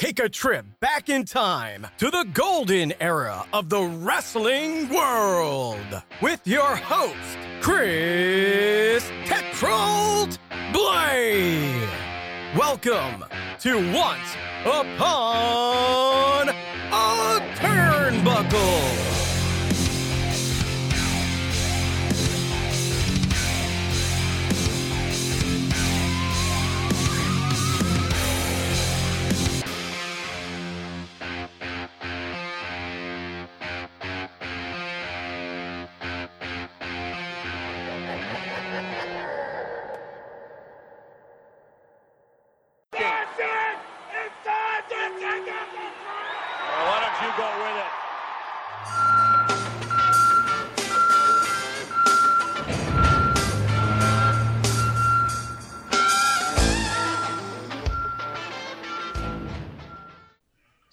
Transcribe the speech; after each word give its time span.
Take 0.00 0.18
a 0.18 0.30
trip 0.30 0.64
back 0.80 1.10
in 1.10 1.26
time 1.26 1.86
to 1.98 2.10
the 2.10 2.26
golden 2.32 2.94
era 3.02 3.44
of 3.52 3.68
the 3.68 3.82
wrestling 3.82 4.88
world 4.88 6.02
with 6.22 6.40
your 6.46 6.74
host, 6.74 7.36
Chris 7.60 9.04
Tetrold 9.26 10.38
Blade. 10.72 11.86
Welcome 12.56 13.26
to 13.60 13.92
Once 13.92 14.36
Upon 14.64 16.48
a 16.48 17.54
Turnbuckle. 17.56 19.09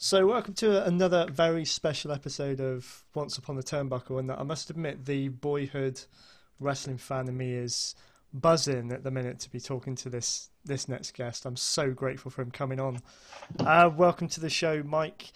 So, 0.08 0.26
welcome 0.26 0.54
to 0.54 0.86
another 0.86 1.28
very 1.30 1.66
special 1.66 2.14
episode 2.14 2.62
of 2.62 3.04
Once 3.14 3.38
Upon 3.38 3.58
a 3.58 3.62
Turnbuckle. 3.62 4.20
And 4.22 4.32
I 4.32 4.44
must 4.44 4.70
admit, 4.70 5.04
the 5.04 5.28
boyhood 5.28 6.00
wrestling 6.62 6.98
fan 6.98 7.28
in 7.28 7.36
me 7.36 7.52
is 7.52 7.94
buzzing 8.34 8.94
at 8.94 9.04
the 9.04 9.12
minute 9.12 9.38
to 9.40 9.52
be 9.52 9.60
talking 9.60 9.96
to 9.96 10.10
this 10.10 10.50
this 10.64 10.88
next 10.88 11.14
guest. 11.14 11.46
I'm 11.46 11.58
so 11.58 11.92
grateful 11.92 12.32
for 12.32 12.42
him 12.42 12.52
coming 12.52 12.80
on. 12.80 13.02
Uh, 13.60 13.90
welcome 13.94 14.30
to 14.30 14.40
the 14.40 14.50
show, 14.50 14.82
Mike 14.82 15.34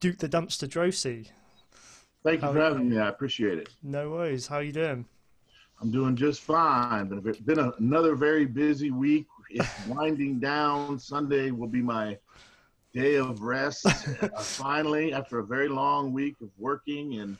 Duke 0.00 0.18
the 0.18 0.28
Dumpster 0.28 0.66
Droese. 0.66 1.28
Thank 2.24 2.40
you 2.40 2.48
How 2.48 2.52
for 2.54 2.60
having 2.60 2.88
me. 2.90 2.98
I 2.98 3.10
appreciate 3.10 3.58
it. 3.58 3.68
No 3.84 4.10
worries. 4.10 4.48
How 4.48 4.58
you 4.58 4.72
doing? 4.72 5.04
I'm 5.80 5.92
doing 5.92 6.16
just 6.16 6.40
fine. 6.40 7.06
Been, 7.06 7.18
a- 7.18 7.42
been 7.42 7.60
a, 7.60 7.70
another 7.78 8.16
very 8.16 8.46
busy 8.46 8.90
week. 8.90 9.28
It's 9.48 9.68
winding 9.86 10.40
down. 10.40 10.98
Sunday 10.98 11.52
will 11.52 11.68
be 11.68 11.82
my 11.82 12.18
day 12.94 13.16
of 13.16 13.40
rest. 13.42 13.86
uh, 13.86 14.28
finally, 14.40 15.12
after 15.12 15.38
a 15.38 15.44
very 15.44 15.68
long 15.68 16.12
week 16.12 16.36
of 16.42 16.48
working 16.58 17.20
and 17.20 17.36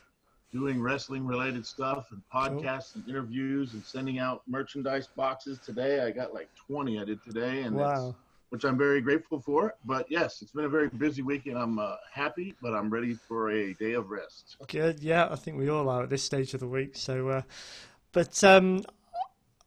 doing 0.51 0.81
wrestling 0.81 1.25
related 1.27 1.65
stuff 1.65 2.11
and 2.11 2.21
podcasts 2.33 2.95
and 2.95 3.07
interviews 3.07 3.73
and 3.73 3.83
sending 3.83 4.17
out 4.17 4.41
merchandise 4.47 5.07
boxes 5.15 5.59
today. 5.59 6.01
I 6.03 6.09
got 6.11 6.33
like 6.33 6.49
20 6.67 6.99
I 6.99 7.03
did 7.05 7.23
today, 7.23 7.61
and 7.61 7.75
it's- 7.75 7.97
Wow. 7.99 8.15
which 8.49 8.63
I'm 8.65 8.75
very 8.79 8.99
grateful 8.99 9.39
for. 9.39 9.75
But 9.85 10.09
yes, 10.09 10.41
it's 10.41 10.51
been 10.51 10.65
a 10.65 10.69
very 10.69 10.89
busy 10.89 11.21
week, 11.21 11.45
and 11.45 11.55
I'm 11.55 11.77
uh, 11.77 11.97
happy. 12.11 12.55
But 12.63 12.73
I'm 12.73 12.89
ready 12.89 13.13
for 13.13 13.51
a 13.51 13.73
day 13.75 13.93
of 13.93 14.09
rest. 14.09 14.57
Good. 14.67 15.01
Yeah, 15.01 15.27
I 15.29 15.35
think 15.35 15.57
we 15.59 15.69
all 15.69 15.87
are 15.87 16.03
at 16.03 16.09
this 16.09 16.23
stage 16.23 16.55
of 16.55 16.59
the 16.61 16.67
week. 16.67 16.95
So, 16.95 17.29
uh, 17.29 17.41
but 18.11 18.43
um, 18.43 18.81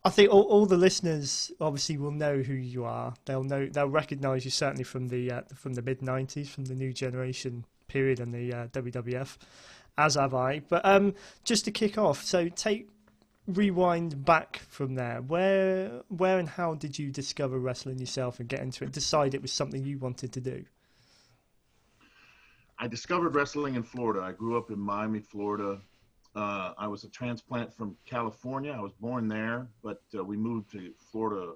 I 0.04 0.10
think 0.10 0.32
all, 0.32 0.42
all 0.42 0.66
the 0.66 0.76
listeners 0.76 1.52
obviously 1.60 1.96
will 1.96 2.10
know 2.10 2.38
who 2.38 2.54
you 2.54 2.84
are. 2.84 3.14
They'll 3.24 3.44
know. 3.44 3.66
They'll 3.66 3.88
recognise 3.88 4.44
you 4.44 4.50
certainly 4.50 4.84
from 4.84 5.08
the 5.08 5.30
uh, 5.30 5.42
from 5.54 5.74
the 5.74 5.82
mid 5.82 6.00
'90s, 6.00 6.48
from 6.48 6.64
the 6.64 6.74
new 6.74 6.92
generation 6.92 7.64
period 7.86 8.18
in 8.18 8.32
the 8.32 8.52
uh, 8.52 8.66
WWF, 8.68 9.36
as 9.98 10.14
have 10.16 10.34
I. 10.34 10.60
But 10.68 10.84
um, 10.84 11.14
just 11.44 11.64
to 11.66 11.70
kick 11.70 11.98
off, 11.98 12.24
so 12.24 12.48
take 12.48 12.88
rewind 13.46 14.24
back 14.24 14.62
from 14.68 14.94
there. 14.96 15.22
Where 15.22 16.02
where 16.08 16.38
and 16.38 16.48
how 16.48 16.74
did 16.74 16.98
you 16.98 17.12
discover 17.12 17.58
wrestling 17.58 17.98
yourself 17.98 18.40
and 18.40 18.48
get 18.48 18.60
into 18.60 18.82
it? 18.84 18.92
Decide 18.92 19.34
it 19.34 19.42
was 19.42 19.52
something 19.52 19.84
you 19.84 19.98
wanted 19.98 20.32
to 20.32 20.40
do. 20.40 20.64
I 22.78 22.88
discovered 22.88 23.36
wrestling 23.36 23.76
in 23.76 23.84
Florida. 23.84 24.22
I 24.22 24.32
grew 24.32 24.58
up 24.58 24.72
in 24.72 24.80
Miami, 24.80 25.20
Florida. 25.20 25.80
Uh, 26.34 26.72
I 26.78 26.87
was 26.87 27.04
a 27.04 27.09
transplant 27.09 27.75
from 27.75 27.97
California. 28.06 28.72
I 28.72 28.81
was 28.81 28.93
born 28.93 29.28
there, 29.28 29.66
but 29.82 30.03
uh, 30.16 30.25
we 30.25 30.37
moved 30.37 30.72
to 30.72 30.93
Florida 30.98 31.53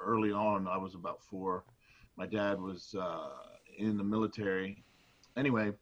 early 0.00 0.30
on. 0.30 0.68
I 0.68 0.76
was 0.76 0.94
about 0.94 1.20
four. 1.20 1.64
My 2.16 2.26
dad 2.26 2.60
was 2.60 2.94
uh, 2.98 3.30
in 3.76 3.96
the 3.96 4.04
military. 4.04 4.84
Anyway, 5.36 5.72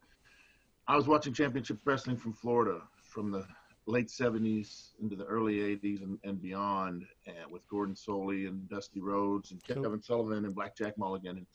I 0.89 0.97
was 0.97 1.07
watching 1.07 1.35
championship 1.35 1.79
wrestling 1.85 2.17
from 2.17 2.33
Florida 2.33 2.81
from 3.03 3.31
the 3.31 3.47
late 3.87 4.09
70s 4.09 4.91
into 5.03 5.17
the 5.17 5.25
early 5.25 5.57
80s 5.57 6.03
and, 6.03 6.19
and 6.25 6.41
beyond 6.41 7.05
and 7.27 7.51
with 7.51 7.67
Gordon 7.69 7.95
Solie 7.95 8.49
and 8.49 8.69
Dusty 8.69 9.01
Rhodes 9.01 9.51
and 9.51 9.61
Cool. 9.65 9.83
Kevin 9.83 10.03
Sullivan 10.03 10.45
and 10.45 10.55
Blackjack 10.55 10.97
Mulligan. 10.97 11.39
And 11.39 11.47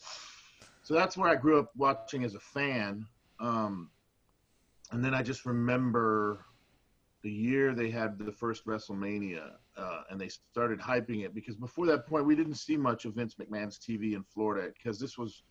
so 0.83 0.93
that's 0.93 1.17
where 1.17 1.29
I 1.29 1.35
grew 1.35 1.59
up 1.59 1.71
watching 1.75 2.23
as 2.23 2.35
a 2.35 2.39
fan. 2.39 3.05
Um, 3.39 3.89
and 4.91 5.03
then 5.03 5.13
I 5.13 5.23
just 5.23 5.45
remember 5.45 6.45
the 7.23 7.31
year 7.31 7.73
they 7.73 7.89
had 7.89 8.17
the 8.17 8.31
first 8.31 8.65
WrestleMania, 8.65 9.51
uh, 9.75 10.01
and 10.09 10.19
they 10.19 10.29
started 10.29 10.79
hyping 10.79 11.25
it 11.25 11.33
because 11.33 11.55
before 11.55 11.85
that 11.87 12.05
point 12.07 12.25
we 12.25 12.35
didn't 12.35 12.55
see 12.55 12.77
much 12.77 13.05
of 13.05 13.15
Vince 13.15 13.35
McMahon's 13.35 13.79
TV 13.79 14.13
in 14.13 14.23
Florida 14.23 14.69
because 14.77 14.99
this 14.99 15.17
was 15.17 15.43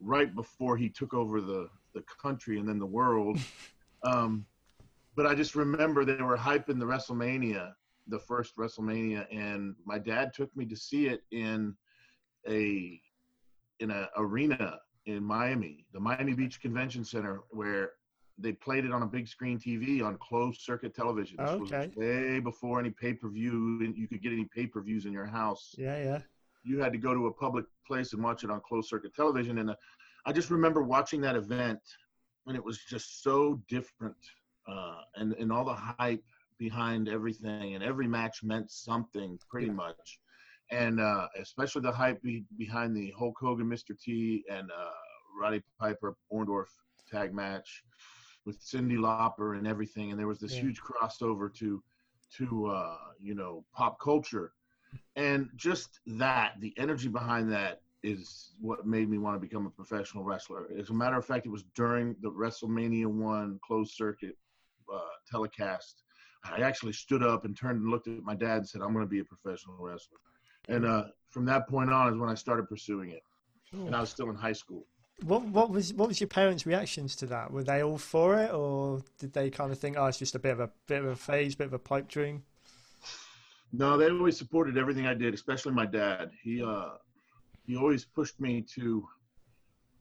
right 0.00 0.34
before 0.34 0.76
he 0.76 0.88
took 0.88 1.14
over 1.14 1.40
the 1.40 1.68
the 1.94 2.02
country 2.22 2.58
and 2.58 2.68
then 2.68 2.78
the 2.78 2.86
world. 2.86 3.38
um, 4.02 4.46
but 5.14 5.26
I 5.26 5.34
just 5.34 5.54
remember 5.54 6.04
they 6.04 6.22
were 6.22 6.36
hyping 6.36 6.78
the 6.78 6.86
WrestleMania, 6.86 7.72
the 8.06 8.20
first 8.20 8.56
WrestleMania, 8.56 9.26
and 9.32 9.74
my 9.84 9.98
dad 9.98 10.32
took 10.32 10.54
me 10.56 10.64
to 10.66 10.76
see 10.76 11.08
it 11.08 11.22
in 11.32 11.74
a 12.48 13.00
in 13.80 13.90
an 13.90 14.06
arena 14.16 14.78
in 15.06 15.24
Miami, 15.24 15.86
the 15.92 16.00
Miami 16.00 16.34
Beach 16.34 16.60
Convention 16.60 17.04
Center, 17.04 17.40
where 17.50 17.92
they 18.38 18.52
played 18.52 18.84
it 18.84 18.92
on 18.92 19.02
a 19.02 19.06
big 19.06 19.26
screen 19.28 19.58
TV 19.58 20.02
on 20.02 20.16
closed 20.18 20.60
circuit 20.60 20.94
television. 20.94 21.36
This 21.38 21.50
Okay. 21.50 21.88
was 21.88 21.96
way 21.96 22.40
before 22.40 22.78
any 22.80 22.90
pay 22.90 23.14
per 23.14 23.28
view, 23.28 23.80
and 23.82 23.96
you 23.96 24.06
could 24.08 24.22
get 24.22 24.32
any 24.32 24.46
pay 24.54 24.66
per 24.66 24.80
views 24.80 25.06
in 25.06 25.12
your 25.12 25.26
house. 25.26 25.74
Yeah, 25.76 26.02
yeah. 26.02 26.20
You 26.64 26.80
had 26.80 26.92
to 26.92 26.98
go 26.98 27.14
to 27.14 27.26
a 27.26 27.32
public 27.32 27.66
place 27.86 28.12
and 28.12 28.22
watch 28.22 28.44
it 28.44 28.50
on 28.50 28.60
closed 28.60 28.88
circuit 28.88 29.14
television. 29.14 29.58
And 29.58 29.70
uh, 29.70 29.74
I 30.26 30.32
just 30.32 30.50
remember 30.50 30.82
watching 30.82 31.20
that 31.22 31.36
event, 31.36 31.80
and 32.46 32.56
it 32.56 32.64
was 32.64 32.78
just 32.84 33.22
so 33.22 33.60
different, 33.68 34.16
uh, 34.68 35.02
and 35.16 35.32
and 35.34 35.50
all 35.52 35.64
the 35.64 35.74
hype 35.74 36.22
behind 36.58 37.08
everything, 37.08 37.74
and 37.74 37.82
every 37.82 38.06
match 38.08 38.42
meant 38.42 38.70
something 38.70 39.38
pretty 39.48 39.68
Yeah. 39.68 39.72
much 39.72 40.20
and 40.70 41.00
uh, 41.00 41.26
especially 41.40 41.80
the 41.80 41.90
hype 41.90 42.20
be- 42.22 42.44
behind 42.58 42.94
the 42.94 43.10
Hulk 43.18 43.36
Hogan, 43.40 43.66
Mr. 43.66 43.98
T, 43.98 44.44
and 44.50 44.70
uh, 44.70 44.90
Roddy 45.40 45.62
Piper 45.80 46.14
Orndorff 46.30 46.68
tag 47.10 47.32
match 47.32 47.82
with 48.46 48.60
Cyndi 48.60 48.96
Lauper 48.98 49.48
and 49.48 49.58
everything. 49.58 50.02
And 50.04 50.10
there 50.10 50.18
was 50.18 50.30
this 50.30 50.46
Yeah. 50.48 50.60
huge 50.60 50.70
crossover 50.80 51.52
to 51.54 51.82
to 52.36 52.66
uh, 52.66 52.96
you 53.20 53.34
know 53.34 53.64
pop 53.74 53.98
culture, 54.00 54.52
and 55.16 55.48
just 55.56 56.00
that 56.06 56.54
the 56.60 56.74
energy 56.78 57.08
behind 57.08 57.50
that 57.52 57.82
is 58.02 58.54
what 58.60 58.86
made 58.86 59.08
me 59.08 59.18
want 59.18 59.34
to 59.36 59.40
become 59.40 59.66
a 59.66 59.70
professional 59.70 60.24
wrestler. 60.24 60.66
As 60.78 60.90
a 60.90 60.94
matter 60.94 61.16
of 61.16 61.24
fact, 61.24 61.46
it 61.46 61.50
was 61.50 61.64
during 61.74 62.16
the 62.20 62.30
WrestleMania 62.30 63.06
one 63.06 63.58
closed 63.66 63.92
circuit 63.94 64.36
uh, 64.92 64.98
telecast. 65.30 66.02
I 66.44 66.60
actually 66.62 66.92
stood 66.92 67.22
up 67.22 67.44
and 67.44 67.56
turned 67.56 67.80
and 67.82 67.90
looked 67.90 68.08
at 68.08 68.16
my 68.16 68.34
dad 68.34 68.58
and 68.58 68.68
said, 68.68 68.82
"I'm 68.82 68.84
going 68.84 68.96
to 68.96 68.98
be 69.00 69.10
a 69.10 69.14
professional 69.16 69.68
wrestler." 69.72 70.12
And 70.68 70.84
uh, 70.84 71.04
from 71.30 71.44
that 71.46 71.68
point 71.68 71.90
on 71.90 72.12
is 72.12 72.18
when 72.18 72.28
I 72.30 72.34
started 72.34 72.68
pursuing 72.68 73.10
it, 73.10 73.22
and 73.86 73.94
I 73.94 74.00
was 74.00 74.10
still 74.10 74.30
in 74.30 74.36
high 74.36 74.52
school. 74.52 74.86
What 75.24 75.42
what 75.46 75.70
was 75.70 75.92
what 75.94 76.08
was 76.08 76.20
your 76.20 76.28
parents' 76.28 76.64
reactions 76.64 77.16
to 77.16 77.26
that? 77.26 77.50
Were 77.50 77.64
they 77.64 77.82
all 77.82 77.98
for 77.98 78.38
it, 78.38 78.52
or 78.52 79.02
did 79.18 79.32
they 79.32 79.50
kind 79.50 79.72
of 79.72 79.78
think, 79.78 79.96
"Oh, 79.98 80.06
it's 80.06 80.18
just 80.18 80.34
a 80.34 80.38
bit 80.38 80.52
of 80.52 80.60
a 80.60 80.70
bit 80.86 81.00
of 81.00 81.06
a 81.06 81.16
phase, 81.16 81.54
bit 81.54 81.66
of 81.66 81.72
a 81.72 81.78
pipe 81.78 82.08
dream"? 82.08 82.44
No, 83.72 83.96
they 83.96 84.08
always 84.08 84.38
supported 84.38 84.78
everything 84.78 85.06
I 85.06 85.14
did, 85.14 85.34
especially 85.34 85.72
my 85.72 85.86
dad. 85.86 86.30
He 86.42 86.62
uh, 86.62 86.90
he 87.66 87.76
always 87.76 88.04
pushed 88.04 88.40
me 88.40 88.62
to 88.74 89.06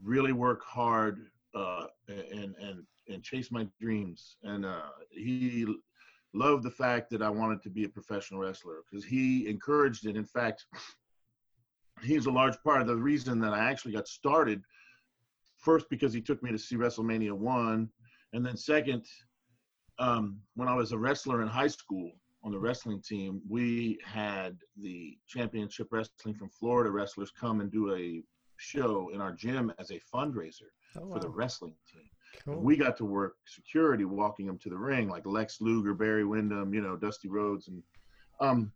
really 0.03 0.33
work 0.33 0.63
hard 0.63 1.25
uh, 1.55 1.87
and 2.07 2.55
and 2.61 2.83
and 3.09 3.23
chase 3.23 3.51
my 3.51 3.67
dreams. 3.81 4.37
And 4.43 4.65
uh, 4.65 4.89
he 5.09 5.65
loved 6.33 6.63
the 6.63 6.71
fact 6.71 7.09
that 7.09 7.21
I 7.21 7.29
wanted 7.29 7.61
to 7.63 7.69
be 7.69 7.85
a 7.85 7.89
professional 7.89 8.39
wrestler 8.41 8.83
because 8.89 9.03
he 9.03 9.47
encouraged 9.49 10.05
it. 10.05 10.15
In 10.15 10.25
fact, 10.25 10.65
he's 12.03 12.25
a 12.25 12.31
large 12.31 12.61
part 12.63 12.81
of 12.81 12.87
the 12.87 12.95
reason 12.95 13.39
that 13.39 13.53
I 13.53 13.69
actually 13.69 13.93
got 13.93 14.07
started. 14.07 14.61
First, 15.67 15.89
because 15.89 16.13
he 16.13 16.21
took 16.21 16.41
me 16.41 16.49
to 16.53 16.57
see 16.57 16.77
WrestleMania 16.77 17.33
one, 17.33 17.89
and 18.31 18.45
then 18.45 18.55
second, 18.55 19.03
um, 19.99 20.39
when 20.55 20.69
I 20.69 20.73
was 20.73 20.93
a 20.93 20.97
wrestler 20.97 21.41
in 21.41 21.49
high 21.49 21.67
school 21.67 22.13
on 22.41 22.53
the 22.53 22.57
wrestling 22.57 23.01
team, 23.01 23.41
we 23.49 23.99
had 24.05 24.55
the 24.77 25.17
championship 25.27 25.89
wrestling 25.91 26.35
from 26.35 26.49
Florida 26.57 26.89
wrestlers 26.89 27.31
come 27.31 27.59
and 27.59 27.69
do 27.69 27.93
a 27.93 28.23
show 28.55 29.09
in 29.13 29.19
our 29.19 29.33
gym 29.33 29.73
as 29.77 29.91
a 29.91 29.99
fundraiser 30.15 30.69
Oh, 30.95 31.11
for 31.11 31.19
the 31.19 31.27
wrestling 31.27 31.75
team. 31.91 32.09
Cool. 32.45 32.61
We 32.61 32.77
got 32.77 32.95
to 32.95 33.05
work 33.05 33.35
security, 33.45 34.05
walking 34.05 34.45
them 34.45 34.57
to 34.59 34.69
the 34.69 34.77
ring, 34.77 35.09
like 35.09 35.25
Lex 35.25 35.59
Luger, 35.59 35.93
Barry 35.93 36.23
Windham, 36.23 36.73
you 36.73 36.79
know, 36.79 36.95
Dusty 36.95 37.27
Rhodes, 37.27 37.67
and 37.67 37.83
um, 38.39 38.71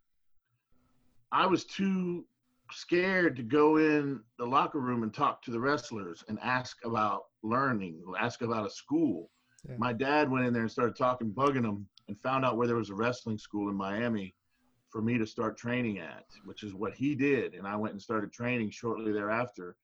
I 1.32 1.46
was 1.46 1.64
too 1.64 2.26
scared 2.72 3.36
to 3.36 3.42
go 3.42 3.76
in 3.76 4.20
the 4.38 4.44
locker 4.44 4.80
room 4.80 5.02
and 5.02 5.12
talk 5.12 5.42
to 5.42 5.50
the 5.50 5.60
wrestlers 5.60 6.24
and 6.28 6.38
ask 6.42 6.78
about 6.84 7.24
learning, 7.42 8.02
ask 8.18 8.42
about 8.42 8.66
a 8.66 8.70
school. 8.70 9.30
Yeah. 9.68 9.76
My 9.78 9.92
dad 9.92 10.30
went 10.30 10.46
in 10.46 10.52
there 10.52 10.62
and 10.62 10.70
started 10.70 10.96
talking, 10.96 11.30
bugging 11.30 11.62
them, 11.62 11.86
and 12.08 12.18
found 12.20 12.44
out 12.44 12.56
where 12.56 12.66
there 12.66 12.76
was 12.76 12.90
a 12.90 12.94
wrestling 12.94 13.38
school 13.38 13.68
in 13.68 13.76
Miami 13.76 14.34
for 14.90 15.00
me 15.00 15.16
to 15.18 15.26
start 15.26 15.56
training 15.56 15.98
at, 15.98 16.26
which 16.44 16.62
is 16.62 16.74
what 16.74 16.94
he 16.94 17.14
did. 17.14 17.54
And 17.54 17.66
I 17.66 17.76
went 17.76 17.92
and 17.92 18.02
started 18.02 18.32
training 18.32 18.70
shortly 18.70 19.12
thereafter 19.12 19.76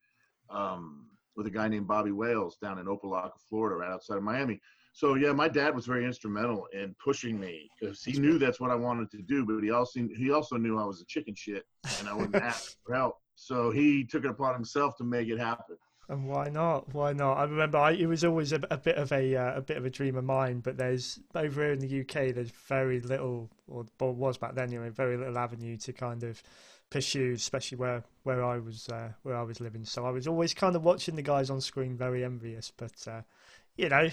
um, 0.51 1.07
with 1.37 1.47
a 1.47 1.51
guy 1.51 1.69
named 1.69 1.87
Bobby 1.87 2.13
Wales 2.13 2.59
down 2.61 2.79
in 2.79 2.87
Opa-locka, 2.87 3.39
Florida, 3.49 3.77
right 3.77 3.91
outside 3.91 4.17
of 4.17 4.23
Miami. 4.23 4.61
So 4.99 5.15
yeah, 5.15 5.31
my 5.31 5.47
dad 5.47 5.77
was 5.77 5.87
very 5.87 6.05
instrumental 6.05 6.67
in 6.73 6.93
pushing 6.99 7.39
me 7.39 7.71
because 7.79 8.03
he 8.03 8.19
knew 8.19 8.37
that's 8.37 8.59
what 8.59 8.73
I 8.73 8.75
wanted 8.75 9.13
to 9.13 9.23
do, 9.23 9.47
but 9.47 9.63
he 9.63 9.71
also 9.71 10.01
he 10.17 10.33
also 10.33 10.57
knew 10.57 10.77
I 10.77 10.85
was 10.85 11.01
a 11.01 11.05
chicken 11.05 11.37
shit 11.37 11.65
and 12.01 12.09
I 12.09 12.15
wouldn't 12.15 12.35
ask 12.35 12.77
for 12.85 12.97
help. 12.97 13.15
So 13.37 13.71
he 13.71 14.05
took 14.05 14.25
it 14.25 14.31
upon 14.31 14.55
himself 14.55 14.97
to 14.97 15.05
make 15.05 15.29
it 15.29 15.39
happen. 15.39 15.77
And 16.09 16.27
why 16.27 16.49
not? 16.49 16.93
Why 16.93 17.13
not? 17.13 17.35
I 17.35 17.45
remember 17.45 17.79
I, 17.79 17.93
it 17.93 18.07
was 18.07 18.25
always 18.25 18.53
a, 18.53 18.61
a 18.73 18.77
bit 18.77 18.97
of 18.97 19.13
a 19.13 19.37
uh, 19.37 19.59
a 19.59 19.61
bit 19.61 19.77
of 19.77 19.87
a 19.87 19.91
dream 19.91 20.17
of 20.17 20.25
mine. 20.25 20.59
But 20.59 20.79
there's 20.79 21.21
over 21.33 21.63
here 21.63 21.73
in 21.75 21.79
the 21.79 22.01
UK, 22.01 22.35
there's 22.35 22.51
very 22.67 23.01
little, 23.01 23.51
or, 23.69 23.87
or 24.01 24.13
was 24.13 24.37
back 24.37 24.57
then 24.57 24.71
anyway, 24.71 24.89
very 24.89 25.17
little 25.17 25.39
avenue 25.39 25.77
to 25.77 25.93
kind 25.93 26.25
of 26.25 26.43
pursue, 26.91 27.35
especially 27.35 27.79
where 27.79 28.03
where 28.25 28.45
I 28.45 28.59
was 28.59 28.89
uh, 28.89 29.11
where 29.23 29.37
I 29.37 29.43
was 29.43 29.61
living. 29.61 29.85
So 29.85 30.05
I 30.07 30.11
was 30.11 30.27
always 30.27 30.55
kind 30.55 30.75
of 30.75 30.83
watching 30.83 31.15
the 31.15 31.23
guys 31.23 31.51
on 31.51 31.61
screen, 31.61 31.97
very 31.97 32.25
envious. 32.25 32.73
But 32.77 33.07
uh, 33.07 33.23
you 33.77 33.89
know, 33.89 34.11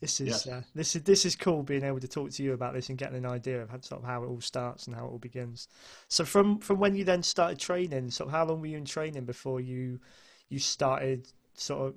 this 0.00 0.20
is 0.20 0.46
uh, 0.46 0.62
this 0.74 0.96
is 0.96 1.02
this 1.02 1.26
is 1.26 1.36
cool 1.36 1.62
being 1.62 1.84
able 1.84 2.00
to 2.00 2.08
talk 2.08 2.30
to 2.30 2.42
you 2.42 2.54
about 2.54 2.72
this 2.72 2.88
and 2.88 2.96
getting 2.96 3.18
an 3.18 3.26
idea 3.26 3.62
of 3.62 3.68
how, 3.68 3.80
sort 3.80 4.00
of 4.00 4.06
how 4.06 4.22
it 4.22 4.28
all 4.28 4.40
starts 4.40 4.86
and 4.86 4.96
how 4.96 5.04
it 5.04 5.08
all 5.08 5.18
begins. 5.18 5.68
So 6.08 6.24
from 6.24 6.58
from 6.58 6.78
when 6.78 6.94
you 6.94 7.04
then 7.04 7.22
started 7.22 7.58
training, 7.58 8.10
sort 8.10 8.28
of 8.28 8.32
how 8.32 8.46
long 8.46 8.60
were 8.60 8.66
you 8.66 8.78
in 8.78 8.86
training 8.86 9.26
before 9.26 9.60
you 9.60 10.00
you 10.48 10.58
started 10.58 11.28
sort 11.54 11.88
of 11.88 11.94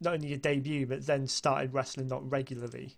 not 0.00 0.14
only 0.14 0.28
your 0.28 0.38
debut 0.38 0.86
but 0.86 1.06
then 1.06 1.26
started 1.26 1.72
wrestling 1.72 2.08
not 2.08 2.28
regularly? 2.28 2.96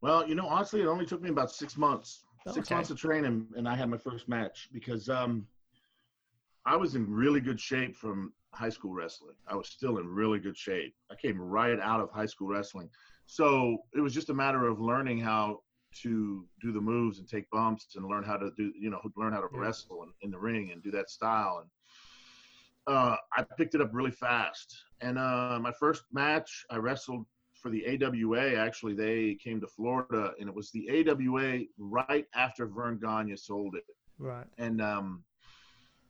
Well, 0.00 0.26
you 0.26 0.34
know, 0.34 0.46
honestly, 0.46 0.80
it 0.80 0.86
only 0.86 1.06
took 1.06 1.20
me 1.20 1.28
about 1.28 1.50
six 1.50 1.76
months. 1.76 2.24
Six 2.52 2.70
months 2.70 2.88
of 2.88 2.96
training, 2.96 3.46
and 3.56 3.68
I 3.68 3.76
had 3.76 3.90
my 3.90 3.98
first 3.98 4.26
match 4.26 4.70
because 4.72 5.10
um, 5.10 5.46
I 6.64 6.76
was 6.76 6.94
in 6.94 7.10
really 7.10 7.40
good 7.40 7.60
shape 7.60 7.94
from 7.94 8.32
high 8.54 8.70
school 8.70 8.94
wrestling. 8.94 9.34
I 9.46 9.54
was 9.54 9.68
still 9.68 9.98
in 9.98 10.06
really 10.08 10.38
good 10.38 10.56
shape. 10.56 10.94
I 11.10 11.14
came 11.14 11.38
right 11.40 11.78
out 11.78 12.00
of 12.00 12.10
high 12.10 12.26
school 12.26 12.48
wrestling, 12.48 12.88
so 13.30 13.76
it 13.94 14.00
was 14.00 14.14
just 14.14 14.30
a 14.30 14.34
matter 14.34 14.66
of 14.66 14.80
learning 14.80 15.18
how 15.20 15.60
to 16.02 16.46
do 16.62 16.72
the 16.72 16.80
moves 16.80 17.18
and 17.18 17.28
take 17.28 17.48
bumps 17.50 17.94
and 17.96 18.06
learn 18.06 18.24
how 18.24 18.36
to 18.38 18.50
do, 18.56 18.72
you 18.78 18.88
know, 18.90 19.00
learn 19.16 19.32
how 19.32 19.40
to 19.40 19.48
Yeah. 19.52 19.60
wrestle 19.60 20.02
in, 20.04 20.10
in 20.22 20.30
the 20.30 20.38
ring 20.38 20.70
and 20.72 20.82
do 20.82 20.90
that 20.92 21.10
style. 21.10 21.58
And 21.62 21.70
uh, 22.86 23.16
I 23.36 23.42
picked 23.58 23.74
it 23.74 23.82
up 23.82 23.90
really 23.92 24.10
fast. 24.10 24.74
And 25.02 25.18
uh, 25.18 25.58
my 25.60 25.72
first 25.72 26.04
match, 26.12 26.64
I 26.70 26.76
wrestled 26.76 27.26
for 27.54 27.70
the 27.70 27.84
AWA. 27.86 28.54
Actually, 28.54 28.94
they 28.94 29.34
came 29.34 29.60
to 29.60 29.66
Florida, 29.66 30.32
and 30.40 30.48
it 30.48 30.54
was 30.54 30.70
the 30.70 30.88
AWA 31.06 31.64
right 31.78 32.24
after 32.34 32.66
Verne 32.66 32.98
Gagne 32.98 33.36
sold 33.36 33.74
it, 33.76 33.84
Right. 34.18 34.46
and 34.56 34.80
um, 34.80 35.22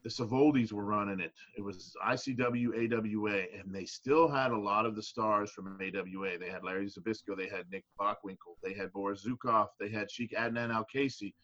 the 0.09 0.25
Savoldis 0.25 0.73
were 0.73 0.85
running 0.85 1.21
it. 1.21 1.33
It 1.57 1.63
was 1.63 1.95
ICW, 2.07 2.93
AWA, 2.93 3.43
and 3.59 3.75
they 3.75 3.85
still 3.85 4.27
had 4.29 4.53
a 4.53 4.57
lot 4.57 4.87
of 4.87 4.97
the 4.97 5.03
stars 5.03 5.51
from 5.51 5.79
AWA. 5.81 6.39
They 6.39 6.49
had 6.49 6.65
Larry 6.65 6.87
Zbyszko, 6.87 7.37
they 7.37 7.49
had 7.49 7.67
Nick 7.71 7.85
Bockwinkel, 8.01 8.57
they 8.63 8.73
had 8.73 8.93
Boris 8.93 9.27
Zhukov, 9.27 9.69
they 9.79 9.91
had 9.91 10.11
Sheik 10.11 10.33
Adnan 10.33 10.73
Al-Kaissie, 10.73 11.35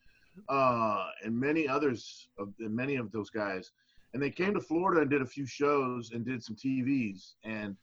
uh, 0.49 1.06
and 1.22 1.38
many 1.38 1.69
others 1.69 2.28
of 2.38 2.55
many 2.58 2.96
of 2.96 3.12
those 3.12 3.28
guys. 3.28 3.70
And 4.14 4.22
they 4.22 4.31
came 4.31 4.55
to 4.55 4.61
Florida 4.61 5.02
and 5.02 5.10
did 5.10 5.20
a 5.20 5.26
few 5.26 5.44
shows 5.44 6.12
and 6.12 6.25
did 6.25 6.43
some 6.43 6.56
TVs. 6.56 7.32
And 7.44 7.76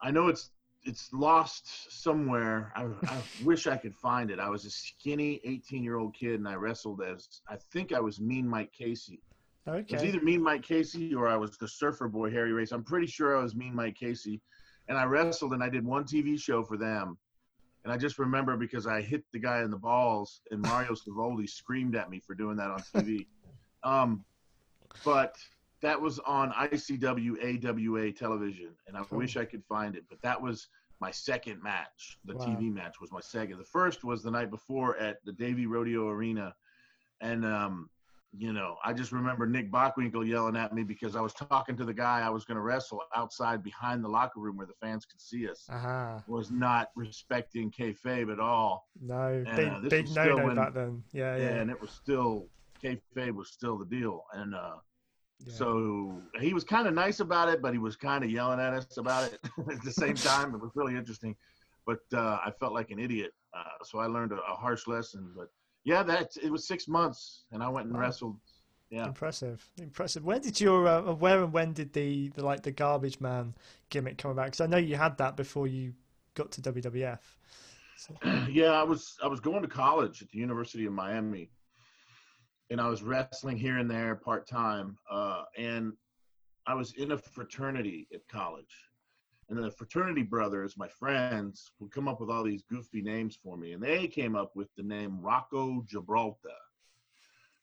I 0.00 0.10
know 0.10 0.28
it's 0.28 0.50
it's 0.84 1.12
lost 1.12 1.92
somewhere. 2.02 2.72
I, 2.74 2.84
I 3.06 3.18
wish 3.44 3.66
I 3.66 3.76
could 3.76 3.94
find 3.94 4.30
it. 4.30 4.38
I 4.38 4.48
was 4.48 4.64
a 4.64 4.70
skinny 4.70 5.38
18 5.44 5.84
year 5.84 5.98
old 5.98 6.14
kid 6.14 6.36
and 6.36 6.48
I 6.48 6.54
wrestled 6.54 7.02
as 7.02 7.42
I 7.50 7.56
think 7.70 7.92
I 7.92 8.00
was 8.00 8.18
Mean 8.18 8.48
Mike 8.48 8.72
Casey. 8.72 9.20
It 9.66 9.92
was 9.92 10.02
Okay. 10.02 10.08
either 10.08 10.20
Mean 10.22 10.42
Mike 10.42 10.62
Casey 10.62 11.14
or 11.14 11.28
I 11.28 11.36
was 11.36 11.56
the 11.58 11.68
Surfer 11.68 12.08
Boy 12.08 12.30
Harry 12.30 12.52
Race. 12.52 12.72
I'm 12.72 12.84
pretty 12.84 13.06
sure 13.06 13.36
I 13.36 13.42
was 13.42 13.54
Mean 13.54 13.74
Mike 13.74 13.96
Casey, 13.96 14.40
and 14.88 14.96
I 14.98 15.04
wrestled 15.04 15.52
and 15.52 15.62
I 15.62 15.68
did 15.68 15.84
one 15.84 16.04
TV 16.04 16.40
show 16.40 16.62
for 16.64 16.76
them. 16.76 17.18
And 17.84 17.92
I 17.92 17.96
just 17.96 18.18
remember 18.18 18.56
because 18.56 18.86
I 18.86 19.00
hit 19.00 19.24
the 19.32 19.38
guy 19.38 19.62
in 19.62 19.70
the 19.70 19.78
balls, 19.78 20.42
and 20.50 20.60
Mario 20.60 20.92
Savoldi 20.92 21.48
screamed 21.48 21.96
at 21.96 22.10
me 22.10 22.20
for 22.20 22.34
doing 22.34 22.56
that 22.56 22.70
on 22.70 22.80
TV. 22.80 23.26
um, 23.82 24.24
but 25.04 25.36
that 25.80 25.98
was 26.00 26.18
on 26.20 26.52
ICW 26.52 27.64
AWA 27.64 28.12
television, 28.12 28.70
and 28.86 28.96
I 28.96 29.02
Cool. 29.04 29.18
wish 29.18 29.36
I 29.38 29.46
could 29.46 29.64
find 29.64 29.96
it. 29.96 30.04
But 30.10 30.20
that 30.22 30.40
was 30.40 30.68
my 31.00 31.10
second 31.10 31.62
match. 31.62 32.18
The 32.26 32.34
Wow. 32.34 32.44
TV 32.44 32.70
match 32.70 33.00
was 33.00 33.10
my 33.12 33.20
second. 33.20 33.56
The 33.58 33.64
first 33.64 34.04
was 34.04 34.22
the 34.22 34.30
night 34.30 34.50
before 34.50 34.98
at 34.98 35.24
the 35.24 35.32
Davie 35.32 35.66
Rodeo 35.66 36.08
Arena, 36.08 36.54
and 37.22 37.46
um, 37.46 37.88
you 38.36 38.52
know, 38.52 38.76
I 38.84 38.92
just 38.92 39.10
remember 39.10 39.46
Nick 39.46 39.72
Bockwinkel 39.72 40.26
yelling 40.26 40.56
at 40.56 40.72
me 40.72 40.84
because 40.84 41.16
I 41.16 41.20
was 41.20 41.32
talking 41.32 41.76
to 41.76 41.84
the 41.84 41.92
guy 41.92 42.20
I 42.20 42.30
was 42.30 42.44
going 42.44 42.56
to 42.56 42.60
wrestle 42.62 43.02
outside 43.14 43.62
behind 43.62 44.04
the 44.04 44.08
locker 44.08 44.38
room 44.38 44.56
where 44.56 44.68
the 44.68 44.74
fans 44.80 45.04
could 45.04 45.20
see 45.20 45.48
us. 45.48 45.66
Aha. 45.68 46.22
Was 46.28 46.50
not 46.50 46.90
respecting 46.94 47.70
kayfabe 47.72 48.32
at 48.32 48.38
all, 48.38 48.86
No. 49.02 49.42
Yeah, 49.44 49.56
big 49.56 49.82
this 49.82 49.90
big 49.90 50.02
was 50.06 50.14
no 50.16 50.22
still 50.24 50.38
no 50.38 50.46
when- 50.46 50.56
back 50.56 50.74
then. 50.74 51.02
Yeah. 51.12 51.36
Yeah. 51.36 51.48
and 51.56 51.70
it 51.70 51.80
was 51.80 51.90
still 51.90 52.46
kayfabe 52.82 53.34
was 53.34 53.48
still 53.50 53.76
the 53.78 53.84
deal. 53.84 54.24
And 54.32 54.54
uh, 54.54 54.76
yeah. 55.44 55.52
so 55.52 56.22
he 56.40 56.54
was 56.54 56.62
kind 56.62 56.86
of 56.86 56.94
nice 56.94 57.18
about 57.18 57.48
it, 57.48 57.60
but 57.60 57.72
he 57.72 57.78
was 57.78 57.96
kind 57.96 58.22
of 58.22 58.30
yelling 58.30 58.60
at 58.60 58.72
us 58.74 58.96
about 58.96 59.24
it 59.32 59.40
at 59.72 59.82
the 59.82 59.92
same 59.92 60.14
time. 60.30 60.54
It 60.54 60.60
was 60.60 60.70
really 60.76 60.96
interesting, 60.96 61.34
but 61.84 61.98
uh, 62.14 62.38
I 62.44 62.52
felt 62.60 62.72
like 62.74 62.90
an 62.92 63.00
idiot. 63.00 63.32
Uh, 63.52 63.64
so 63.82 63.98
I 63.98 64.06
learned 64.06 64.30
a, 64.30 64.36
a 64.36 64.54
harsh 64.54 64.86
lesson. 64.86 65.32
But 65.36 65.48
yeah, 65.84 66.02
that 66.02 66.36
it 66.42 66.50
was 66.50 66.66
six 66.66 66.88
months, 66.88 67.44
and 67.52 67.62
I 67.62 67.68
went 67.68 67.86
and 67.86 67.94
Wow. 67.96 68.02
wrestled. 68.02 68.36
Yeah. 68.90 69.06
Impressive, 69.06 69.70
impressive. 69.80 70.24
Where 70.24 70.40
did 70.40 70.60
your 70.60 70.88
uh, 70.88 71.12
where 71.14 71.44
and 71.44 71.52
when 71.52 71.72
did 71.72 71.92
the, 71.92 72.28
the 72.30 72.44
like 72.44 72.62
the 72.64 72.72
garbage 72.72 73.20
man 73.20 73.54
gimmick 73.88 74.18
come 74.18 74.32
about? 74.32 74.46
Because 74.46 74.60
I 74.60 74.66
know 74.66 74.78
you 74.78 74.96
had 74.96 75.16
that 75.18 75.36
before 75.36 75.68
you 75.68 75.94
got 76.34 76.50
to 76.52 76.60
WWF. 76.60 77.20
So, 77.96 78.14
yeah, 78.50 78.72
I 78.72 78.82
was 78.82 79.16
I 79.22 79.28
was 79.28 79.38
going 79.38 79.62
to 79.62 79.68
college 79.68 80.22
at 80.22 80.30
the 80.30 80.38
University 80.38 80.86
of 80.86 80.92
Miami, 80.92 81.50
and 82.70 82.80
I 82.80 82.88
was 82.88 83.02
wrestling 83.04 83.56
here 83.56 83.78
and 83.78 83.88
there 83.88 84.16
part 84.16 84.48
time. 84.48 84.98
Uh, 85.08 85.44
and 85.56 85.92
I 86.66 86.74
was 86.74 86.92
in 86.94 87.12
a 87.12 87.18
fraternity 87.18 88.08
at 88.12 88.26
college, 88.26 88.74
and 89.50 89.62
the 89.62 89.70
fraternity 89.70 90.22
brothers, 90.22 90.76
my 90.76 90.88
friends, 90.88 91.72
would 91.80 91.90
come 91.90 92.06
up 92.06 92.20
with 92.20 92.30
all 92.30 92.44
these 92.44 92.62
goofy 92.62 93.02
names 93.02 93.36
for 93.42 93.56
me, 93.56 93.72
and 93.72 93.82
they 93.82 94.06
came 94.06 94.36
up 94.36 94.54
with 94.54 94.68
the 94.76 94.82
name 94.82 95.20
Rocco 95.20 95.82
Gibraltar. 95.82 96.48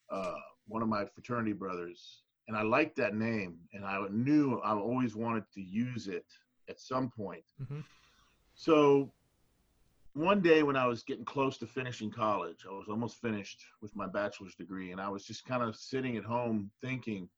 Uh, 0.10 0.36
one 0.68 0.82
of 0.82 0.90
my 0.90 1.06
fraternity 1.06 1.54
brothers, 1.54 2.24
and 2.48 2.58
I 2.58 2.62
liked 2.62 2.98
that 2.98 3.16
name, 3.16 3.58
and 3.74 3.86
I 3.86 4.06
knew 4.10 4.60
I 4.60 4.74
always 4.74 5.16
wanted 5.16 5.46
to 5.54 5.62
use 5.62 6.08
it 6.08 6.26
at 6.70 6.80
some 6.80 7.10
point. 7.10 7.46
Mhm. 7.62 7.84
So 8.54 9.14
one 10.14 10.42
day 10.42 10.64
when 10.64 10.76
I 10.76 10.88
was 10.88 11.04
getting 11.04 11.26
close 11.26 11.58
to 11.60 11.68
finishing 11.68 12.12
college, 12.12 12.66
I 12.66 12.74
was 12.74 12.90
almost 12.90 13.18
finished 13.22 13.64
with 13.82 13.96
my 13.96 14.08
bachelor's 14.08 14.56
degree, 14.56 14.92
and 14.92 15.00
I 15.00 15.08
was 15.08 15.26
just 15.26 15.46
kind 15.46 15.64
of 15.64 15.76
sitting 15.76 16.18
at 16.18 16.24
home 16.26 16.70
thinking, 16.82 17.30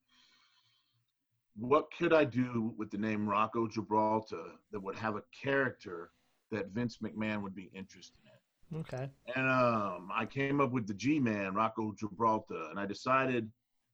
what 1.56 1.88
could 1.98 2.13
I 2.13 2.25
do 2.25 2.74
with 2.77 2.91
the 2.91 2.98
name 2.98 3.27
Rocco 3.27 3.68
Gibraltar 3.68 4.44
that 4.72 4.79
would 4.79 4.96
have 4.96 5.15
a 5.15 5.24
character 5.44 6.12
that 6.51 6.70
Vince 6.70 7.00
McMahon 7.03 7.41
would 7.41 7.56
be 7.56 7.70
interested 7.74 8.18
in? 8.24 8.79
okay. 8.79 9.10
And 9.36 9.50
um, 9.50 10.10
I 10.13 10.25
came 10.25 10.62
up 10.62 10.72
with 10.72 10.88
the 10.88 10.94
G 10.94 11.20
Man, 11.20 11.53
Rocco 11.53 11.94
Gibraltar, 11.98 12.70
and 12.70 12.79
I 12.79 12.86
decided 12.86 13.50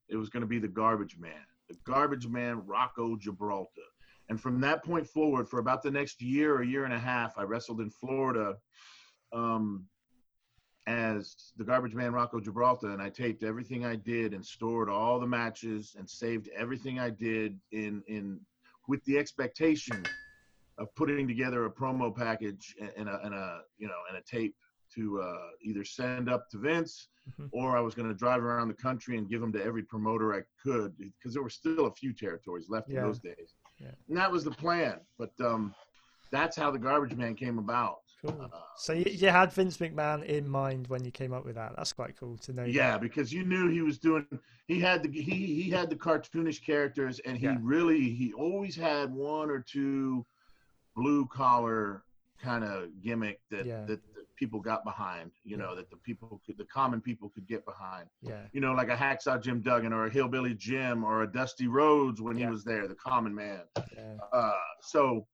it 0.08 0.16
was 0.16 0.28
going 0.28 0.42
to 0.42 0.46
be 0.46 0.58
the 0.58 0.68
Garbage 0.68 1.18
Man, 1.18 1.32
the 1.68 1.76
Garbage 1.84 2.28
Man, 2.28 2.62
Rocco 2.66 3.16
Gibraltar. 3.16 3.82
And 4.28 4.40
from 4.40 4.60
that 4.60 4.84
point 4.84 5.06
forward, 5.06 5.48
for 5.48 5.60
about 5.60 5.82
the 5.82 5.90
next 5.90 6.20
year 6.20 6.56
or 6.56 6.62
year 6.62 6.84
and 6.84 6.92
a 6.92 6.98
half, 6.98 7.38
I 7.38 7.42
wrestled 7.42 7.80
in 7.80 7.90
Florida 7.90 8.56
um, 9.32 9.84
as 10.86 11.52
the 11.56 11.64
garbage 11.64 11.94
man 11.94 12.12
Rocco 12.12 12.40
Gibraltar, 12.40 12.90
and 12.90 13.02
I 13.02 13.10
taped 13.10 13.42
everything 13.42 13.84
I 13.84 13.96
did 13.96 14.34
and 14.34 14.44
stored 14.44 14.88
all 14.88 15.18
the 15.18 15.26
matches 15.26 15.96
and 15.98 16.08
saved 16.08 16.48
everything 16.56 16.98
I 17.00 17.10
did 17.10 17.58
in 17.72 18.02
in 18.06 18.40
with 18.88 19.04
the 19.04 19.18
expectation 19.18 20.04
of 20.78 20.94
putting 20.94 21.26
together 21.26 21.64
a 21.64 21.70
promo 21.70 22.14
package 22.14 22.76
and 22.96 23.08
a, 23.08 23.20
and 23.24 23.34
a 23.34 23.60
you 23.78 23.88
know 23.88 23.98
and 24.08 24.18
a 24.18 24.22
tape 24.22 24.54
to 24.94 25.20
uh, 25.20 25.48
either 25.62 25.84
send 25.84 26.28
up 26.30 26.48
to 26.50 26.58
Vince 26.58 27.08
Mhm. 27.40 27.48
or 27.50 27.76
I 27.76 27.80
was 27.80 27.92
going 27.96 28.06
to 28.06 28.14
drive 28.14 28.40
around 28.44 28.68
the 28.68 28.74
country 28.74 29.18
and 29.18 29.28
give 29.28 29.40
them 29.40 29.50
to 29.54 29.60
every 29.60 29.82
promoter 29.82 30.32
I 30.32 30.42
could 30.62 30.96
because 30.96 31.34
there 31.34 31.42
were 31.42 31.50
still 31.50 31.86
a 31.86 31.90
few 31.92 32.12
territories 32.12 32.68
left 32.68 32.88
Yeah. 32.88 32.98
in 33.00 33.06
those 33.06 33.18
days. 33.18 33.56
Yeah. 33.80 33.90
And 34.08 34.16
that 34.16 34.30
was 34.30 34.44
the 34.44 34.52
plan. 34.52 35.00
But 35.18 35.32
um, 35.40 35.74
that's 36.30 36.56
how 36.56 36.70
the 36.70 36.78
Garbage 36.78 37.16
Man 37.16 37.34
came 37.34 37.58
about. 37.58 38.02
Cool. 38.22 38.40
Uh, 38.52 38.58
So 38.76 38.92
you, 38.92 39.04
you 39.10 39.28
had 39.28 39.52
Vince 39.52 39.76
McMahon 39.78 40.24
in 40.24 40.48
mind 40.48 40.86
when 40.88 41.04
you 41.04 41.10
came 41.10 41.32
up 41.32 41.44
with 41.44 41.54
that. 41.56 41.74
That's 41.76 41.92
quite 41.92 42.16
cool 42.18 42.36
to 42.38 42.52
know. 42.52 42.64
Yeah, 42.64 42.96
because 42.98 43.32
you 43.32 43.44
knew 43.44 43.68
he 43.68 43.82
was 43.82 43.98
doing. 43.98 44.26
He 44.66 44.80
had 44.80 45.02
the 45.02 45.10
he 45.10 45.62
he 45.62 45.70
had 45.70 45.90
the 45.90 45.96
cartoonish 45.96 46.64
characters, 46.64 47.18
and 47.20 47.36
he 47.36 47.44
Yeah. 47.46 47.56
really 47.60 48.10
he 48.10 48.32
always 48.32 48.74
had 48.76 49.12
one 49.12 49.50
or 49.50 49.60
two 49.60 50.24
blue 50.94 51.26
collar 51.26 52.02
kind 52.42 52.64
of 52.64 52.88
gimmick 53.02 53.40
that, 53.50 53.66
Yeah. 53.66 53.84
that 53.84 54.00
that 54.14 54.34
people 54.36 54.60
got 54.60 54.82
behind. 54.84 55.30
You 55.44 55.56
know 55.58 55.74
that 55.74 55.90
the 55.90 55.96
people 55.96 56.40
could 56.46 56.56
the 56.58 56.64
common 56.64 57.00
people 57.00 57.28
could 57.30 57.46
get 57.46 57.64
behind. 57.66 58.08
Yeah. 58.22 58.42
You 58.52 58.60
know, 58.62 58.72
like 58.72 58.88
a 58.88 58.96
hacksaw 58.96 59.42
Jim 59.42 59.60
Duggan 59.60 59.92
or 59.92 60.06
a 60.06 60.10
hillbilly 60.10 60.54
Jim 60.54 61.04
or 61.04 61.22
a 61.22 61.26
Dusty 61.30 61.66
Rhodes 61.68 62.20
when 62.20 62.36
Yeah. 62.38 62.46
he 62.46 62.50
was 62.50 62.64
there, 62.64 62.88
the 62.88 62.94
common 62.94 63.34
man. 63.34 63.62
Yeah. 63.94 64.16
Uh, 64.32 64.52
so 64.80 65.26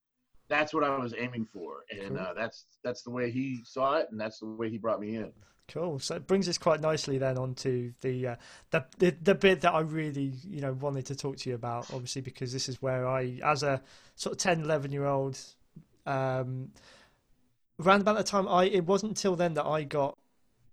that's 0.52 0.74
what 0.74 0.84
I 0.84 0.96
was 0.98 1.14
aiming 1.16 1.46
for, 1.52 1.84
and 1.90 2.18
uh, 2.18 2.34
that's 2.34 2.66
that's 2.84 3.02
the 3.02 3.10
way 3.10 3.30
he 3.30 3.62
saw 3.64 3.96
it, 3.96 4.08
and 4.10 4.20
that's 4.20 4.38
the 4.40 4.46
way 4.46 4.68
he 4.68 4.78
brought 4.78 5.00
me 5.00 5.16
in. 5.16 5.32
Cool. 5.68 5.98
So 6.00 6.16
it 6.16 6.26
brings 6.26 6.48
us 6.48 6.58
quite 6.58 6.80
nicely 6.80 7.16
then 7.16 7.38
onto 7.38 7.92
the, 8.02 8.28
uh, 8.28 8.36
the 8.70 8.84
the 8.98 9.16
the 9.22 9.34
bit 9.34 9.62
that 9.62 9.72
I 9.72 9.80
really 9.80 10.34
you 10.44 10.60
know 10.60 10.74
wanted 10.74 11.06
to 11.06 11.16
talk 11.16 11.38
to 11.38 11.48
you 11.48 11.54
about. 11.54 11.92
Obviously, 11.92 12.20
because 12.20 12.52
this 12.52 12.68
is 12.68 12.82
where 12.82 13.06
I, 13.06 13.40
as 13.42 13.62
a 13.62 13.80
sort 14.16 14.34
of 14.34 14.38
10, 14.38 14.62
11 14.62 14.92
year 14.92 15.06
old, 15.06 15.38
um, 16.04 16.72
around 17.80 18.02
about 18.02 18.18
the 18.18 18.24
time 18.24 18.46
I 18.46 18.64
it 18.64 18.84
wasn't 18.84 19.12
until 19.12 19.34
then 19.34 19.54
that 19.54 19.64
I 19.64 19.84
got 19.84 20.18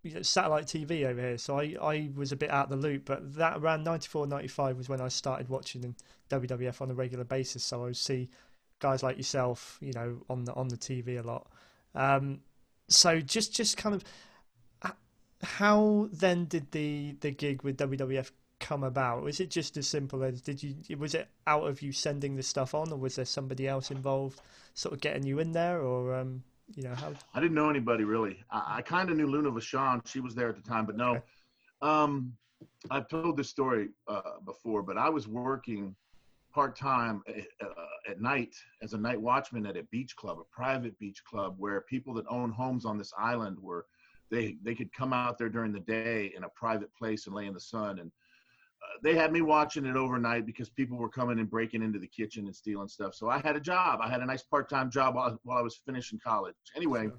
you 0.03 0.15
know, 0.15 0.21
satellite 0.21 0.65
TV 0.65 1.05
over 1.05 1.21
here, 1.21 1.38
so 1.38 1.59
I, 1.59 1.75
I 1.81 2.09
was 2.15 2.31
a 2.31 2.36
bit 2.36 2.50
out 2.50 2.65
of 2.65 2.81
the 2.81 2.88
loop. 2.88 3.05
But 3.05 3.36
that 3.36 3.57
around 3.57 3.86
94, 3.86 4.27
95 4.27 4.77
was 4.77 4.89
when 4.89 5.00
I 5.00 5.07
started 5.07 5.48
watching 5.48 5.95
WWF 6.29 6.81
on 6.81 6.91
a 6.91 6.93
regular 6.93 7.24
basis. 7.24 7.63
So 7.63 7.81
I 7.81 7.86
would 7.86 7.98
see 7.98 8.29
guys 8.79 9.03
like 9.03 9.17
yourself, 9.17 9.77
you 9.81 9.93
know, 9.93 10.17
on 10.29 10.45
the 10.45 10.53
on 10.53 10.67
the 10.67 10.77
TV 10.77 11.24
a 11.24 11.27
lot. 11.27 11.48
Um, 11.95 12.39
so 12.88 13.19
just 13.19 13.53
just 13.53 13.77
kind 13.77 13.95
of 13.95 14.03
how 15.41 16.09
then 16.12 16.45
did 16.45 16.71
the 16.71 17.15
the 17.21 17.31
gig 17.31 17.63
with 17.63 17.77
WWF 17.77 18.31
come 18.59 18.83
about? 18.83 19.24
Was 19.24 19.39
it 19.39 19.50
just 19.50 19.77
as 19.77 19.88
simple 19.88 20.24
as 20.24 20.41
did 20.41 20.62
you 20.62 20.75
was 20.98 21.15
it 21.15 21.29
out 21.48 21.67
of 21.67 21.81
you 21.81 21.91
sending 21.91 22.36
the 22.36 22.43
stuff 22.43 22.74
on, 22.74 22.91
or 22.91 22.98
was 22.98 23.15
there 23.15 23.25
somebody 23.25 23.67
else 23.67 23.91
involved, 23.91 24.41
sort 24.74 24.93
of 24.93 25.01
getting 25.01 25.25
you 25.25 25.39
in 25.39 25.51
there, 25.51 25.81
or 25.81 26.15
um, 26.15 26.43
you 26.75 26.83
know 26.83 26.95
how? 26.95 27.13
I 27.33 27.39
didn't 27.39 27.55
know 27.55 27.69
anybody 27.69 28.03
really. 28.03 28.38
I, 28.51 28.77
I 28.77 28.81
kind 28.81 29.09
of 29.09 29.17
knew 29.17 29.27
Luna 29.27 29.51
Vachon. 29.51 30.05
She 30.05 30.19
was 30.19 30.36
there 30.36 30.50
at 30.50 30.55
the 30.55 30.67
time, 30.69 30.86
but 30.86 30.98
no. 30.98 31.12
Okay. 31.12 31.21
Um, 31.81 32.33
I've 32.91 33.07
told 33.07 33.38
this 33.38 33.50
story 33.50 33.89
uh, 34.07 34.39
before, 34.45 34.83
but 34.83 34.98
I 34.98 35.09
was 35.09 35.27
working 35.27 35.95
part 36.53 36.75
time 36.75 37.22
uh, 37.27 37.65
at 38.10 38.22
night 38.22 38.56
as 38.82 38.94
a 38.94 38.98
night 38.98 39.20
watchman 39.20 39.65
at 39.65 39.77
a 39.77 39.84
beach 39.84 40.15
club, 40.15 40.39
a 40.39 40.44
private 40.56 40.98
beach 41.00 41.24
club, 41.24 41.56
where 41.58 41.82
people 41.82 42.13
that 42.15 42.25
own 42.29 42.51
homes 42.51 42.86
on 42.86 42.98
this 42.98 43.13
island 43.18 43.58
were 43.60 43.86
they 44.32 44.58
they 44.63 44.75
could 44.75 44.91
come 44.94 45.13
out 45.13 45.38
there 45.38 45.50
during 45.50 45.72
the 45.72 45.79
day 45.79 46.32
in 46.36 46.44
a 46.44 46.50
private 46.50 46.94
place 46.96 47.25
and 47.27 47.36
lay 47.36 47.46
in 47.46 47.53
the 47.53 47.60
sun 47.60 48.00
and. 48.00 48.12
Uh, 48.82 48.98
they 49.03 49.13
had 49.13 49.34
me 49.34 49.41
watching 49.41 49.86
it 49.86 49.98
overnight 49.98 50.46
because 50.46 50.70
people 50.70 50.98
were 50.98 51.10
coming 51.10 51.38
and 51.38 51.50
breaking 51.50 51.84
into 51.84 52.00
the 52.00 52.08
kitchen 52.08 52.46
and 52.46 52.56
stealing 52.56 52.88
stuff. 52.88 53.13
So 53.13 53.27
I 53.29 53.39
had 53.39 53.58
a 53.58 53.60
job. 53.60 54.00
I 54.01 54.08
had 54.10 54.22
a 54.22 54.25
nice 54.25 54.41
part-time 54.41 54.89
job 54.89 55.15
while, 55.15 55.38
while 55.44 55.58
I 55.58 55.62
was 55.62 55.82
finishing 55.86 56.18
college. 56.18 56.56
Anyway, 56.77 57.10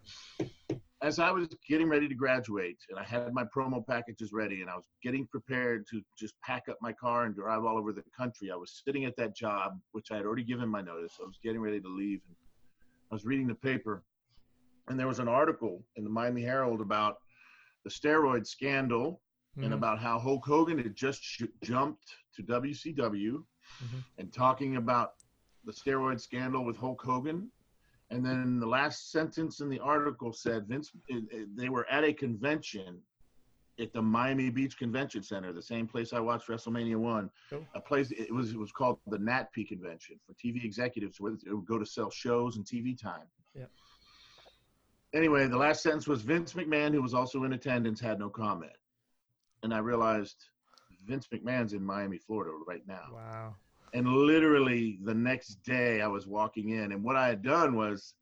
as 1.02 1.18
I 1.18 1.30
was 1.30 1.48
getting 1.66 1.88
ready 1.88 2.08
to 2.08 2.14
graduate 2.14 2.78
and 2.90 2.98
I 2.98 3.04
had 3.04 3.32
my 3.32 3.44
promo 3.44 3.86
packages 3.86 4.32
ready 4.32 4.60
and 4.60 4.70
I 4.70 4.74
was 4.76 4.84
getting 5.02 5.26
prepared 5.26 5.86
to 5.90 6.02
just 6.18 6.34
pack 6.42 6.64
up 6.68 6.76
my 6.82 6.92
car 6.92 7.24
and 7.24 7.34
drive 7.34 7.64
all 7.64 7.78
over 7.78 7.92
the 7.92 8.02
country, 8.16 8.50
I 8.50 8.56
was 8.56 8.82
sitting 8.84 9.06
at 9.06 9.16
that 9.16 9.34
job, 9.34 9.78
which 9.92 10.10
I 10.10 10.16
had 10.16 10.26
already 10.26 10.44
given 10.44 10.68
my 10.68 10.82
notice. 10.82 11.14
I 11.20 11.24
was 11.26 11.38
getting 11.42 11.60
ready 11.60 11.80
to 11.80 11.88
leave 11.88 12.20
and 12.28 12.36
I 13.10 13.14
was 13.14 13.24
reading 13.24 13.46
the 13.46 13.54
paper 13.54 14.04
and 14.88 14.98
there 14.98 15.06
was 15.08 15.20
an 15.20 15.28
article 15.28 15.82
in 15.96 16.04
the 16.04 16.10
Miami 16.10 16.42
Herald 16.42 16.80
about 16.80 17.18
the 17.84 17.90
steroid 17.90 18.46
scandal 18.46 19.20
and 19.56 19.72
Mm, 19.72 19.74
about 19.74 19.98
how 19.98 20.16
Hulk 20.18 20.46
Hogan 20.46 20.78
had 20.78 20.94
just 20.94 21.22
sh- 21.24 21.42
jumped 21.64 22.14
to 22.36 22.42
WCW 22.42 23.42
and 24.18 24.32
talking 24.32 24.76
about 24.76 25.14
the 25.64 25.72
steroid 25.72 26.20
scandal 26.20 26.64
with 26.64 26.76
Hulk 26.76 27.02
Hogan. 27.02 27.50
And 28.10 28.24
then 28.24 28.58
the 28.58 28.66
last 28.66 29.12
sentence 29.12 29.60
in 29.60 29.68
the 29.68 29.78
article 29.78 30.32
said 30.32 30.66
Vince, 30.66 30.90
it, 31.08 31.24
it- 31.30 31.56
they 31.56 31.68
were 31.68 31.88
at 31.90 32.04
a 32.04 32.12
convention 32.12 33.00
at 33.78 33.92
the 33.94 34.02
Miami 34.02 34.50
Beach 34.50 34.76
Convention 34.76 35.22
Center, 35.22 35.52
the 35.54 35.62
same 35.62 35.86
place 35.86 36.12
I 36.12 36.20
watched 36.20 36.48
WrestleMania 36.48 36.96
one. 36.96 37.30
Cool. 37.48 37.64
A 37.74 37.80
place 37.80 38.10
it 38.10 38.30
was 38.34 38.50
it 38.52 38.58
was 38.58 38.72
called 38.72 38.98
the 39.06 39.18
Nat 39.18 39.48
NATPE 39.54 39.68
Convention 39.68 40.20
for 40.26 40.34
TV 40.34 40.62
executives, 40.64 41.18
where 41.18 41.32
they 41.42 41.52
would 41.52 41.64
go 41.64 41.78
to 41.78 41.86
sell 41.86 42.10
shows 42.10 42.56
and 42.56 42.66
TV 42.66 42.94
time. 43.00 43.26
Yeah. 43.54 43.64
Anyway, 45.14 45.46
the 45.48 45.56
last 45.56 45.82
sentence 45.82 46.06
was 46.06 46.20
Vince 46.22 46.52
McMahon, 46.52 46.92
who 46.92 47.00
was 47.00 47.14
also 47.14 47.44
in 47.44 47.52
attendance, 47.54 48.00
had 48.00 48.18
no 48.18 48.28
comment, 48.28 48.72
and 49.62 49.72
I 49.72 49.78
realized 49.78 50.36
Vince 51.06 51.26
McMahon's 51.32 51.72
in 51.72 51.82
Miami, 51.84 52.18
Florida, 52.18 52.52
right 52.68 52.86
now. 52.86 53.06
wow. 53.12 53.54
And 53.92 54.06
literally 54.06 54.98
the 55.02 55.14
next 55.14 55.62
day, 55.64 56.00
I 56.00 56.06
was 56.06 56.26
walking 56.26 56.70
in, 56.70 56.92
and 56.92 57.02
what 57.02 57.16
I 57.16 57.28
had 57.28 57.42
done 57.42 57.74
was 57.74 58.14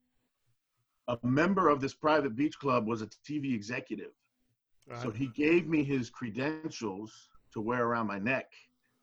a 1.09 1.19
member 1.23 1.69
of 1.69 1.81
this 1.81 1.95
private 1.95 2.37
beach 2.37 2.59
club 2.59 2.87
was 2.87 3.03
a 3.03 3.07
TV 3.07 3.55
executive. 3.55 4.13
Right. 4.87 5.03
So 5.03 5.11
he 5.11 5.27
gave 5.29 5.67
me 5.67 5.85
his 5.85 6.11
credentials 6.11 7.13
to 7.53 7.61
wear 7.61 7.85
around 7.85 8.07
my 8.07 8.19
neck, 8.19 8.51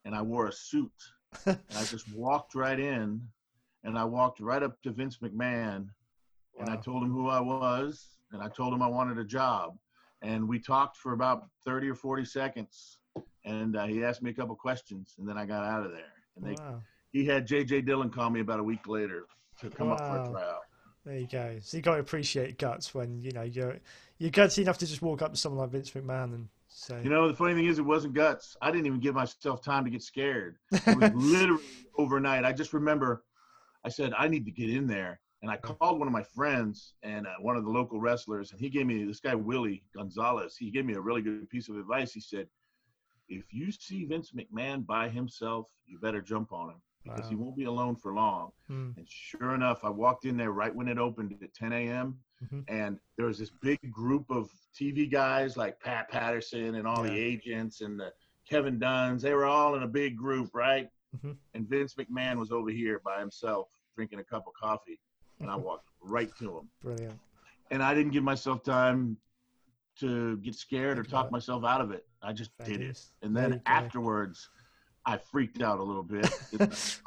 and 0.06 0.16
I 0.16 0.22
wore 0.22 0.48
a 0.48 0.52
suit. 0.52 0.92
and 1.46 1.60
I 1.76 1.84
just 1.86 2.12
walked 2.14 2.56
right 2.56 2.80
in, 2.80 3.22
and 3.84 3.98
I 3.98 4.04
walked 4.04 4.40
right 4.40 4.64
up 4.64 4.82
to 4.84 4.92
Vince 4.92 5.18
McMahon, 5.18 5.88
and 6.60 6.70
I 6.70 6.78
told 6.78 7.04
him 7.04 7.12
who 7.12 7.28
I 7.28 7.40
was, 7.40 8.18
and 8.32 8.42
I 8.42 8.50
told 8.50 8.74
him 8.74 8.82
I 8.82 8.88
wanted 8.88 9.18
a 9.18 9.26
job. 9.26 9.78
And 10.22 10.48
we 10.48 10.60
talked 10.60 10.98
for 10.98 11.14
about 11.14 11.44
30 11.66 11.90
or 11.90 11.96
40 11.96 12.26
seconds, 12.26 13.00
and 13.44 13.76
uh, 13.76 13.86
he 13.86 14.04
asked 14.04 14.24
me 14.24 14.32
a 14.32 14.34
couple 14.34 14.56
questions, 14.56 15.16
and 15.20 15.28
then 15.28 15.38
I 15.38 15.46
got 15.46 15.64
out 15.64 15.86
of 15.86 15.92
there. 15.92 16.14
And 16.36 16.46
they, 16.46 16.62
wow. 16.62 16.82
he 17.12 17.26
had 17.26 17.46
J.J. 17.48 17.82
Dillon 17.82 18.10
call 18.10 18.30
me 18.30 18.40
about 18.40 18.60
a 18.60 18.64
week 18.64 18.88
later 18.88 19.26
to 19.62 19.70
come 19.70 19.92
up 19.92 20.00
for 20.00 20.22
a 20.22 20.30
tryout. 20.30 20.62
There 21.06 21.18
you 21.18 21.28
go. 21.28 21.58
So 21.62 21.78
you 21.78 21.84
got 21.84 21.96
to 21.96 22.00
appreciate 22.00 22.58
guts 22.58 22.94
when 22.96 23.22
you 23.22 23.32
know 23.32 23.44
you're 23.44 23.78
you're 24.18 24.32
gutsy 24.32 24.60
enough 24.60 24.80
to 24.80 24.88
just 24.88 25.02
walk 25.02 25.22
up 25.22 25.34
to 25.34 25.38
someone 25.38 25.62
like 25.62 25.70
Vince 25.70 25.92
McMahon 25.92 26.34
and 26.34 26.48
say, 26.68 27.02
You 27.04 27.10
know, 27.10 27.28
the 27.28 27.36
funny 27.36 27.54
thing 27.54 27.66
is, 27.68 27.78
it 27.78 27.86
wasn't 27.86 28.16
guts. 28.16 28.58
I 28.62 28.72
didn't 28.72 28.88
even 28.88 29.00
give 29.00 29.14
myself 29.14 29.62
time 29.62 29.86
to 29.86 29.92
get 29.92 30.02
scared. 30.02 30.58
It 30.72 30.98
was 30.98 31.12
literally 31.14 31.64
overnight. 31.98 32.44
I 32.44 32.54
just 32.54 32.74
remember 32.74 33.24
I 33.86 33.90
said, 33.90 34.14
I 34.18 34.28
need 34.28 34.46
to 34.46 34.52
get 34.52 34.72
in 34.72 34.88
there. 34.88 35.20
And 35.44 35.52
I 35.52 35.58
called 35.58 36.00
one 36.00 36.08
of 36.08 36.12
my 36.12 36.24
friends 36.24 36.96
and 37.04 37.28
uh, 37.28 37.34
one 37.40 37.56
of 37.56 37.64
the 37.64 37.70
local 37.70 38.00
wrestlers, 38.00 38.52
and 38.52 38.60
he 38.60 38.68
gave 38.68 38.88
me 38.88 39.04
this 39.04 39.20
guy, 39.20 39.36
Willie 39.36 39.84
Gonzalez. 39.96 40.58
He 40.58 40.72
gave 40.72 40.86
me 40.86 40.96
a 40.96 41.00
really 41.00 41.22
good 41.22 41.48
piece 41.52 41.70
of 41.70 41.78
advice. 41.78 42.12
He 42.12 42.20
said, 42.20 42.48
If 43.28 43.54
you 43.54 43.72
see 43.72 44.06
Vince 44.06 44.32
McMahon 44.32 44.86
by 44.86 45.10
himself, 45.10 45.68
you 45.88 46.00
better 46.00 46.22
jump 46.22 46.52
on 46.52 46.70
him 46.70 46.82
because 47.04 47.30
he 47.30 47.36
won't 47.36 47.56
be 47.56 47.66
alone 47.66 47.96
for 47.96 48.14
long. 48.14 48.52
Hmm. 48.68 48.92
And 48.98 49.08
sure 49.08 49.54
enough, 49.54 49.84
I 49.84 49.90
walked 49.90 50.26
in 50.26 50.38
there 50.38 50.52
right 50.52 50.74
when 50.74 50.88
it 50.88 50.98
opened 50.98 51.36
at 51.42 51.54
10 51.54 51.72
a.m. 51.74 52.18
Mhm. 52.44 52.64
And 52.68 53.00
there 53.16 53.28
was 53.28 53.38
this 53.38 53.52
big 53.62 53.80
group 53.92 54.30
of 54.30 54.50
TV 54.76 55.10
guys 55.10 55.56
like 55.56 55.80
Pat 55.80 56.10
Patterson 56.10 56.76
and 56.76 56.88
all 56.88 57.04
the 57.04 57.18
agents 57.18 57.82
and 57.82 58.00
the 58.00 58.12
Kevin 58.50 58.80
Dunns. 58.80 59.22
They 59.22 59.34
were 59.34 59.46
all 59.46 59.76
in 59.76 59.84
a 59.84 59.88
big 59.88 60.18
group, 60.18 60.50
right? 60.54 60.90
Mhm. 61.18 61.38
And 61.54 61.68
Vince 61.70 61.94
McMahon 61.96 62.38
was 62.38 62.52
over 62.52 62.70
here 62.72 63.00
by 63.00 63.20
himself 63.20 63.70
drinking 63.96 64.20
a 64.20 64.24
cup 64.24 64.48
of 64.48 64.54
coffee. 64.54 65.00
And 65.40 65.50
I 65.50 65.56
walked 65.68 65.88
right 66.02 66.36
to 66.38 66.58
him. 66.60 66.70
brilliant. 66.82 67.20
And 67.72 67.82
I 67.82 67.94
didn't 67.96 68.12
give 68.12 68.24
myself 68.24 68.64
time 68.64 69.18
to 70.00 70.38
get 70.38 70.56
scared 70.56 70.98
or 71.00 71.04
Think 71.04 71.12
talk 71.12 71.26
it. 71.28 71.32
myself 71.32 71.64
out 71.64 71.82
of 71.82 71.92
it. 71.92 72.06
I 72.22 72.34
just 72.34 72.52
did 72.66 72.82
it. 72.82 73.00
And 73.22 73.36
then 73.36 73.62
afterwards, 73.66 74.50
I 75.06 75.18
freaked 75.18 75.62
out 75.62 75.80
a 75.80 75.84
little 75.84 76.04
bit. 76.04 76.28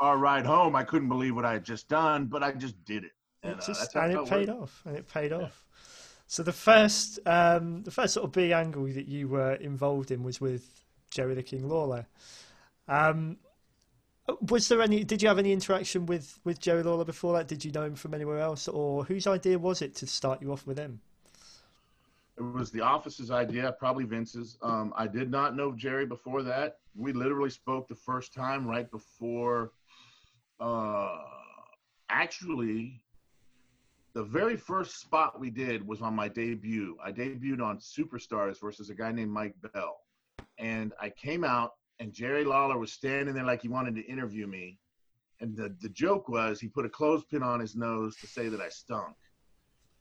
Our 0.01 0.17
ride 0.29 0.47
home, 0.47 0.77
I 0.77 0.85
couldn't 0.85 1.09
believe 1.09 1.35
what 1.35 1.45
I 1.45 1.53
had 1.55 1.65
just 1.65 1.89
done, 1.89 2.27
but 2.27 2.43
I 2.43 2.53
just 2.53 2.83
did 2.85 3.05
it. 3.05 3.13
And, 3.43 3.53
It 3.55 3.59
uh, 3.63 3.67
just- 3.67 3.95
and 3.97 4.13
it 4.13 4.19
it 4.19 4.29
paid 4.29 4.49
worked. 4.49 4.61
off, 4.63 4.83
and 4.87 4.97
it 4.97 5.09
paid 5.09 5.33
off. 5.33 5.65
So 6.27 6.43
the 6.43 6.53
first, 6.53 7.19
um, 7.27 7.83
the 7.85 7.91
first 7.91 8.15
sort 8.15 8.25
of 8.25 8.33
big 8.33 8.51
angle 8.51 8.85
that 8.85 9.09
you 9.09 9.29
were 9.29 9.55
involved 9.55 10.11
in 10.11 10.23
was 10.23 10.41
with 10.41 10.69
Jerry 11.11 11.35
the 11.35 11.43
King 11.43 11.69
Lawler. 11.69 12.07
Um, 12.87 13.39
was 14.43 14.69
there 14.69 14.83
any? 14.83 15.05
Did 15.05 15.23
you 15.23 15.29
have 15.29 15.39
any 15.39 15.53
interaction 15.53 16.05
with 16.05 16.39
with 16.45 16.61
Jerry 16.61 16.83
Lawler 16.83 17.05
before 17.07 17.33
that? 17.39 17.49
Did 17.49 17.65
you 17.65 17.73
know 17.73 17.85
him 17.85 17.95
from 17.95 18.13
anywhere 18.13 18.41
else, 18.41 18.69
or 18.69 19.05
whose 19.05 19.27
idea 19.27 19.59
was 19.59 19.81
it 19.81 19.95
to 19.97 20.07
start 20.07 20.43
you 20.43 20.53
off 20.53 20.67
with 20.67 20.79
him? 20.79 21.01
It 22.39 22.43
was 22.43 22.71
the 22.71 22.81
office's 22.81 23.33
idea, 23.33 23.75
probably 23.79 24.05
Vince's. 24.05 24.59
Um, 24.63 24.93
I 24.97 25.09
did 25.09 25.29
not 25.29 25.57
know 25.57 25.73
Jerry 25.73 26.07
before 26.07 26.45
that. 26.45 26.77
We 26.95 27.13
literally 27.13 27.51
spoke 27.51 27.89
the 27.89 27.97
first 27.97 28.33
time 28.33 28.67
right 28.67 28.89
before. 28.89 29.73
Uh, 30.61 31.19
actually, 32.11 33.03
the 34.15 34.23
very 34.23 34.57
first 34.57 35.01
spot 35.01 35.41
we 35.41 35.51
did 35.51 35.87
was 35.87 36.01
on 36.01 36.15
my 36.15 36.29
debut. 36.29 36.97
I 37.05 37.11
debuted 37.11 37.61
on 37.61 37.79
Superstars 37.79 38.61
versus 38.61 38.89
a 38.89 38.95
guy 38.95 39.11
named 39.11 39.33
Mike 39.33 39.55
Bell, 39.73 39.99
and 40.59 40.93
I 41.01 41.11
came 41.11 41.43
out 41.43 41.73
and 42.01 42.13
Jerry 42.13 42.45
Lawler 42.45 42.79
was 42.79 42.93
standing 42.93 43.35
there 43.35 43.45
like 43.45 43.63
he 43.63 43.69
wanted 43.69 43.97
to 43.97 44.03
interview 44.03 44.47
me, 44.47 44.79
and 45.41 45.57
the 45.57 45.75
the 45.81 45.89
joke 45.89 46.29
was 46.29 46.61
he 46.61 46.69
put 46.69 46.87
a 46.87 46.89
clothespin 46.89 47.43
on 47.43 47.59
his 47.61 47.75
nose 47.75 48.17
to 48.19 48.27
say 48.27 48.49
that 48.49 48.61
I 48.61 48.69
stunk. 48.69 49.17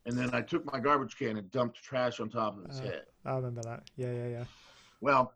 And 0.07 0.17
then 0.17 0.33
I 0.33 0.41
took 0.41 0.65
my 0.71 0.79
garbage 0.79 1.17
can 1.17 1.35
and 1.37 1.51
dumped 1.51 1.83
trash 1.83 2.21
on 2.21 2.29
top 2.29 2.57
of 2.57 2.65
his 2.65 2.79
Uh, 2.79 2.83
head. 2.83 3.05
I 3.25 3.35
remember 3.35 3.61
that. 3.63 3.89
Yeah, 3.97 4.13
yeah, 4.13 4.27
yeah. 4.27 4.45
Well, 5.01 5.33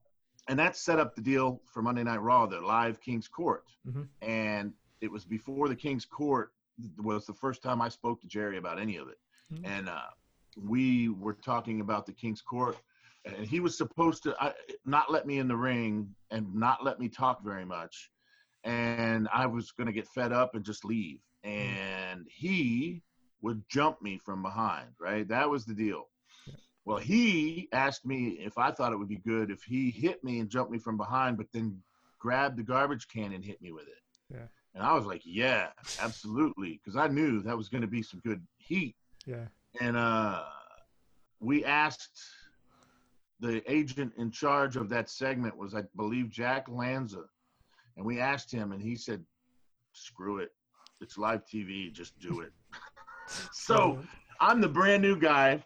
and 0.47 0.57
that 0.57 0.77
set 0.77 0.97
up 0.97 1.13
the 1.13 1.21
deal 1.21 1.61
for 1.65 1.81
Monday 1.81 2.03
Night 2.03 2.21
Raw, 2.21 2.45
the 2.45 2.61
live 2.61 3.01
King's 3.01 3.27
Court. 3.27 3.65
Mhm. 3.85 4.07
And 4.21 4.73
it 5.01 5.11
was 5.11 5.25
before 5.25 5.67
the 5.67 5.75
King's 5.75 6.05
Court 6.05 6.53
was 6.97 7.25
the 7.25 7.33
first 7.33 7.61
time 7.61 7.81
I 7.81 7.89
spoke 7.89 8.21
to 8.21 8.27
Jerry 8.27 8.57
about 8.57 8.79
any 8.79 8.95
of 8.95 9.09
it. 9.09 9.19
Mhm. 9.53 9.61
And 9.65 9.89
uh, 9.89 10.09
we 10.55 11.09
were 11.09 11.33
talking 11.33 11.81
about 11.81 12.05
the 12.05 12.13
King's 12.13 12.41
Court, 12.41 12.77
and 13.25 13.45
he 13.45 13.59
was 13.59 13.77
supposed 13.77 14.23
to 14.23 14.41
I, 14.41 14.53
not 14.85 15.11
let 15.11 15.27
me 15.27 15.39
in 15.39 15.49
the 15.49 15.55
ring 15.57 16.15
and 16.31 16.55
not 16.55 16.81
let 16.83 16.97
me 16.97 17.09
talk 17.09 17.43
very 17.43 17.65
much. 17.65 18.09
And 18.63 19.27
I 19.33 19.47
was 19.47 19.71
going 19.71 19.87
to 19.87 19.93
get 19.93 20.07
fed 20.07 20.31
up 20.31 20.55
and 20.55 20.63
just 20.63 20.85
leave. 20.85 21.21
And 21.43 22.25
he 22.29 23.03
would 23.41 23.63
jump 23.69 24.01
me 24.01 24.17
from 24.17 24.41
behind, 24.41 24.89
right? 24.99 25.27
That 25.27 25.49
was 25.49 25.65
the 25.65 25.73
deal. 25.73 26.07
Well, 26.85 26.97
he 26.97 27.69
asked 27.73 28.05
me 28.05 28.39
if 28.39 28.57
I 28.57 28.71
thought 28.71 28.91
it 28.91 28.97
would 28.97 29.07
be 29.07 29.17
good 29.17 29.51
if 29.51 29.63
he 29.63 29.91
hit 29.91 30.23
me 30.23 30.39
and 30.39 30.49
jumped 30.49 30.71
me 30.71 30.79
from 30.79 30.97
behind, 30.97 31.37
but 31.37 31.47
then 31.53 31.81
grabbed 32.19 32.57
the 32.57 32.63
garbage 32.63 33.07
can 33.07 33.33
and 33.33 33.45
hit 33.45 33.61
me 33.61 33.71
with 33.71 33.87
it. 33.87 34.33
Yeah. 34.33 34.47
And 34.73 34.83
I 34.83 34.93
was 34.93 35.05
like, 35.05 35.21
yeah, 35.25 35.67
absolutely. 36.01 36.79
Because 36.83 36.95
I 36.95 37.07
knew 37.07 37.41
that 37.41 37.57
was 37.57 37.69
going 37.69 37.81
to 37.81 37.87
be 37.87 38.01
some 38.01 38.21
good 38.25 38.41
heat. 38.57 38.95
Yeah. 39.25 39.45
And 39.79 39.97
uh, 39.97 40.43
we 41.39 41.65
asked 41.65 42.19
the 43.39 43.61
agent 43.71 44.13
in 44.17 44.31
charge 44.31 44.75
of 44.75 44.87
that 44.89 45.09
segment 45.09 45.57
was, 45.57 45.75
I 45.75 45.83
believe, 45.95 46.29
Jack 46.29 46.67
Lanza. 46.69 47.25
And 47.97 48.05
we 48.05 48.19
asked 48.19 48.51
him, 48.51 48.71
and 48.71 48.81
he 48.81 48.95
said, 48.95 49.23
screw 49.93 50.37
it. 50.37 50.51
It's 51.01 51.17
live 51.17 51.43
TV. 51.45 51.91
Just 51.91 52.17
do 52.19 52.41
it. 52.41 52.53
So 53.51 53.99
I'm 54.39 54.61
the 54.61 54.67
brand 54.67 55.01
new 55.01 55.17
guy, 55.17 55.63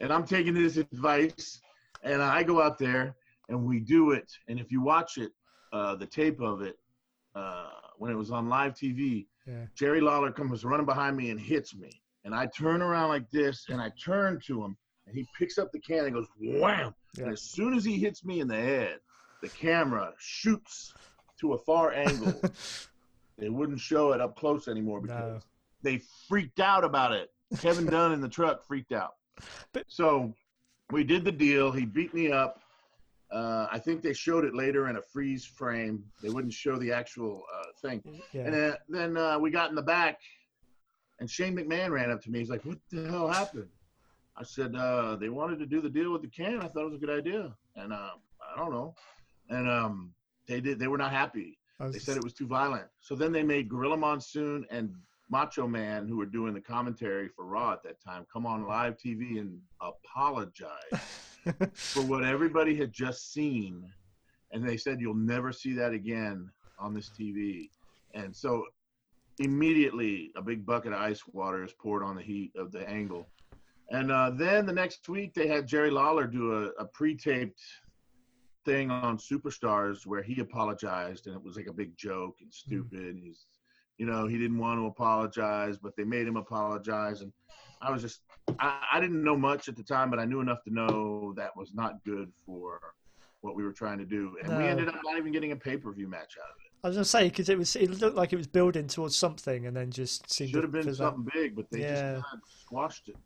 and 0.00 0.12
I'm 0.12 0.24
taking 0.26 0.54
this 0.54 0.76
advice, 0.76 1.60
and 2.02 2.22
I 2.22 2.42
go 2.42 2.60
out 2.62 2.78
there 2.78 3.14
and 3.48 3.64
we 3.64 3.80
do 3.80 4.10
it. 4.10 4.30
And 4.48 4.58
if 4.58 4.72
you 4.72 4.80
watch 4.82 5.18
it, 5.18 5.30
uh, 5.72 5.94
the 5.94 6.06
tape 6.06 6.40
of 6.40 6.62
it, 6.62 6.76
uh, 7.34 7.68
when 7.98 8.10
it 8.10 8.16
was 8.16 8.30
on 8.30 8.48
live 8.48 8.74
TV, 8.74 9.26
Yeah. 9.46 9.66
Jerry 9.76 10.00
Lawler 10.00 10.32
comes 10.32 10.64
running 10.64 10.86
behind 10.86 11.16
me 11.16 11.30
and 11.30 11.40
hits 11.40 11.74
me. 11.74 11.90
And 12.24 12.34
I 12.34 12.46
turn 12.46 12.82
around 12.82 13.10
like 13.10 13.30
this, 13.30 13.66
and 13.68 13.80
I 13.80 13.90
turn 13.90 14.40
to 14.46 14.64
him, 14.64 14.76
and 15.06 15.14
he 15.14 15.24
picks 15.38 15.56
up 15.58 15.70
the 15.70 15.78
can 15.78 16.04
and 16.06 16.12
goes 16.14 16.26
wham. 16.40 16.92
And 17.18 17.30
as 17.30 17.42
soon 17.42 17.74
as 17.74 17.84
he 17.84 17.96
hits 17.98 18.24
me 18.24 18.40
in 18.40 18.48
the 18.48 18.56
head, 18.56 18.98
the 19.42 19.48
camera 19.50 20.12
shoots 20.18 20.92
to 21.40 21.52
a 21.52 21.58
far 21.58 21.92
angle. 21.92 22.34
they 23.38 23.48
wouldn't 23.48 23.78
show 23.78 24.12
it 24.12 24.20
up 24.20 24.36
close 24.36 24.66
anymore 24.66 25.00
because. 25.00 25.42
They 25.86 26.02
freaked 26.28 26.60
out 26.60 26.84
about 26.84 27.12
it. 27.12 27.30
Kevin 27.60 27.86
Dunn 27.90 28.12
in 28.12 28.20
the 28.20 28.28
truck 28.28 28.66
freaked 28.66 28.92
out. 28.92 29.14
So 29.86 30.34
we 30.90 31.04
did 31.04 31.24
the 31.24 31.32
deal. 31.32 31.70
He 31.70 31.86
beat 31.86 32.12
me 32.12 32.32
up. 32.32 32.60
Uh, 33.30 33.66
I 33.70 33.78
think 33.78 34.02
they 34.02 34.12
showed 34.12 34.44
it 34.44 34.54
later 34.54 34.88
in 34.88 34.96
a 34.96 35.02
freeze 35.02 35.44
frame. 35.44 36.04
They 36.22 36.28
wouldn't 36.28 36.52
show 36.52 36.76
the 36.76 36.92
actual 36.92 37.42
uh, 37.54 37.88
thing. 37.88 38.02
Yeah. 38.32 38.42
And 38.42 38.54
then, 38.54 38.74
then 38.88 39.16
uh, 39.16 39.38
we 39.38 39.50
got 39.50 39.70
in 39.70 39.76
the 39.76 39.82
back, 39.82 40.18
and 41.18 41.30
Shane 41.30 41.56
McMahon 41.56 41.90
ran 41.90 42.10
up 42.10 42.22
to 42.22 42.30
me. 42.30 42.38
He's 42.38 42.50
like, 42.50 42.64
"What 42.64 42.78
the 42.90 43.08
hell 43.10 43.28
happened?" 43.28 43.68
I 44.36 44.44
said, 44.44 44.76
uh, 44.76 45.16
"They 45.16 45.28
wanted 45.28 45.58
to 45.58 45.66
do 45.66 45.80
the 45.80 45.88
deal 45.88 46.12
with 46.12 46.22
the 46.22 46.28
can. 46.28 46.60
I 46.60 46.68
thought 46.68 46.82
it 46.82 46.92
was 46.92 46.94
a 46.94 46.98
good 46.98 47.10
idea, 47.10 47.52
and 47.74 47.92
uh, 47.92 48.10
I 48.54 48.56
don't 48.56 48.72
know." 48.72 48.94
And 49.50 49.68
um, 49.68 50.14
they 50.46 50.60
did. 50.60 50.78
They 50.78 50.86
were 50.86 50.98
not 50.98 51.10
happy. 51.10 51.58
They 51.80 51.98
said 51.98 52.16
it 52.16 52.24
was 52.24 52.32
too 52.32 52.46
violent. 52.46 52.86
So 53.00 53.16
then 53.16 53.32
they 53.32 53.42
made 53.42 53.68
Gorilla 53.68 53.96
Monsoon 53.96 54.64
and 54.70 54.94
Macho 55.28 55.66
Man, 55.66 56.06
who 56.06 56.16
were 56.16 56.26
doing 56.26 56.54
the 56.54 56.60
commentary 56.60 57.28
for 57.28 57.44
Raw 57.44 57.72
at 57.72 57.82
that 57.82 58.02
time, 58.02 58.26
come 58.32 58.46
on 58.46 58.66
live 58.66 58.96
TV 58.96 59.40
and 59.40 59.58
apologize 59.80 60.72
for 61.74 62.02
what 62.02 62.24
everybody 62.24 62.76
had 62.76 62.92
just 62.92 63.32
seen. 63.32 63.90
And 64.52 64.66
they 64.66 64.76
said, 64.76 65.00
You'll 65.00 65.14
never 65.14 65.52
see 65.52 65.72
that 65.74 65.92
again 65.92 66.50
on 66.78 66.94
this 66.94 67.10
TV. 67.10 67.70
And 68.14 68.34
so 68.34 68.64
immediately 69.38 70.30
a 70.36 70.42
big 70.42 70.64
bucket 70.64 70.92
of 70.92 71.00
ice 71.00 71.22
water 71.32 71.64
is 71.64 71.72
poured 71.72 72.02
on 72.02 72.16
the 72.16 72.22
heat 72.22 72.52
of 72.56 72.72
the 72.72 72.88
angle. 72.88 73.26
And 73.90 74.10
uh, 74.10 74.30
then 74.30 74.66
the 74.66 74.72
next 74.72 75.08
week 75.08 75.34
they 75.34 75.46
had 75.46 75.66
Jerry 75.66 75.90
Lawler 75.90 76.26
do 76.26 76.52
a, 76.52 76.82
a 76.82 76.86
pre-taped 76.86 77.60
thing 78.64 78.90
on 78.90 79.18
Superstars 79.18 80.06
where 80.06 80.22
he 80.22 80.40
apologized 80.40 81.26
and 81.26 81.36
it 81.36 81.42
was 81.42 81.56
like 81.56 81.68
a 81.68 81.72
big 81.72 81.96
joke 81.96 82.36
and 82.40 82.52
stupid. 82.52 83.16
He's, 83.22 83.46
you 83.98 84.06
know, 84.06 84.26
he 84.26 84.38
didn't 84.38 84.58
want 84.58 84.78
to 84.80 84.86
apologize, 84.86 85.78
but 85.78 85.96
they 85.96 86.04
made 86.04 86.26
him 86.26 86.36
apologize. 86.36 87.22
And 87.22 87.32
I 87.80 87.90
was 87.90 88.02
just, 88.02 88.20
I, 88.58 88.80
I 88.92 89.00
didn't 89.00 89.22
know 89.24 89.36
much 89.36 89.68
at 89.68 89.76
the 89.76 89.82
time, 89.82 90.10
but 90.10 90.18
I 90.18 90.24
knew 90.24 90.40
enough 90.40 90.62
to 90.64 90.72
know 90.72 91.32
that 91.36 91.56
was 91.56 91.72
not 91.74 92.04
good 92.04 92.30
for 92.44 92.80
what 93.40 93.56
we 93.56 93.64
were 93.64 93.72
trying 93.72 93.98
to 93.98 94.04
do. 94.04 94.36
And 94.42 94.56
we 94.56 94.64
ended 94.66 94.88
up 94.88 94.96
not 95.04 95.18
even 95.18 95.32
getting 95.32 95.52
a 95.52 95.56
pay-per-view 95.56 96.08
match 96.08 96.34
out 96.38 96.50
of 96.50 96.56
it. 96.64 96.72
I 96.84 96.88
was 96.88 96.96
gonna 96.96 97.04
say 97.04 97.28
because 97.28 97.48
it 97.48 97.58
was 97.58 97.74
it 97.74 98.00
looked 98.00 98.16
like 98.16 98.32
it 98.32 98.36
was 98.36 98.46
building 98.46 98.86
towards 98.86 99.16
something 99.16 99.66
and 99.66 99.76
then 99.76 99.90
just 99.90 100.30
seemed 100.30 100.50
Should 100.50 100.56
to 100.56 100.62
have 100.62 100.72
been 100.72 100.94
something 100.94 101.26
big, 101.34 101.56
but 101.56 101.66
they 101.72 101.80
Yeah. 101.80 102.20
just 102.20 102.62
squashed 102.64 103.08
it. 103.08 103.16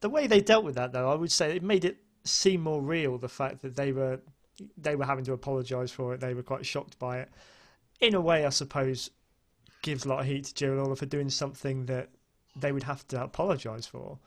the 0.00 0.08
way 0.08 0.26
they 0.28 0.40
dealt 0.40 0.64
with 0.64 0.76
that 0.76 0.92
though 0.92 1.10
i 1.10 1.14
would 1.14 1.32
say 1.32 1.56
it 1.56 1.62
made 1.62 1.84
it 1.84 1.98
seem 2.24 2.60
more 2.60 2.80
real 2.80 3.18
the 3.18 3.28
fact 3.28 3.62
that 3.62 3.74
they 3.74 3.90
were 3.90 4.20
they 4.76 4.94
were 4.94 5.04
having 5.04 5.24
to 5.24 5.32
apologize 5.32 5.90
for 5.90 6.14
it 6.14 6.20
they 6.20 6.34
were 6.34 6.42
quite 6.44 6.64
shocked 6.64 6.96
by 7.00 7.18
it 7.18 7.28
in 8.00 8.14
a 8.14 8.20
way 8.20 8.46
i 8.46 8.48
suppose 8.50 9.10
gives 9.82 10.04
a 10.04 10.08
lot 10.08 10.20
of 10.20 10.26
heat 10.26 10.44
to 10.44 10.54
Jerry 10.54 10.76
Lawler 10.78 10.96
for 10.96 11.06
doing 11.06 11.30
something 11.30 11.86
that 11.86 12.08
they 12.56 12.72
would 12.72 12.82
have 12.82 13.06
to 13.08 13.22
apologize 13.22 13.86
for 13.86 14.18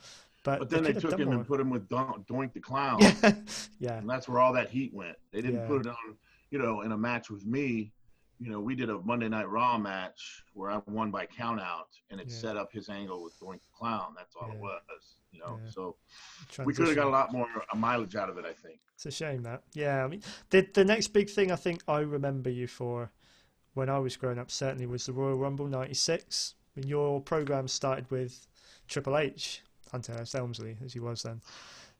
but, 0.43 0.57
But 0.59 0.69
then 0.71 0.83
they 0.83 0.93
have 0.93 1.01
took 1.01 1.19
him 1.19 1.25
more. 1.27 1.35
and 1.35 1.47
put 1.47 1.59
him 1.59 1.69
with 1.69 1.87
Don- 1.87 2.25
Doink 2.27 2.53
the 2.53 2.59
Clown. 2.61 2.99
yeah 3.01 3.33
yeah 3.79 3.97
and 3.99 4.09
that's 4.09 4.27
where 4.27 4.39
all 4.39 4.53
that 4.53 4.69
heat 4.69 4.91
went. 4.93 5.15
They 5.31 5.41
didn't 5.41 5.59
Yeah. 5.61 5.67
put 5.67 5.81
it 5.81 5.87
on, 5.87 6.17
you 6.49 6.57
know, 6.57 6.81
in 6.81 6.91
a 6.93 6.97
match 6.97 7.29
with 7.29 7.45
me. 7.45 7.91
You 8.39 8.49
know, 8.49 8.59
we 8.59 8.73
did 8.73 8.89
a 8.89 8.97
Monday 9.01 9.29
Night 9.29 9.47
Raw 9.47 9.77
match 9.77 10.43
where 10.55 10.71
I 10.71 10.81
won 10.87 11.11
by 11.11 11.27
count 11.27 11.61
out, 11.61 11.89
and 12.09 12.19
it 12.19 12.27
Yeah. 12.27 12.35
set 12.35 12.57
up 12.57 12.71
his 12.73 12.89
angle 12.89 13.23
with 13.23 13.39
Doink 13.39 13.61
the 13.61 13.67
Clown. 13.71 14.15
That's 14.17 14.35
all 14.35 14.49
it 14.51 14.57
was, 14.57 14.81
you 15.31 15.41
know. 15.41 15.59
So 15.69 15.95
we 16.65 16.73
could 16.73 16.87
have 16.87 16.95
got 16.95 17.05
a 17.05 17.09
lot 17.09 17.31
more 17.31 17.45
uh, 17.71 17.77
mileage 17.77 18.15
out 18.15 18.29
of 18.31 18.39
it, 18.39 18.45
I 18.45 18.53
think. 18.53 18.79
It's 18.95 19.05
a 19.05 19.11
shame 19.11 19.43
that. 19.43 19.61
Yeah, 19.73 20.03
I 20.03 20.07
mean, 20.07 20.23
the 20.49 20.67
the 20.73 20.83
next 20.83 21.09
big 21.09 21.29
thing 21.29 21.51
I 21.51 21.55
think 21.55 21.83
I 21.87 21.99
remember 21.99 22.49
you 22.49 22.65
for 22.65 23.11
when 23.73 23.89
I 23.89 23.99
was 23.99 24.17
growing 24.17 24.39
up 24.39 24.51
certainly 24.51 24.85
was 24.85 25.05
the 25.05 25.13
Royal 25.13 25.37
Rumble 25.37 25.67
'96. 25.67 26.55
I 26.75 26.79
mean, 26.79 26.89
your 26.89 27.21
program 27.21 27.67
started 27.67 28.09
with 28.09 28.47
Triple 28.87 29.17
H, 29.17 29.61
Hunter 29.91 30.13
Hearst 30.13 30.33
Helmsley, 30.33 30.77
as 30.83 30.93
he 30.93 30.99
was 30.99 31.23
then. 31.23 31.41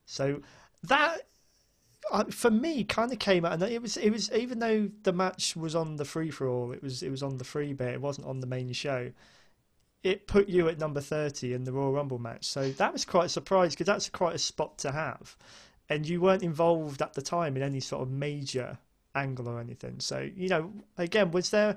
So 0.06 0.40
that. 0.84 1.22
uh, 2.10 2.24
For 2.30 2.50
me, 2.50 2.84
kind 2.84 3.12
of 3.12 3.18
came 3.18 3.44
out, 3.44 3.54
and 3.54 3.62
it 3.62 3.82
was 3.82 3.96
it 3.96 4.10
was 4.10 4.30
even 4.32 4.58
though 4.58 4.90
the 5.02 5.12
match 5.12 5.56
was 5.56 5.74
on 5.74 5.96
the 5.96 6.04
free 6.04 6.30
for 6.30 6.48
all, 6.48 6.72
it 6.72 6.82
was 6.82 7.02
it 7.02 7.10
was 7.10 7.22
on 7.22 7.38
the 7.38 7.44
free 7.44 7.72
bit, 7.72 7.94
it 7.94 8.00
wasn't 8.00 8.26
on 8.26 8.40
the 8.40 8.46
main 8.46 8.72
show. 8.72 9.12
It 10.02 10.26
put 10.26 10.48
you 10.48 10.68
at 10.68 10.78
number 10.80 11.00
thirty 11.00 11.54
in 11.54 11.64
the 11.64 11.72
Royal 11.72 11.92
Rumble 11.92 12.18
match, 12.18 12.44
so 12.44 12.70
that 12.72 12.92
was 12.92 13.04
quite 13.04 13.26
a 13.26 13.28
surprise 13.28 13.72
because 13.72 13.86
that's 13.86 14.08
quite 14.08 14.34
a 14.34 14.38
spot 14.38 14.78
to 14.78 14.90
have 14.92 15.36
and 15.88 16.08
you 16.08 16.20
weren't 16.20 16.42
involved 16.42 17.02
at 17.02 17.12
the 17.14 17.22
time 17.22 17.56
in 17.56 17.62
any 17.62 17.80
sort 17.80 18.02
of 18.02 18.10
major 18.10 18.78
angle 19.14 19.48
or 19.48 19.60
anything. 19.60 20.00
So, 20.00 20.28
you 20.34 20.48
know, 20.48 20.72
again, 20.98 21.30
was 21.30 21.50
there 21.50 21.76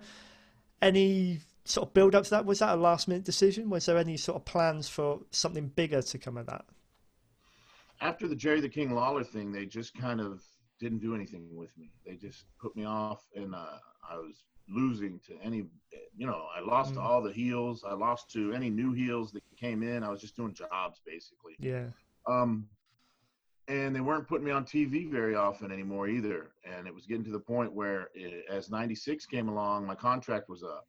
any 0.82 1.40
sort 1.66 1.88
of 1.90 1.94
build 1.94 2.16
up 2.16 2.24
to 2.26 2.30
that? 2.32 2.46
Was 2.46 2.60
that 2.60 2.74
a 2.76 2.82
last 2.82 3.08
minute 3.08 3.24
decision? 3.24 3.70
Was 3.70 3.86
there 3.86 3.98
any 3.98 4.18
sort 4.18 4.38
of 4.38 4.46
plans 4.46 4.88
for 4.88 5.20
something 5.32 5.68
bigger 5.70 6.02
to 6.02 6.18
come 6.18 6.38
of 6.38 6.46
that? 6.48 6.66
After 8.02 8.28
the 8.28 8.36
Jerry 8.36 8.62
the 8.62 8.70
King 8.70 8.94
Lawler 8.94 9.24
thing, 9.24 9.52
they 9.52 9.66
just 9.66 9.96
kind 9.96 10.20
of 10.20 10.44
didn't 10.80 11.00
do 11.00 11.16
anything 11.16 11.48
with 11.56 11.76
me. 11.78 11.92
They 12.06 12.16
just 12.16 12.44
put 12.60 12.76
me 12.76 12.84
off, 12.86 13.24
and 13.36 13.56
uh, 13.56 13.78
I 14.08 14.18
was 14.18 14.44
losing 14.68 15.20
to 15.28 15.34
any, 15.42 15.64
you 16.18 16.28
know, 16.28 16.46
I 16.56 16.60
lost 16.60 16.96
to 16.96 17.00
Mm. 17.00 17.04
all 17.04 17.22
the 17.22 17.32
heels. 17.32 17.84
I 17.88 17.94
lost 17.94 18.30
to 18.32 18.52
any 18.52 18.70
new 18.70 18.92
heels 18.92 19.32
that 19.32 19.44
came 19.56 19.82
in. 19.84 20.04
I 20.04 20.10
was 20.10 20.20
just 20.20 20.36
doing 20.36 20.54
jobs 20.54 21.00
basically. 21.06 21.56
Yeah, 21.60 21.86
Um, 22.28 22.68
and 23.68 23.96
they 23.96 24.02
weren't 24.02 24.28
putting 24.28 24.46
me 24.46 24.52
on 24.52 24.66
TV 24.66 25.10
very 25.10 25.36
often 25.36 25.72
anymore 25.72 26.08
either. 26.08 26.52
And 26.64 26.88
it 26.88 26.94
was 26.94 27.06
getting 27.06 27.24
to 27.26 27.32
the 27.32 27.40
point 27.40 27.74
where, 27.74 28.10
it, 28.14 28.46
as 28.50 28.70
'96 28.70 29.26
came 29.26 29.50
along, 29.50 29.86
my 29.86 29.96
contract 29.96 30.50
was 30.50 30.64
up, 30.64 30.88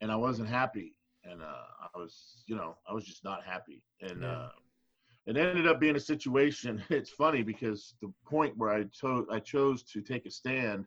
and 0.00 0.10
I 0.10 0.16
wasn't 0.16 0.48
happy. 0.48 0.94
And 1.24 1.42
uh, 1.42 1.88
I 1.94 1.98
was, 1.98 2.44
you 2.46 2.56
know, 2.56 2.76
I 2.88 2.94
was 2.94 3.04
just 3.04 3.24
not 3.24 3.44
happy. 3.44 3.82
And 4.00 4.24
uh, 4.24 4.48
it 5.26 5.36
ended 5.36 5.66
up 5.66 5.78
being 5.78 5.96
a 5.96 6.00
situation. 6.00 6.82
It's 6.90 7.10
funny 7.10 7.42
because 7.42 7.94
the 8.00 8.12
point 8.24 8.56
where 8.56 8.70
I 8.70 8.84
chose 8.84 9.26
I 9.30 9.40
chose 9.40 9.82
to 9.84 10.00
take 10.00 10.24
a 10.24 10.30
stand, 10.30 10.86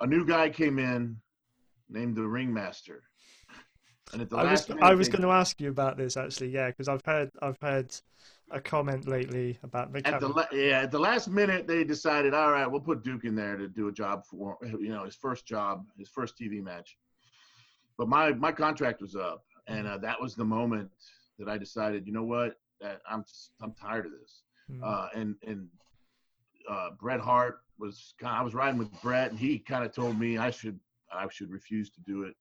a 0.00 0.06
new 0.06 0.26
guy 0.26 0.50
came 0.50 0.78
in 0.78 1.16
named 1.88 2.16
the 2.16 2.26
ringmaster. 2.26 3.02
And 4.12 4.22
at 4.22 4.30
the 4.30 4.36
I 4.36 4.42
was 4.42 4.50
last 4.50 4.68
minute, 4.68 4.84
I 4.84 4.94
was 4.94 5.08
going 5.08 5.22
to 5.22 5.30
ask 5.30 5.60
you 5.60 5.68
about 5.68 5.96
this 5.96 6.16
actually, 6.16 6.48
yeah, 6.50 6.68
because 6.68 6.88
I've 6.88 7.04
heard 7.04 7.30
I've 7.40 7.58
heard 7.60 7.94
a 8.50 8.60
comment 8.60 9.08
lately 9.08 9.58
about 9.62 9.92
the 9.92 10.06
at 10.06 10.20
the 10.20 10.28
la- 10.28 10.46
yeah 10.52 10.80
at 10.82 10.90
the 10.90 10.98
last 10.98 11.28
minute 11.28 11.66
they 11.66 11.82
decided 11.82 12.32
all 12.32 12.52
right 12.52 12.70
we'll 12.70 12.80
put 12.80 13.02
duke 13.02 13.24
in 13.24 13.34
there 13.34 13.56
to 13.56 13.68
do 13.68 13.88
a 13.88 13.92
job 13.92 14.24
for 14.24 14.56
you 14.62 14.88
know 14.88 15.04
his 15.04 15.16
first 15.16 15.46
job 15.46 15.84
his 15.98 16.08
first 16.08 16.38
tv 16.38 16.62
match 16.62 16.96
but 17.98 18.08
my 18.08 18.32
my 18.32 18.52
contract 18.52 19.00
was 19.00 19.16
up 19.16 19.44
and 19.66 19.86
uh, 19.86 19.98
that 19.98 20.20
was 20.20 20.36
the 20.36 20.44
moment 20.44 20.88
that 21.38 21.48
i 21.48 21.58
decided 21.58 22.06
you 22.06 22.12
know 22.12 22.22
what 22.22 22.56
that 22.80 23.00
i'm 23.10 23.24
i'm 23.60 23.72
tired 23.72 24.06
of 24.06 24.12
this 24.12 24.42
Mm, 24.70 24.80
uh, 24.82 25.08
and 25.14 25.36
and 25.46 25.68
uh, 26.68 26.90
Bret 27.00 27.20
Hart 27.20 27.60
was 27.78 28.14
kind. 28.20 28.36
I 28.36 28.42
was 28.42 28.54
riding 28.54 28.78
with 28.78 28.90
Bret, 29.02 29.30
and 29.30 29.38
he 29.38 29.58
kind 29.58 29.84
of 29.84 29.92
told 29.92 30.18
me 30.18 30.38
I 30.38 30.50
should 30.50 30.78
I 31.12 31.26
should 31.30 31.50
refuse 31.50 31.90
to 31.90 32.00
do 32.00 32.24
it. 32.24 32.34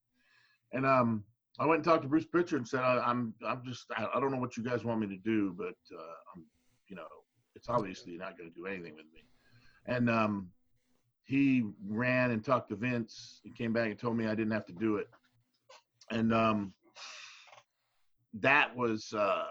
And 0.72 0.86
um, 0.86 1.24
I 1.60 1.66
went 1.66 1.78
and 1.78 1.86
talked 1.86 2.04
to 2.04 2.10
Bruce 2.10 2.26
Pritchard 2.26 2.60
and 2.60 2.68
said 2.68 2.82
I, 2.82 3.02
I'm 3.06 3.34
I'm 3.46 3.62
just 3.66 3.86
I, 3.96 4.08
I 4.14 4.20
don't 4.20 4.32
know 4.32 4.40
what 4.40 4.58
you 4.58 4.64
guys 4.64 4.84
want 4.84 5.00
me 5.00 5.08
to 5.08 5.18
do, 5.18 5.54
but 5.58 5.76
uh, 5.94 6.14
I'm 6.36 6.44
you 6.88 6.96
know 6.96 7.08
it's 7.56 7.70
obviously 7.70 8.18
not 8.18 8.38
going 8.38 8.50
to 8.50 8.56
do 8.56 8.66
anything 8.66 8.96
with 8.96 9.06
me. 9.14 9.22
And 9.86 10.10
um, 10.10 10.50
he 11.24 11.64
ran 11.88 12.32
and 12.32 12.44
talked 12.44 12.70
to 12.70 12.76
Vince 12.76 13.42
and 13.46 13.56
came 13.56 13.72
back 13.74 13.90
and 13.90 13.98
told 13.98 14.18
me 14.18 14.28
I 14.28 14.36
didn't 14.36 14.52
have 14.52 14.66
to 14.68 14.74
do 14.74 14.98
it. 14.98 15.08
And 16.12 16.34
um, 16.34 16.74
that 18.34 18.76
was 18.76 19.14
uh, 19.14 19.46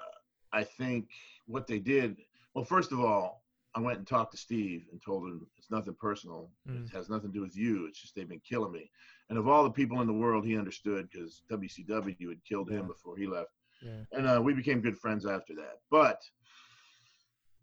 I 0.53 0.65
think 0.65 1.09
what 1.47 1.67
they 1.67 1.79
did. 1.79 2.17
Well, 2.55 2.65
first 2.65 2.93
of 2.93 3.01
all, 3.01 3.44
I 3.77 3.81
went 3.81 3.99
and 3.99 4.07
talked 4.07 4.33
to 4.33 4.39
Steve 4.39 4.87
and 4.93 5.03
told 5.03 5.25
him 5.25 5.47
it's 5.59 5.71
nothing 5.71 5.95
personal. 5.95 6.51
Mm. 6.69 6.87
It 6.87 6.93
has 6.97 7.09
nothing 7.09 7.31
to 7.33 7.35
do 7.35 7.41
with 7.43 7.57
you. 7.57 7.87
It's 7.87 8.01
just 8.01 8.15
they've 8.15 8.29
been 8.29 8.41
killing 8.49 8.73
me. 8.73 8.91
And 9.31 9.39
of 9.39 9.49
all 9.49 9.65
the 9.65 9.71
people 9.71 10.01
in 10.01 10.07
the 10.07 10.13
world, 10.13 10.45
he 10.47 10.57
understood 10.57 11.09
because 11.11 11.43
WCW 11.51 12.29
had 12.29 12.45
killed 12.45 12.71
him 12.71 12.87
before 12.87 13.17
he 13.17 13.27
left. 13.27 13.51
yeah, 13.83 14.03
And 14.13 14.27
uh, 14.29 14.41
we 14.43 14.53
became 14.55 14.81
good 14.81 14.97
friends 14.99 15.27
after 15.27 15.55
that. 15.57 15.81
But 15.91 16.23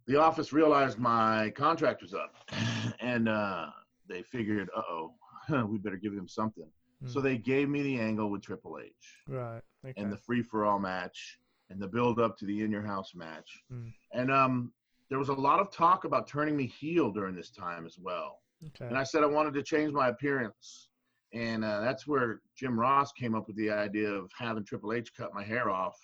the 0.07 0.17
office 0.19 0.51
realized 0.51 0.97
my 0.99 1.51
contract 1.51 2.01
was 2.01 2.13
up, 2.13 2.35
and 2.99 3.29
uh, 3.29 3.67
they 4.09 4.21
figured, 4.23 4.69
uh 4.75 4.81
oh, 4.89 5.13
we 5.67 5.77
better 5.77 5.97
give 5.97 6.13
him 6.13 6.27
something. 6.27 6.67
So 7.07 7.19
Mm. 7.19 7.23
they 7.23 7.37
gave 7.37 7.67
me 7.67 7.81
the 7.81 7.99
angle 7.99 8.29
with 8.29 8.43
Triple 8.43 8.77
H 8.79 8.91
right, 9.27 9.61
okay, 9.83 9.99
and 9.99 10.11
the 10.13 10.17
free 10.17 10.43
for 10.43 10.65
all 10.65 10.77
match 10.77 11.39
and 11.71 11.79
the 11.81 11.87
build 11.87 12.19
up 12.19 12.37
to 12.37 12.45
the 12.45 12.61
in 12.61 12.69
your 12.69 12.83
house 12.83 13.15
match. 13.15 13.63
Mm. 13.73 13.91
And 14.13 14.31
um, 14.31 14.71
there 15.11 15.19
was 15.19 15.29
a 15.29 15.33
lot 15.33 15.59
of 15.59 15.69
talk 15.69 16.05
about 16.05 16.25
turning 16.25 16.55
me 16.55 16.65
heel 16.65 17.11
during 17.11 17.35
this 17.35 17.51
time 17.51 17.85
as 17.85 17.97
well. 18.01 18.39
okay, 18.67 18.87
And 18.87 18.97
I 18.97 19.03
said 19.03 19.23
I 19.23 19.27
wanted 19.27 19.53
to 19.55 19.61
change 19.61 19.91
my 19.91 20.07
appearance. 20.07 20.87
And 21.33 21.65
uh, 21.65 21.81
that's 21.81 22.07
where 22.07 22.39
Jim 22.57 22.79
Ross 22.79 23.11
came 23.11 23.35
up 23.35 23.45
with 23.47 23.57
the 23.57 23.69
idea 23.69 24.09
of 24.09 24.31
having 24.37 24.63
Triple 24.63 24.93
H 24.93 25.11
cut 25.15 25.33
my 25.33 25.43
hair 25.43 25.69
off. 25.69 25.97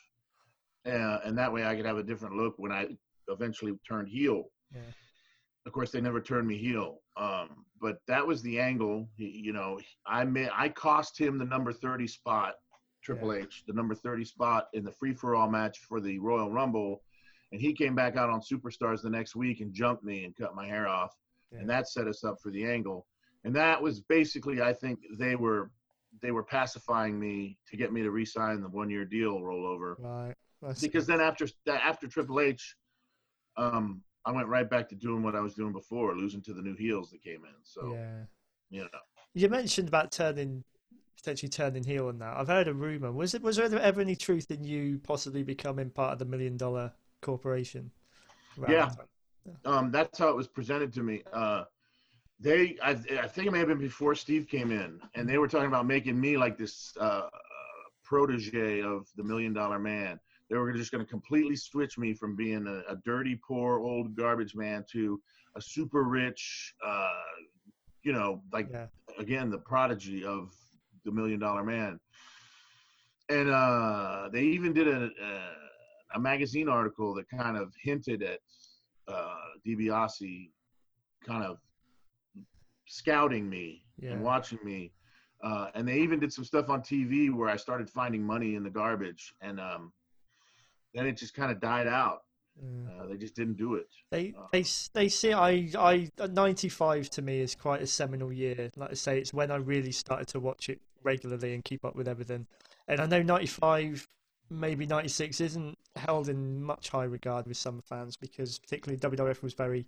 Uh, 0.85 1.19
and 1.23 1.37
that 1.37 1.51
way 1.51 1.65
I 1.65 1.75
could 1.75 1.85
have 1.85 1.97
a 1.97 2.03
different 2.03 2.35
look 2.35 2.55
when 2.57 2.71
I 2.71 2.87
eventually 3.29 3.73
turned 3.87 4.09
heel. 4.09 4.43
Yeah. 4.75 4.81
Of 5.65 5.71
course, 5.71 5.91
they 5.91 6.01
never 6.01 6.19
turned 6.19 6.47
me 6.47 6.57
heel. 6.57 6.99
Um, 7.15 7.65
but 7.79 7.99
that 8.09 8.25
was 8.25 8.41
the 8.41 8.59
angle. 8.59 9.07
He, 9.15 9.41
you 9.43 9.53
know, 9.53 9.79
I 10.05 10.25
made, 10.25 10.49
I 10.53 10.67
cost 10.67 11.17
him 11.19 11.37
the 11.37 11.45
number 11.45 11.71
30 11.71 12.07
spot, 12.07 12.55
Triple 13.01 13.31
H, 13.33 13.63
the 13.67 13.73
number 13.73 13.95
30 13.95 14.25
spot 14.25 14.67
in 14.73 14.83
the 14.83 14.91
free 14.91 15.13
for 15.13 15.35
all 15.35 15.49
match 15.49 15.79
for 15.79 16.01
the 16.01 16.19
Royal 16.19 16.51
Rumble. 16.51 17.03
And 17.51 17.61
he 17.61 17.73
came 17.73 17.95
back 17.95 18.17
out 18.17 18.29
on 18.29 18.41
Superstars 18.41 19.01
the 19.01 19.09
next 19.09 19.35
week 19.35 19.61
and 19.61 19.73
jumped 19.73 20.03
me 20.03 20.25
and 20.25 20.35
cut 20.35 20.55
my 20.55 20.65
hair 20.65 20.87
off 20.87 21.15
and 21.51 21.69
that 21.69 21.87
set 21.87 22.07
us 22.07 22.23
up 22.23 22.39
for 22.41 22.51
the 22.51 22.65
angle. 22.65 23.05
And 23.43 23.55
that 23.55 23.81
was 23.81 24.01
basically, 24.01 24.61
I 24.61 24.73
think 24.73 24.99
they 25.17 25.35
were 25.35 25.71
they 26.21 26.31
were 26.31 26.43
pacifying 26.43 27.19
me 27.19 27.57
to 27.69 27.77
get 27.77 27.93
me 27.93 28.01
to 28.01 28.09
re-sign 28.09 28.61
the 28.61 28.69
one-year 28.69 29.05
deal 29.05 29.39
rollover. 29.39 29.95
right. 29.99 30.33
That's, 30.61 30.81
Because 30.81 31.05
then 31.05 31.21
after 31.21 31.47
after 31.67 32.07
Triple 32.07 32.39
H, 32.39 32.75
um, 33.55 34.01
I 34.25 34.31
went 34.31 34.47
right 34.47 34.67
back 34.67 34.89
to 34.89 34.95
doing 34.95 35.21
what 35.21 35.35
I 35.35 35.41
was 35.41 35.53
doing 35.53 35.71
before, 35.71 36.15
losing 36.15 36.41
to 36.43 36.53
the 36.53 36.61
new 36.61 36.75
heels 36.75 37.11
that 37.11 37.21
came 37.21 37.45
in. 37.45 37.53
So 37.63 37.93
yeah, 37.93 38.23
you 38.71 38.81
know, 38.81 38.99
you 39.33 39.47
mentioned 39.49 39.87
about 39.87 40.11
turning 40.11 40.63
potentially 41.15 41.49
turning 41.49 41.83
heel 41.83 42.07
on 42.07 42.17
that. 42.19 42.35
I've 42.35 42.47
heard 42.47 42.67
a 42.67 42.73
rumor. 42.73 43.11
Was 43.11 43.35
it 43.35 43.43
was 43.43 43.57
there 43.57 43.79
ever 43.79 44.01
any 44.01 44.15
truth 44.15 44.49
in 44.49 44.63
you 44.63 44.99
possibly 45.03 45.43
becoming 45.43 45.91
part 45.91 46.13
of 46.13 46.19
the 46.19 46.25
million 46.25 46.57
dollar 46.57 46.91
corporation? 47.21 47.91
Yeah. 48.67 48.89
that 48.89 49.07
um, 49.65 49.91
that's 49.91 50.19
how 50.19 50.29
it 50.29 50.35
was 50.35 50.47
presented 50.47 50.93
to 50.93 51.03
me. 51.03 51.23
Uh, 51.31 51.63
they, 52.39 52.77
I, 52.83 52.91
I 52.91 53.27
think 53.27 53.47
it 53.47 53.51
may 53.51 53.59
have 53.59 53.67
been 53.67 53.79
before 53.79 54.13
Steve 54.13 54.47
came 54.47 54.71
in, 54.71 54.99
and 55.15 55.27
they 55.27 55.37
were 55.37 55.47
talking 55.47 55.67
about 55.67 55.87
making 55.87 56.19
me 56.19 56.37
like 56.37 56.57
this 56.57 56.93
uh, 56.99 57.27
protege 58.03 58.81
of 58.81 59.07
the 59.15 59.23
Million 59.23 59.53
Dollar 59.53 59.79
Man. 59.79 60.19
They 60.49 60.55
were 60.55 60.71
just 60.71 60.91
going 60.91 61.03
to 61.03 61.09
completely 61.09 61.55
switch 61.55 61.97
me 61.97 62.13
from 62.13 62.35
being 62.35 62.67
a, 62.67 62.91
a 62.91 62.95
dirty, 63.05 63.39
poor, 63.45 63.79
old 63.79 64.15
garbage 64.15 64.55
man 64.55 64.85
to 64.91 65.19
a 65.55 65.61
super 65.61 66.03
rich, 66.03 66.73
uh, 66.85 67.09
you 68.03 68.13
know, 68.13 68.41
like 68.53 68.69
Yeah. 68.71 68.87
again 69.17 69.49
the 69.49 69.57
prodigy 69.57 70.23
of 70.23 70.53
the 71.03 71.11
Million 71.11 71.39
Dollar 71.39 71.63
Man. 71.63 71.99
And 73.29 73.49
uh, 73.49 74.29
they 74.31 74.43
even 74.43 74.71
did 74.73 74.87
a, 74.87 75.09
a 75.21 75.41
a 76.13 76.19
magazine 76.19 76.69
article 76.69 77.13
that 77.15 77.27
kind 77.29 77.57
of 77.57 77.73
hinted 77.81 78.23
at 78.23 78.39
uh, 79.07 79.35
DiBiase 79.65 80.49
kind 81.25 81.43
of 81.43 81.57
scouting 82.85 83.49
me 83.49 83.83
Yeah. 83.97 84.11
and 84.11 84.23
watching 84.23 84.59
me. 84.63 84.91
Uh, 85.43 85.69
and 85.75 85.87
they 85.87 85.99
even 85.99 86.19
did 86.19 86.33
some 86.33 86.43
stuff 86.43 86.69
on 86.69 86.81
TV 86.81 87.31
where 87.33 87.49
I 87.49 87.57
started 87.57 87.89
finding 87.89 88.23
money 88.23 88.55
in 88.55 88.63
the 88.63 88.69
garbage, 88.71 89.33
and 89.41 89.59
um, 89.59 89.93
then 90.95 91.05
it 91.05 91.15
just 91.15 91.35
kind 91.35 91.51
of 91.51 91.59
died 91.59 91.87
out. 91.87 92.23
Mm. 92.63 92.87
Uh, 92.89 93.05
they 93.07 93.17
just 93.17 93.35
didn't 93.35 93.57
do 93.57 93.75
it. 93.75 93.87
They 94.09 94.33
Uh, 94.35 94.47
they 94.51 94.65
they 94.93 95.09
see 95.09 95.31
I 95.33 95.69
I 95.77 96.09
ninety 96.31 96.69
five 96.69 97.07
to 97.11 97.21
me 97.21 97.39
is 97.39 97.53
quite 97.53 97.83
a 97.83 97.87
seminal 97.87 98.33
year. 98.33 98.71
Like 98.75 98.89
I 98.89 98.95
say, 98.95 99.19
it's 99.19 99.31
when 99.31 99.51
I 99.51 99.57
really 99.57 99.91
started 99.91 100.27
to 100.29 100.39
watch 100.39 100.69
it 100.69 100.81
regularly 101.03 101.53
and 101.53 101.63
keep 101.63 101.85
up 101.85 101.95
with 101.95 102.07
everything. 102.07 102.47
And 102.87 102.99
I 102.99 103.05
know 103.05 103.21
ninety 103.21 103.45
five, 103.45 104.07
maybe 104.49 104.85
ninety 104.85 105.09
six 105.09 105.41
isn't 105.41 105.77
held 105.95 106.29
in 106.29 106.61
much 106.63 106.89
high 106.89 107.03
regard 107.03 107.47
with 107.47 107.57
some 107.57 107.81
fans 107.81 108.15
because 108.17 108.59
particularly 108.59 108.97
WWF 108.97 109.41
was 109.41 109.53
very 109.53 109.85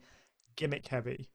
gimmick 0.55 0.87
heavy. 0.87 1.29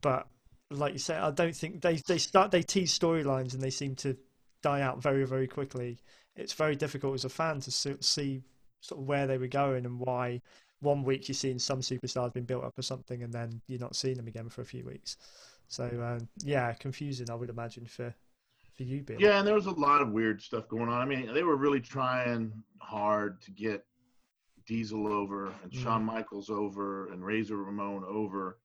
But 0.00 0.26
like 0.70 0.92
you 0.92 0.98
say, 0.98 1.16
I 1.16 1.30
don't 1.30 1.54
think 1.54 1.82
they 1.82 1.96
they 1.96 2.18
start 2.18 2.50
they 2.50 2.62
tease 2.62 2.96
storylines 2.96 3.54
and 3.54 3.62
they 3.62 3.70
seem 3.70 3.94
to 3.96 4.16
die 4.62 4.80
out 4.80 5.02
very 5.02 5.24
very 5.24 5.46
quickly. 5.46 5.98
It's 6.36 6.52
very 6.52 6.76
difficult 6.76 7.14
as 7.14 7.24
a 7.24 7.28
fan 7.28 7.60
to 7.60 7.70
see 7.70 8.42
sort 8.80 9.00
of 9.00 9.06
where 9.06 9.26
they 9.26 9.38
were 9.38 9.46
going 9.46 9.86
and 9.86 10.00
why 10.00 10.40
one 10.80 11.04
week 11.04 11.28
you're 11.28 11.34
seeing 11.34 11.58
some 11.58 11.80
superstars 11.80 12.32
being 12.32 12.46
built 12.46 12.64
up 12.64 12.78
or 12.78 12.82
something, 12.82 13.22
and 13.22 13.32
then 13.32 13.60
you're 13.66 13.80
not 13.80 13.96
seeing 13.96 14.16
them 14.16 14.26
again 14.26 14.48
for 14.48 14.60
a 14.60 14.66
few 14.66 14.84
weeks. 14.84 15.16
So 15.68 15.84
um, 15.84 16.28
yeah, 16.42 16.72
confusing, 16.74 17.30
I 17.30 17.34
would 17.34 17.50
imagine 17.50 17.86
for 17.86 18.14
for 18.76 18.82
you, 18.82 19.02
Bill. 19.02 19.16
Yeah, 19.20 19.38
and 19.38 19.46
there 19.46 19.54
was 19.54 19.66
a 19.66 19.70
lot 19.70 20.00
of 20.02 20.10
weird 20.10 20.40
stuff 20.42 20.68
going 20.68 20.88
on. 20.88 21.00
I 21.00 21.04
mean, 21.04 21.32
they 21.32 21.42
were 21.42 21.56
really 21.56 21.80
trying 21.80 22.52
hard 22.80 23.40
to 23.42 23.50
get 23.52 23.84
Diesel 24.66 25.06
over 25.06 25.46
and 25.62 25.70
Mm. 25.72 25.82
Shawn 25.82 26.04
Michaels 26.04 26.50
over 26.50 27.08
and 27.12 27.24
Razor 27.24 27.56
Ramon 27.56 28.04
over. 28.04 28.58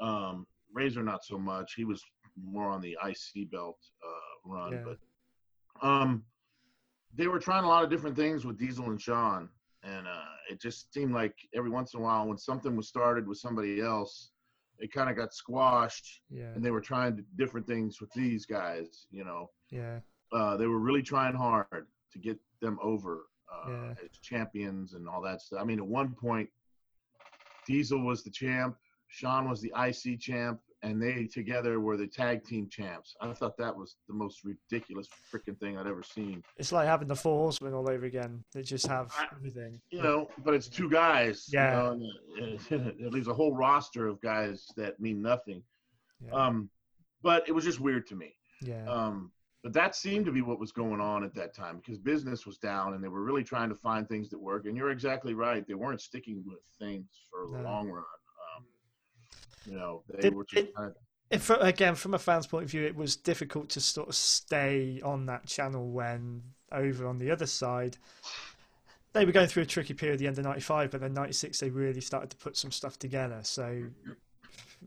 Um, 0.00 0.46
Razor 0.72 1.02
not 1.02 1.24
so 1.24 1.38
much. 1.38 1.74
He 1.74 1.84
was 1.84 2.02
more 2.40 2.68
on 2.68 2.80
the 2.80 2.96
IC 3.04 3.50
belt 3.50 3.78
uh, 4.06 4.48
run, 4.48 4.72
Yeah. 4.72 4.84
but 4.84 4.98
um, 5.86 6.24
they 7.14 7.28
were 7.28 7.38
trying 7.40 7.64
a 7.64 7.68
lot 7.68 7.82
of 7.82 7.90
different 7.90 8.16
things 8.16 8.44
with 8.44 8.58
Diesel 8.58 8.90
and 8.90 9.00
Shawn, 9.00 9.48
and 9.82 10.06
uh, 10.06 10.24
it 10.50 10.60
just 10.60 10.92
seemed 10.92 11.12
like 11.14 11.34
every 11.54 11.70
once 11.70 11.94
in 11.94 12.00
a 12.00 12.02
while, 12.02 12.26
when 12.26 12.38
something 12.38 12.76
was 12.76 12.88
started 12.88 13.26
with 13.26 13.38
somebody 13.38 13.80
else, 13.80 14.30
it 14.78 14.92
kind 14.92 15.08
of 15.10 15.16
got 15.16 15.32
squashed, 15.34 16.20
yeah, 16.30 16.52
and 16.54 16.64
they 16.64 16.70
were 16.70 16.80
trying 16.80 17.24
different 17.36 17.66
things 17.66 18.00
with 18.00 18.12
these 18.12 18.46
guys, 18.46 19.06
you 19.10 19.24
know 19.24 19.50
yeah, 19.70 19.98
uh, 20.32 20.56
they 20.56 20.66
were 20.66 20.78
really 20.78 21.02
trying 21.02 21.34
hard 21.34 21.86
to 22.12 22.18
get 22.18 22.38
them 22.60 22.78
over 22.82 23.26
uh, 23.52 23.70
Yeah. 23.70 23.94
as 24.04 24.18
champions 24.22 24.94
and 24.94 25.08
all 25.08 25.20
that 25.22 25.40
stuff. 25.40 25.60
I 25.60 25.64
mean, 25.64 25.78
at 25.78 25.86
one 25.86 26.14
point, 26.14 26.48
Diesel 27.66 28.00
was 28.04 28.22
the 28.22 28.30
champ, 28.30 28.76
Shawn 29.08 29.48
was 29.48 29.60
the 29.60 29.72
IC 29.76 30.20
champ, 30.20 30.60
and 30.86 31.02
they 31.02 31.24
together 31.26 31.80
were 31.80 31.96
the 31.96 32.06
tag 32.06 32.44
team 32.44 32.68
champs. 32.68 33.16
I 33.20 33.32
thought 33.32 33.56
that 33.58 33.76
was 33.76 33.96
the 34.08 34.14
most 34.14 34.44
ridiculous 34.44 35.08
freaking 35.32 35.58
thing 35.58 35.76
I'd 35.76 35.86
ever 35.88 36.02
seen. 36.04 36.44
It's 36.56 36.70
like 36.70 36.86
having 36.86 37.08
the 37.08 37.16
Four 37.16 37.38
Horsemen 37.38 37.74
all 37.74 37.90
over 37.90 38.06
again. 38.06 38.44
They 38.52 38.62
just 38.62 38.86
have 38.86 39.12
I- 39.18 39.26
everything. 39.34 39.80
You 39.90 40.02
know, 40.02 40.28
but 40.44 40.54
it's 40.54 40.68
two 40.68 40.88
guys. 40.88 41.48
you 41.52 41.58
Yeah. 41.58 41.72
know, 41.74 42.00
it, 42.36 42.60
it 43.00 43.12
leaves 43.12 43.26
a 43.28 43.34
whole 43.34 43.54
roster 43.54 44.06
of 44.06 44.20
guys 44.20 44.66
that 44.76 45.00
mean 45.00 45.20
nothing. 45.20 45.62
Yeah, 46.24 46.32
Um, 46.32 46.70
but 47.22 47.48
it 47.48 47.52
was 47.52 47.64
just 47.64 47.80
weird 47.80 48.06
to 48.08 48.14
me. 48.14 48.34
yeah, 48.62 48.86
Um, 48.88 49.32
but 49.64 49.72
that 49.72 49.96
seemed 49.96 50.24
to 50.26 50.32
be 50.32 50.40
what 50.42 50.60
was 50.60 50.70
going 50.70 51.00
on 51.00 51.24
at 51.24 51.34
that 51.34 51.52
time 51.52 51.78
because 51.78 51.98
business 51.98 52.46
was 52.46 52.58
down 52.58 52.94
and 52.94 53.02
they 53.02 53.08
were 53.08 53.22
really 53.24 53.42
trying 53.42 53.68
to 53.70 53.74
find 53.74 54.08
things 54.08 54.30
that 54.30 54.38
work. 54.38 54.66
And 54.66 54.76
you're 54.76 54.90
exactly 54.90 55.34
right; 55.34 55.66
they 55.66 55.74
weren't 55.74 56.00
sticking 56.00 56.44
with 56.46 56.60
things 56.78 57.08
for 57.28 57.48
the 57.50 57.58
No. 57.58 57.64
long 57.64 57.90
run. 57.90 58.04
You 59.66 59.76
know, 59.76 60.02
they 60.08 60.22
Did- 60.22 60.34
were 60.34 60.44
just 60.44 60.66
did- 60.66 60.74
kind 60.74 60.90
of, 60.90 60.96
If, 61.30 61.50
again, 61.50 61.96
from 61.96 62.14
a 62.14 62.18
fan's 62.18 62.46
point 62.46 62.64
of 62.64 62.70
view, 62.70 62.84
it 62.84 62.94
was 62.94 63.16
difficult 63.16 63.68
to 63.70 63.80
sort 63.80 64.08
of 64.08 64.14
stay 64.14 65.00
on 65.02 65.26
that 65.26 65.46
channel 65.46 65.90
when 65.90 66.42
over 66.70 67.06
on 67.06 67.18
the 67.18 67.30
other 67.32 67.46
side, 67.46 67.96
they 69.12 69.24
were 69.24 69.32
going 69.32 69.48
through 69.48 69.64
a 69.64 69.66
tricky 69.66 69.92
period 69.94 70.14
at 70.14 70.18
the 70.20 70.26
end 70.28 70.38
of 70.38 70.44
'95, 70.44 70.90
but 70.92 71.00
then 71.00 71.14
'96 71.14 71.58
they 71.58 71.70
really 71.70 72.00
started 72.00 72.30
to 72.30 72.36
put 72.36 72.56
some 72.56 72.70
stuff 72.70 72.96
together. 72.98 73.40
So, 73.42 73.82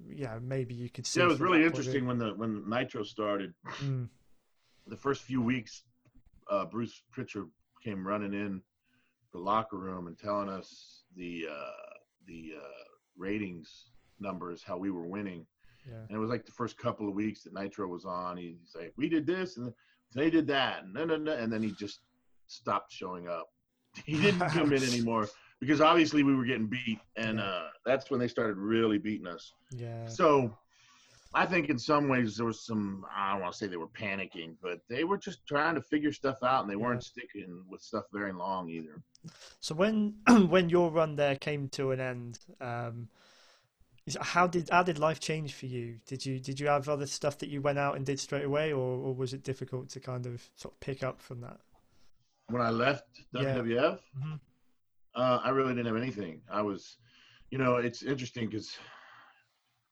yeah, 0.08 0.40
maybe 0.42 0.74
you 0.74 0.90
could 0.90 1.06
see. 1.06 1.20
yeah, 1.20 1.26
it 1.26 1.30
was 1.30 1.40
really 1.42 1.64
that 1.64 1.74
point 1.74 1.80
of 1.80 1.92
view. 1.92 2.00
interesting 2.00 2.08
when 2.08 2.18
the 2.20 2.34
when 2.36 2.70
Nitro 2.70 3.04
started. 3.04 3.54
Mm, 3.80 4.08
the 4.88 4.96
first 4.98 5.24
few 5.24 5.42
weeks, 5.42 5.84
uh, 6.50 6.66
Bruce 6.66 7.02
Pritchard 7.12 7.50
came 7.84 8.08
running 8.08 8.34
in 8.34 8.62
the 9.34 9.40
locker 9.40 9.78
room 9.78 10.08
and 10.08 10.18
telling 10.18 10.48
us 10.48 11.04
the 11.18 11.48
uh, 11.52 11.94
the 12.28 12.54
uh, 12.58 12.84
ratings 13.18 13.88
numbers, 14.22 14.64
how 14.64 14.78
we 14.78 14.92
were 14.92 15.06
winning. 15.08 15.46
yeah, 15.88 15.96
And 16.08 16.16
it 16.16 16.20
was 16.20 16.30
like 16.30 16.46
the 16.46 16.52
first 16.52 16.78
couple 16.78 17.08
of 17.08 17.16
weeks 17.16 17.44
that 17.44 17.54
Nitro 17.54 17.88
was 17.88 18.06
on. 18.06 18.38
He's 18.38 18.76
like, 18.76 18.94
"We 18.98 19.10
did 19.10 19.26
this 19.26 19.58
and 19.58 19.74
they 20.16 20.30
did 20.30 20.48
that," 20.48 20.84
and, 20.84 20.94
no, 20.94 21.06
no, 21.06 21.18
no, 21.18 21.34
and 21.34 21.52
then 21.52 21.64
he 21.64 21.72
just 21.80 22.00
stopped 22.48 22.92
showing 22.92 23.28
up. 23.28 23.48
He 24.06 24.20
didn't 24.22 24.48
come 24.52 24.72
in 24.74 24.84
anymore 24.94 25.28
because 25.60 25.82
obviously 25.82 26.24
we 26.24 26.36
were 26.36 26.46
getting 26.46 26.68
beat, 26.68 27.00
and 27.16 27.40
Yeah. 27.40 27.46
uh, 27.46 27.68
that's 27.86 28.10
when 28.10 28.20
they 28.20 28.28
started 28.28 28.58
really 28.58 28.98
beating 28.98 29.28
us. 29.28 29.54
yeah, 29.72 30.06
So 30.08 30.56
I 31.34 31.46
think 31.46 31.70
in 31.70 31.78
some 31.78 32.08
ways 32.08 32.38
there 32.38 32.46
was 32.46 32.66
some 32.66 33.06
I 33.16 33.32
don't 33.34 33.42
want 33.42 33.54
to 33.54 33.58
say 33.58 33.68
they 33.68 33.78
were 33.78 33.88
panicking, 33.88 34.56
but 34.62 34.80
they 34.90 35.04
were 35.04 35.18
just 35.18 35.46
trying 35.48 35.76
to 35.76 35.82
figure 35.82 36.12
stuff 36.12 36.38
out 36.44 36.62
and 36.62 36.70
they 36.72 36.76
weren't 36.76 37.04
sticking 37.04 37.64
with 37.70 37.82
stuff 37.82 38.06
very 38.12 38.32
long 38.34 38.70
either. 38.70 39.02
So 39.60 39.76
when 39.76 40.16
when 40.50 40.70
your 40.70 40.90
run 40.92 41.16
there 41.16 41.36
came 41.36 41.68
to 41.70 41.92
an 41.92 42.00
end, 42.00 42.40
um, 42.62 43.10
how 44.22 44.48
did 44.48 44.70
how 44.70 44.84
did 44.84 45.00
life 45.00 45.20
change 45.20 45.54
for 45.54 45.66
you? 45.66 46.00
Did 46.06 46.26
you 46.26 46.40
did 46.40 46.60
you 46.60 46.68
have 46.68 46.88
other 46.90 47.06
stuff 47.08 47.38
that 47.40 47.50
you 47.50 47.62
went 47.62 47.78
out 47.78 47.96
and 47.96 48.06
did 48.06 48.20
straight 48.20 48.46
away, 48.46 48.72
or, 48.72 48.78
or 48.98 49.14
was 49.14 49.34
it 49.34 49.44
difficult 49.44 49.90
to 49.90 50.00
kind 50.00 50.26
of 50.26 50.50
sort 50.56 50.74
of 50.74 50.80
pick 50.80 51.04
up 51.04 51.22
from 51.22 51.42
that? 51.42 51.60
When 52.50 52.62
I 52.62 52.70
left 52.70 53.22
Yeah. 53.34 53.56
WWF, 53.56 54.00
Mhm. 54.18 54.40
uh, 55.16 55.40
I 55.44 55.50
really 55.50 55.74
didn't 55.76 55.88
have 55.88 56.02
anything. 56.02 56.42
I 56.50 56.62
was, 56.62 56.98
you 57.52 57.58
know, 57.58 57.76
it's 57.78 58.04
interesting 58.04 58.48
because 58.50 58.78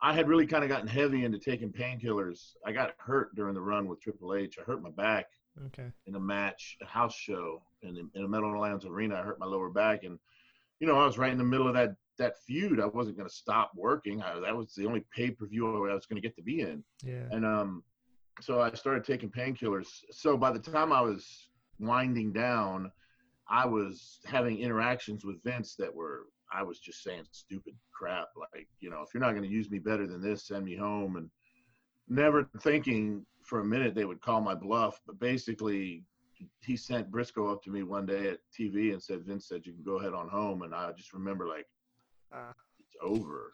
I 0.02 0.14
had 0.14 0.28
really 0.28 0.46
kind 0.46 0.64
of 0.64 0.70
gotten 0.70 0.88
heavy 0.88 1.24
into 1.26 1.40
taking 1.40 1.72
painkillers. 1.72 2.56
I 2.66 2.72
got 2.72 2.94
hurt 3.00 3.34
during 3.36 3.56
the 3.56 3.62
run 3.62 3.88
with 3.88 4.00
Triple 4.02 4.36
H. 4.36 4.58
I 4.60 4.64
hurt 4.64 4.82
my 4.82 4.92
back 4.92 5.26
Okay. 5.66 5.92
in 6.06 6.16
a 6.16 6.20
match, 6.20 6.78
a 6.82 6.86
house 6.86 7.16
show 7.16 7.64
in, 7.82 8.10
in 8.14 8.24
a 8.24 8.28
Meadowlands 8.28 8.86
arena. 8.86 9.16
I 9.16 9.24
hurt 9.24 9.40
my 9.40 9.48
lower 9.48 9.70
back, 9.72 10.04
and 10.04 10.20
you 10.80 10.86
know 10.88 11.00
I 11.00 11.06
was 11.06 11.18
right 11.18 11.32
in 11.32 11.38
the 11.40 11.44
middle 11.44 11.68
of 11.68 11.74
that 11.74 11.96
that 12.18 12.36
feud. 12.46 12.80
I 12.80 12.86
wasn't 12.86 13.18
going 13.18 13.30
to 13.30 13.34
stop 13.36 13.72
working. 13.76 14.22
I, 14.22 14.40
that 14.40 14.56
was 14.56 14.74
the 14.76 14.86
only 14.86 15.06
pay 15.16 15.32
per 15.32 15.46
view 15.46 15.68
I 15.90 15.94
was 15.94 16.06
going 16.06 16.22
to 16.22 16.28
get 16.28 16.36
to 16.38 16.42
be 16.44 16.62
in, 16.62 16.84
Yeah. 17.04 17.28
and 17.32 17.46
um, 17.46 17.84
so 18.42 18.62
I 18.62 18.72
started 18.74 19.04
taking 19.04 19.30
painkillers. 19.30 19.88
So 20.12 20.38
by 20.38 20.52
the 20.52 20.60
time 20.60 20.92
I 20.94 21.02
was 21.02 21.50
winding 21.80 22.34
down, 22.34 22.92
I 23.50 23.66
was 23.66 24.20
having 24.26 24.60
interactions 24.60 25.26
with 25.26 25.42
Vince 25.44 25.76
that 25.78 25.94
were 25.94 26.28
I 26.52 26.64
was 26.64 26.80
just 26.80 27.04
saying 27.04 27.24
stupid 27.32 27.74
crap 27.94 28.28
like 28.40 28.68
you 28.80 28.90
know 28.90 29.02
if 29.02 29.14
you're 29.14 29.22
not 29.22 29.32
going 29.32 29.44
to 29.44 29.50
use 29.50 29.70
me 29.70 29.80
better 29.80 30.08
than 30.08 30.22
this, 30.22 30.48
send 30.48 30.66
me 30.66 30.76
home 30.76 31.16
and 31.18 31.30
never 32.10 32.50
thinking 32.62 33.26
for 33.44 33.60
a 33.62 33.66
minute 33.66 33.96
they 33.96 34.06
would 34.06 34.22
call 34.22 34.42
my 34.42 34.56
bluff, 34.56 35.00
but 35.06 35.20
basically 35.20 36.04
he 36.62 36.78
sent 36.78 37.10
Briscoe 37.10 37.52
up 37.52 37.64
to 37.64 37.72
me 37.72 37.82
one 37.84 38.06
day 38.06 38.30
at 38.30 38.40
TV 38.58 38.92
and 38.94 39.02
said, 39.02 39.24
Vince 39.26 39.48
said 39.48 39.66
you 39.66 39.74
can 39.74 39.84
go 39.84 39.98
ahead 40.00 40.14
on 40.14 40.30
home. 40.30 40.62
And 40.62 40.74
I 40.76 40.92
just 40.92 41.12
remember 41.14 41.48
like, 41.48 41.66
Ah. 42.34 42.54
it's 42.80 42.96
over. 43.02 43.54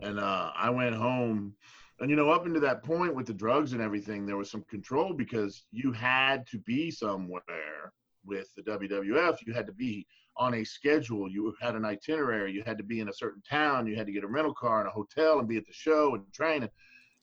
And 0.00 0.18
uh, 0.18 0.52
I 0.56 0.70
went 0.70 0.94
home. 0.94 1.54
And, 2.00 2.08
you 2.08 2.16
know, 2.16 2.30
up 2.30 2.46
into 2.46 2.60
that 2.60 2.82
point 2.82 3.14
with 3.14 3.26
the 3.26 3.34
drugs 3.34 3.72
and 3.72 3.82
everything, 3.82 4.24
there 4.24 4.36
was 4.36 4.50
some 4.50 4.64
control 4.70 5.12
because 5.12 5.64
you 5.70 5.92
had 5.92 6.46
to 6.48 6.58
be 6.58 6.90
somewhere 6.90 7.92
with 8.24 8.48
the 8.54 8.62
WWF. 8.62 9.38
You 9.46 9.52
had 9.52 9.66
to 9.66 9.72
be 9.72 10.06
on 10.36 10.54
a 10.54 10.64
schedule. 10.64 11.30
You 11.30 11.54
had 11.60 11.74
an 11.74 11.84
itinerary. 11.84 12.52
You 12.52 12.62
had 12.64 12.78
to 12.78 12.84
be 12.84 13.00
in 13.00 13.08
a 13.08 13.12
certain 13.12 13.42
town. 13.48 13.86
You 13.86 13.96
had 13.96 14.06
to 14.06 14.12
get 14.12 14.24
a 14.24 14.28
rental 14.28 14.54
car 14.54 14.80
and 14.80 14.88
a 14.88 14.92
hotel 14.92 15.38
and 15.38 15.48
be 15.48 15.58
at 15.58 15.66
the 15.66 15.72
show 15.72 16.14
and 16.14 16.24
train. 16.32 16.68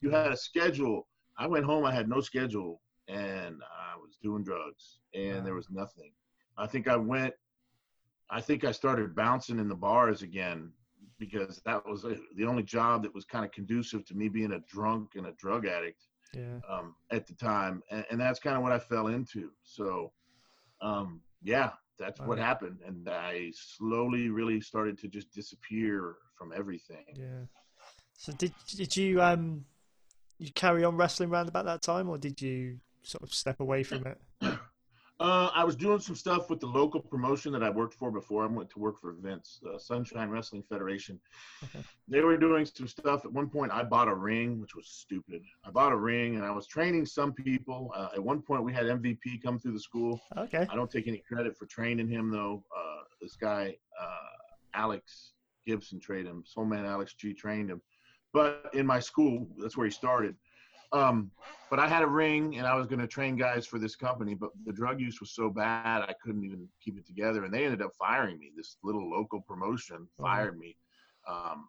You 0.00 0.10
had 0.10 0.30
a 0.32 0.36
schedule. 0.36 1.08
I 1.36 1.46
went 1.48 1.64
home. 1.64 1.84
I 1.84 1.92
had 1.92 2.08
no 2.08 2.20
schedule 2.20 2.80
and 3.08 3.56
I 3.62 3.96
was 3.96 4.18
doing 4.22 4.44
drugs 4.44 5.00
and 5.14 5.44
there 5.44 5.54
was 5.54 5.70
nothing. 5.70 6.12
I 6.56 6.66
think 6.66 6.88
I 6.88 6.96
went, 6.96 7.34
I 8.30 8.40
think 8.40 8.64
I 8.64 8.72
started 8.72 9.14
bouncing 9.14 9.58
in 9.58 9.68
the 9.68 9.74
bars 9.74 10.22
again 10.22 10.72
because 11.18 11.60
that 11.64 11.84
was 11.86 12.04
uh, 12.04 12.14
the 12.36 12.44
only 12.44 12.62
job 12.62 13.02
that 13.02 13.14
was 13.14 13.24
kind 13.24 13.44
of 13.44 13.50
conducive 13.52 14.04
to 14.06 14.14
me 14.14 14.28
being 14.28 14.52
a 14.52 14.60
drunk 14.60 15.12
and 15.16 15.26
a 15.26 15.32
drug 15.32 15.66
addict 15.66 16.04
Yeah. 16.32 16.60
um, 16.68 16.94
at 17.10 17.26
the 17.26 17.34
time, 17.34 17.82
and, 17.90 18.04
and 18.10 18.20
that's 18.20 18.38
kind 18.38 18.56
of 18.56 18.62
what 18.62 18.72
I 18.72 18.78
fell 18.78 19.08
into. 19.08 19.50
So, 19.62 20.12
um, 20.80 21.20
yeah, 21.42 21.70
that's 21.98 22.20
what 22.20 22.38
happened, 22.38 22.78
and 22.86 23.08
I 23.08 23.50
slowly 23.54 24.28
really 24.28 24.60
started 24.60 24.98
to 24.98 25.08
just 25.08 25.32
disappear 25.32 26.16
from 26.36 26.52
everything. 26.54 27.04
Yeah. 27.14 27.46
So 28.12 28.32
did 28.32 28.52
did 28.76 28.96
you 28.96 29.20
um 29.20 29.64
you 30.38 30.52
carry 30.52 30.84
on 30.84 30.96
wrestling 30.96 31.30
around 31.30 31.48
about 31.48 31.64
that 31.64 31.82
time, 31.82 32.08
or 32.08 32.18
did 32.18 32.40
you 32.40 32.78
sort 33.02 33.22
of 33.22 33.34
step 33.34 33.58
away 33.60 33.82
from 33.82 34.06
it? 34.06 34.20
Uh, 35.20 35.50
I 35.52 35.64
was 35.64 35.74
doing 35.74 35.98
some 35.98 36.14
stuff 36.14 36.48
with 36.48 36.60
the 36.60 36.66
local 36.66 37.00
promotion 37.00 37.52
that 37.52 37.62
I 37.64 37.70
worked 37.70 37.94
for 37.94 38.12
before 38.12 38.44
I 38.44 38.46
went 38.46 38.70
to 38.70 38.78
work 38.78 39.00
for 39.00 39.14
Vince, 39.20 39.58
uh, 39.68 39.76
Sunshine 39.76 40.30
Wrestling 40.30 40.62
Federation. 40.68 41.18
Okay. 41.64 41.84
They 42.06 42.20
were 42.20 42.36
doing 42.36 42.64
some 42.64 42.86
stuff. 42.86 43.24
At 43.24 43.32
one 43.32 43.50
point, 43.50 43.72
I 43.72 43.82
bought 43.82 44.06
a 44.06 44.14
ring, 44.14 44.60
which 44.60 44.76
was 44.76 44.86
stupid. 44.86 45.42
I 45.64 45.70
bought 45.70 45.92
a 45.92 45.96
ring, 45.96 46.36
and 46.36 46.44
I 46.44 46.52
was 46.52 46.68
training 46.68 47.04
some 47.04 47.32
people. 47.32 47.92
Uh, 47.96 48.10
at 48.14 48.22
one 48.22 48.42
point, 48.42 48.62
we 48.62 48.72
had 48.72 48.86
MVP 48.86 49.42
come 49.42 49.58
through 49.58 49.72
the 49.72 49.80
school. 49.80 50.20
Okay. 50.36 50.66
I 50.70 50.76
don't 50.76 50.90
take 50.90 51.08
any 51.08 51.22
credit 51.26 51.56
for 51.56 51.66
training 51.66 52.08
him, 52.08 52.30
though. 52.30 52.62
Uh, 52.76 53.02
this 53.20 53.34
guy, 53.34 53.76
uh, 54.00 54.74
Alex 54.74 55.32
Gibson, 55.66 55.98
trained 55.98 56.28
him. 56.28 56.44
Soul 56.46 56.64
Man 56.64 56.86
Alex 56.86 57.14
G 57.14 57.34
trained 57.34 57.70
him. 57.70 57.82
But 58.32 58.70
in 58.72 58.86
my 58.86 59.00
school, 59.00 59.48
that's 59.58 59.76
where 59.76 59.86
he 59.86 59.90
started. 59.90 60.36
Um, 60.92 61.30
but 61.70 61.78
I 61.78 61.86
had 61.86 62.02
a 62.02 62.06
ring 62.06 62.56
and 62.56 62.66
I 62.66 62.74
was 62.76 62.86
going 62.86 63.00
to 63.00 63.06
train 63.06 63.36
guys 63.36 63.66
for 63.66 63.78
this 63.78 63.94
company, 63.94 64.34
but 64.34 64.50
the 64.64 64.72
drug 64.72 65.00
use 65.00 65.20
was 65.20 65.32
so 65.32 65.50
bad 65.50 66.02
I 66.02 66.14
couldn't 66.22 66.44
even 66.44 66.66
keep 66.82 66.96
it 66.98 67.06
together. 67.06 67.44
And 67.44 67.52
they 67.52 67.64
ended 67.64 67.82
up 67.82 67.92
firing 67.98 68.38
me. 68.38 68.50
This 68.56 68.78
little 68.82 69.08
local 69.10 69.40
promotion 69.42 70.08
fired 70.18 70.58
me. 70.58 70.76
Um, 71.28 71.68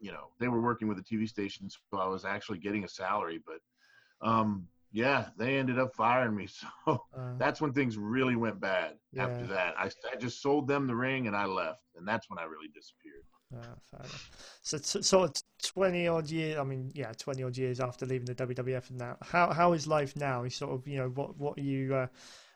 you 0.00 0.12
know, 0.12 0.28
they 0.38 0.48
were 0.48 0.60
working 0.60 0.88
with 0.88 0.98
a 0.98 1.02
TV 1.02 1.26
station, 1.28 1.68
so 1.70 1.98
I 1.98 2.06
was 2.06 2.24
actually 2.24 2.58
getting 2.58 2.84
a 2.84 2.88
salary. 2.88 3.40
But 3.46 4.28
um, 4.28 4.66
yeah, 4.90 5.28
they 5.38 5.56
ended 5.56 5.78
up 5.78 5.94
firing 5.94 6.36
me. 6.36 6.48
So 6.84 7.00
Uh, 7.16 7.34
that's 7.38 7.60
when 7.60 7.72
things 7.72 7.96
really 7.96 8.36
went 8.36 8.60
bad. 8.60 8.98
After 9.16 9.46
that, 9.46 9.74
I, 9.78 9.90
I 10.12 10.16
just 10.16 10.42
sold 10.42 10.68
them 10.68 10.86
the 10.86 10.94
ring 10.94 11.26
and 11.26 11.36
I 11.36 11.46
left, 11.46 11.80
and 11.96 12.06
that's 12.06 12.28
when 12.28 12.38
I 12.38 12.44
really 12.44 12.68
disappeared. 12.74 13.24
Ah, 13.54 13.74
fair 13.90 14.00
enough. 14.00 14.60
So, 14.62 15.32
t- 15.62 15.68
sort 15.68 15.88
of 15.88 15.92
twenty 15.92 16.08
odd 16.08 16.30
years. 16.30 16.58
I 16.58 16.64
mean, 16.64 16.90
yeah, 16.94 17.12
twenty 17.12 17.42
odd 17.42 17.56
years 17.56 17.80
after 17.80 18.06
leaving 18.06 18.26
the 18.26 18.34
WWF 18.34 18.90
and 18.90 19.00
that 19.00 19.18
how 19.22 19.52
how 19.52 19.72
is 19.72 19.86
life 19.86 20.16
now? 20.16 20.42
You 20.42 20.50
sort 20.50 20.72
of, 20.72 20.88
you 20.88 20.98
know, 20.98 21.08
what 21.08 21.38
what 21.38 21.58
are 21.58 21.62
you 21.62 21.94
uh, 21.94 22.06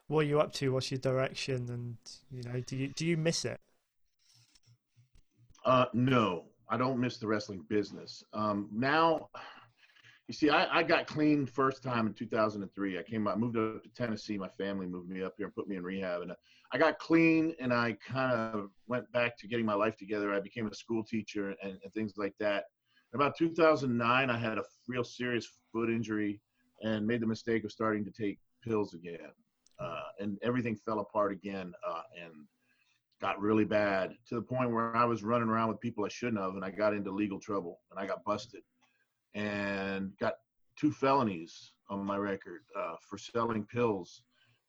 what 0.09 0.21
are 0.21 0.29
you 0.29 0.41
up 0.41 0.53
to? 0.55 0.73
What's 0.73 0.91
your 0.91 1.01
direction? 1.01 1.69
And 1.71 1.97
you 2.31 2.43
know, 2.43 2.61
do 2.61 2.77
you 2.77 2.89
do 2.89 3.07
you 3.07 3.17
miss 3.17 3.45
it? 3.45 3.61
Uh, 5.65 5.87
no, 5.93 6.45
I 6.69 6.77
don't 6.77 6.99
miss 7.01 7.19
the 7.19 7.27
wrestling 7.27 7.65
business. 7.69 8.23
Um, 8.33 8.69
now, 8.73 9.31
you 10.29 10.35
see, 10.35 10.49
I, 10.49 10.79
I 10.79 10.83
got 10.85 11.09
clean 11.09 11.47
first 11.47 11.83
time 11.83 12.07
in 12.07 12.15
2003. 12.15 12.99
I 12.99 13.03
came, 13.03 13.27
I 13.27 13.35
moved 13.35 13.57
up 13.57 13.83
to 13.83 13.89
Tennessee. 13.89 14.39
My 14.39 14.49
family 14.49 14.87
moved 14.87 15.09
me 15.09 15.25
up 15.25 15.35
here 15.37 15.47
and 15.47 15.55
put 15.55 15.69
me 15.69 15.77
in 15.77 15.83
rehab, 15.83 16.23
and 16.23 16.31
uh, 16.31 16.37
I 16.73 16.79
got 16.79 16.99
clean, 17.01 17.55
and 17.61 17.73
I 17.73 17.97
kind 18.09 18.33
of 18.33 18.71
went 18.87 19.11
back 19.13 19.37
to 19.39 19.49
getting 19.49 19.67
my 19.67 19.75
life 19.75 19.97
together. 19.97 20.33
I 20.33 20.41
became 20.41 20.67
a 20.69 20.75
school 20.75 21.05
teacher 21.05 21.55
and, 21.63 21.79
and 21.83 21.95
things 21.95 22.15
like 22.17 22.35
that. 22.41 22.65
About 23.15 23.37
2009, 23.37 24.31
I 24.31 24.39
had 24.39 24.59
a 24.59 24.65
real 24.89 25.05
serious 25.05 25.49
foot 25.73 25.91
injury 25.91 26.41
and 26.83 27.07
made 27.07 27.21
the 27.21 27.27
mistake 27.27 27.65
of 27.65 27.73
starting 27.73 28.05
to 28.05 28.11
take 28.11 28.39
pills 28.63 28.95
again, 28.95 29.33
uh, 29.79 30.03
and 30.21 30.39
everything 30.43 30.77
fell 30.77 31.01
apart 31.01 31.33
again. 31.33 31.73
Uh, 31.87 32.03
and 32.23 32.33
got 33.21 33.41
really 33.41 33.65
bad 33.65 34.15
to 34.29 34.35
the 34.35 34.43
point 34.43 34.71
where 34.71 34.95
I 34.97 35.05
was 35.05 35.23
running 35.23 35.49
around 35.49 35.69
with 35.69 35.81
people 35.81 36.05
I 36.05 36.09
shouldn't 36.09 36.41
have, 36.41 36.55
and 36.55 36.65
I 36.65 36.71
got 36.71 36.95
into 36.95 37.11
legal 37.11 37.41
trouble, 37.41 37.81
and 37.91 37.99
I 37.99 38.07
got 38.07 38.25
busted, 38.25 38.63
and 39.35 40.13
got 40.19 40.35
two 40.77 40.93
felonies 40.93 41.73
on 41.89 42.05
my 42.05 42.17
record 42.17 42.63
uh, 42.79 42.97
for 43.09 43.17
selling 43.17 43.65
pills, 43.65 44.23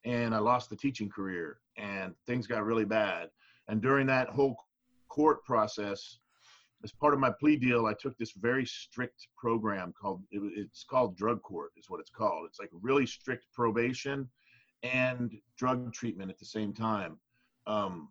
and 0.04 0.34
I 0.34 0.38
lost 0.38 0.70
the 0.70 0.76
teaching 0.76 1.10
career, 1.10 1.58
and 1.76 2.14
things 2.26 2.46
got 2.46 2.64
really 2.64 2.84
bad. 2.84 3.28
And 3.68 3.82
during 3.82 4.06
that 4.06 4.30
whole 4.30 4.56
court 5.08 5.44
process, 5.44 6.18
as 6.84 6.92
part 6.92 7.14
of 7.14 7.20
my 7.20 7.30
plea 7.40 7.56
deal, 7.56 7.86
I 7.86 7.94
took 7.94 8.16
this 8.18 8.32
very 8.32 8.64
strict 8.64 9.28
program 9.36 9.92
called 10.00 10.22
it, 10.30 10.40
it's 10.56 10.84
called 10.84 11.16
drug 11.16 11.42
court 11.42 11.70
is 11.76 11.86
what 11.88 12.00
it's 12.00 12.10
called. 12.10 12.46
It's 12.46 12.60
like 12.60 12.70
really 12.72 13.06
strict 13.06 13.46
probation 13.52 14.28
and 14.82 15.32
drug 15.56 15.92
treatment 15.92 16.30
at 16.30 16.38
the 16.38 16.44
same 16.44 16.72
time. 16.72 17.18
Um, 17.66 18.08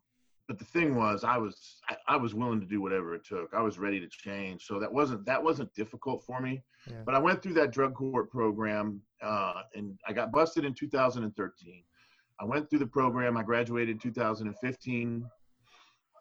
but 0.47 0.59
the 0.59 0.65
thing 0.65 0.95
was, 0.95 1.23
I 1.23 1.37
was 1.37 1.81
I, 1.89 1.95
I, 2.07 2.15
was 2.15 2.33
willing 2.33 2.61
to 2.61 2.65
do 2.65 2.81
whatever 2.81 3.13
it 3.15 3.25
took. 3.25 3.53
I 3.53 3.61
was 3.61 3.77
ready 3.77 3.99
to 3.99 4.07
change, 4.07 4.65
so 4.65 4.79
that 4.79 4.91
wasn't 4.91 5.25
that 5.25 5.43
wasn't 5.43 5.73
difficult 5.73 6.23
for 6.23 6.39
me. 6.39 6.63
Yeah. 6.89 7.01
But 7.05 7.15
I 7.15 7.19
went 7.19 7.41
through 7.41 7.55
that 7.55 7.71
drug 7.71 7.95
court 7.95 8.29
program, 8.29 9.01
uh, 9.21 9.63
and 9.75 9.99
I 10.07 10.13
got 10.13 10.31
busted 10.31 10.63
in 10.63 10.73
2013. 10.73 11.83
I 12.39 12.45
went 12.45 12.69
through 12.69 12.79
the 12.79 12.87
program. 12.87 13.35
I 13.35 13.43
graduated 13.43 13.95
in 13.95 13.99
2015. 13.99 15.25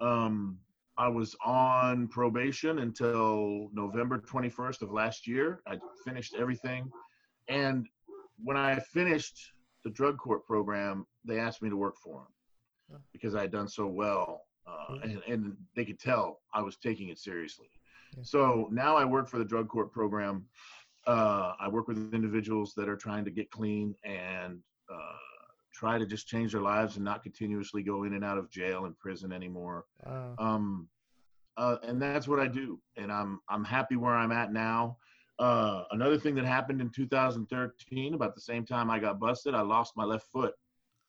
Um, 0.00 0.58
I 0.98 1.08
was 1.08 1.36
on 1.44 2.08
probation 2.08 2.78
until 2.78 3.68
November 3.72 4.18
21st 4.18 4.82
of 4.82 4.90
last 4.90 5.26
year. 5.26 5.60
I 5.66 5.78
finished 6.04 6.34
everything. 6.38 6.90
And 7.48 7.86
when 8.42 8.56
I 8.56 8.78
finished 8.78 9.52
the 9.84 9.90
drug 9.90 10.18
court 10.18 10.46
program, 10.46 11.06
they 11.24 11.38
asked 11.38 11.62
me 11.62 11.68
to 11.68 11.76
work 11.76 11.96
for 11.96 12.26
them 12.88 13.02
because 13.12 13.34
I 13.34 13.42
had 13.42 13.52
done 13.52 13.68
so 13.68 13.86
well. 13.86 14.42
Uh, 14.66 14.96
and, 15.02 15.22
and, 15.28 15.56
they 15.76 15.84
could 15.84 16.00
tell 16.00 16.40
I 16.52 16.60
was 16.60 16.76
taking 16.76 17.08
it 17.08 17.18
seriously. 17.20 17.68
So 18.22 18.68
now 18.72 18.96
I 18.96 19.04
work 19.04 19.28
for 19.28 19.38
the 19.38 19.44
drug 19.44 19.68
court 19.68 19.92
program. 19.92 20.46
Uh, 21.06 21.52
I 21.60 21.68
work 21.68 21.86
with 21.86 22.12
individuals 22.12 22.74
that 22.76 22.88
are 22.88 22.96
trying 22.96 23.24
to 23.26 23.30
get 23.30 23.48
clean 23.50 23.94
and 24.04 24.58
uh, 24.92 25.35
try 25.76 25.98
to 25.98 26.06
just 26.06 26.26
change 26.26 26.52
their 26.52 26.62
lives 26.62 26.96
and 26.96 27.04
not 27.04 27.22
continuously 27.22 27.82
go 27.82 28.04
in 28.04 28.14
and 28.14 28.24
out 28.24 28.38
of 28.38 28.50
jail 28.50 28.86
and 28.86 28.98
prison 28.98 29.30
anymore. 29.32 29.84
Uh, 30.06 30.32
um, 30.38 30.88
uh, 31.58 31.76
and 31.82 32.00
that's 32.00 32.26
what 32.26 32.40
I 32.40 32.46
do, 32.46 32.80
and 32.96 33.12
I'm 33.12 33.40
I'm 33.48 33.64
happy 33.64 33.96
where 33.96 34.14
I'm 34.14 34.32
at 34.32 34.52
now. 34.52 34.98
Uh, 35.38 35.84
another 35.90 36.18
thing 36.18 36.34
that 36.34 36.46
happened 36.46 36.80
in 36.80 36.90
2013, 36.90 38.14
about 38.14 38.34
the 38.34 38.40
same 38.40 38.64
time 38.64 38.90
I 38.90 38.98
got 38.98 39.20
busted, 39.20 39.54
I 39.54 39.60
lost 39.60 39.92
my 39.96 40.04
left 40.04 40.26
foot 40.32 40.54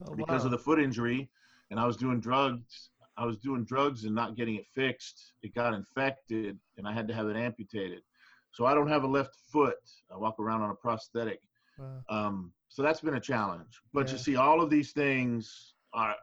oh, 0.05 0.15
because 0.15 0.41
wow. 0.41 0.45
of 0.45 0.51
the 0.51 0.57
foot 0.57 0.79
injury, 0.79 1.29
and 1.71 1.79
I 1.79 1.85
was 1.85 1.97
doing 1.97 2.19
drugs. 2.19 2.89
I 3.17 3.25
was 3.25 3.37
doing 3.37 3.63
drugs 3.63 4.03
and 4.03 4.13
not 4.13 4.35
getting 4.35 4.55
it 4.55 4.65
fixed. 4.75 5.33
It 5.43 5.55
got 5.55 5.73
infected, 5.73 6.59
and 6.77 6.87
I 6.87 6.93
had 6.93 7.07
to 7.07 7.13
have 7.13 7.27
it 7.27 7.37
amputated. 7.37 8.01
So 8.51 8.65
I 8.65 8.73
don't 8.73 8.87
have 8.87 9.03
a 9.03 9.07
left 9.07 9.35
foot. 9.51 9.77
I 10.13 10.17
walk 10.17 10.39
around 10.39 10.61
on 10.61 10.71
a 10.71 10.75
prosthetic. 10.75 11.39
Wow. 11.77 12.03
Um, 12.09 12.53
so 12.69 12.81
that's 12.83 13.01
been 13.01 13.15
a 13.15 13.19
challenge. 13.19 13.81
But 13.93 14.07
yeah. 14.07 14.13
you 14.13 14.17
see, 14.19 14.35
all 14.35 14.61
of 14.61 14.69
these 14.69 14.91
things 14.91 15.73
are, 15.93 16.15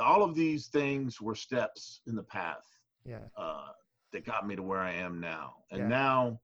all 0.00 0.22
of 0.22 0.34
these 0.34 0.68
things 0.68 1.20
were 1.20 1.34
steps 1.34 2.00
in 2.06 2.14
the 2.14 2.22
path. 2.22 2.64
Yeah. 3.04 3.18
Uh, 3.36 3.68
that 4.12 4.26
got 4.26 4.46
me 4.46 4.54
to 4.56 4.62
where 4.62 4.80
I 4.80 4.92
am 4.92 5.20
now. 5.20 5.54
And 5.70 5.80
yeah. 5.80 5.88
now 5.88 6.40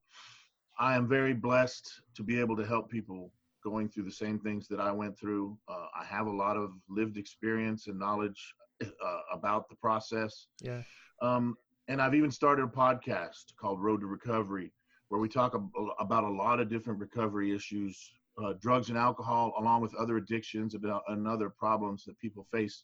I 0.79 0.95
am 0.95 1.07
very 1.07 1.33
blessed 1.33 2.01
to 2.15 2.23
be 2.23 2.39
able 2.39 2.57
to 2.57 2.65
help 2.65 2.89
people 2.89 3.31
going 3.63 3.89
through 3.89 4.03
the 4.03 4.11
same 4.11 4.39
things 4.39 4.67
that 4.69 4.79
I 4.79 4.91
went 4.91 5.19
through. 5.19 5.57
Uh, 5.67 5.85
I 5.99 6.05
have 6.05 6.27
a 6.27 6.31
lot 6.31 6.57
of 6.57 6.71
lived 6.89 7.17
experience 7.17 7.87
and 7.87 7.99
knowledge 7.99 8.55
uh, 8.83 9.19
about 9.33 9.69
the 9.69 9.75
process. 9.75 10.47
Yeah. 10.61 10.81
Um, 11.21 11.55
and 11.87 12.01
I've 12.01 12.15
even 12.15 12.31
started 12.31 12.63
a 12.63 12.67
podcast 12.67 13.55
called 13.59 13.81
Road 13.81 14.01
to 14.01 14.07
Recovery, 14.07 14.71
where 15.09 15.19
we 15.19 15.27
talk 15.27 15.59
about 15.99 16.23
a 16.23 16.29
lot 16.29 16.59
of 16.59 16.69
different 16.69 16.99
recovery 16.99 17.53
issues 17.53 18.11
uh, 18.43 18.53
drugs 18.61 18.89
and 18.89 18.97
alcohol, 18.97 19.53
along 19.57 19.81
with 19.81 19.93
other 19.95 20.17
addictions 20.17 20.75
and 20.75 21.27
other 21.27 21.49
problems 21.49 22.03
that 22.05 22.17
people 22.19 22.47
face. 22.51 22.83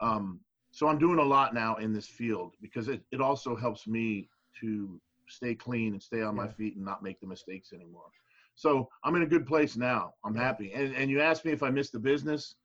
Um, 0.00 0.40
so 0.70 0.88
I'm 0.88 0.98
doing 0.98 1.18
a 1.18 1.24
lot 1.24 1.54
now 1.54 1.76
in 1.76 1.92
this 1.92 2.06
field 2.06 2.54
because 2.60 2.88
it, 2.88 3.02
it 3.10 3.20
also 3.20 3.56
helps 3.56 3.86
me 3.86 4.28
to 4.60 5.00
stay 5.28 5.54
clean 5.54 5.92
and 5.92 6.02
stay 6.02 6.22
on 6.22 6.36
yeah. 6.36 6.42
my 6.44 6.48
feet 6.48 6.76
and 6.76 6.84
not 6.84 7.02
make 7.02 7.20
the 7.20 7.26
mistakes 7.26 7.72
anymore. 7.72 8.10
So 8.54 8.88
I'm 9.04 9.14
in 9.14 9.22
a 9.22 9.26
good 9.26 9.46
place 9.46 9.76
now. 9.76 10.14
I'm 10.24 10.34
happy. 10.34 10.72
And, 10.72 10.94
and 10.96 11.10
you 11.10 11.20
asked 11.20 11.44
me 11.44 11.52
if 11.52 11.62
I 11.62 11.70
miss 11.70 11.90
the 11.90 11.98
business. 11.98 12.56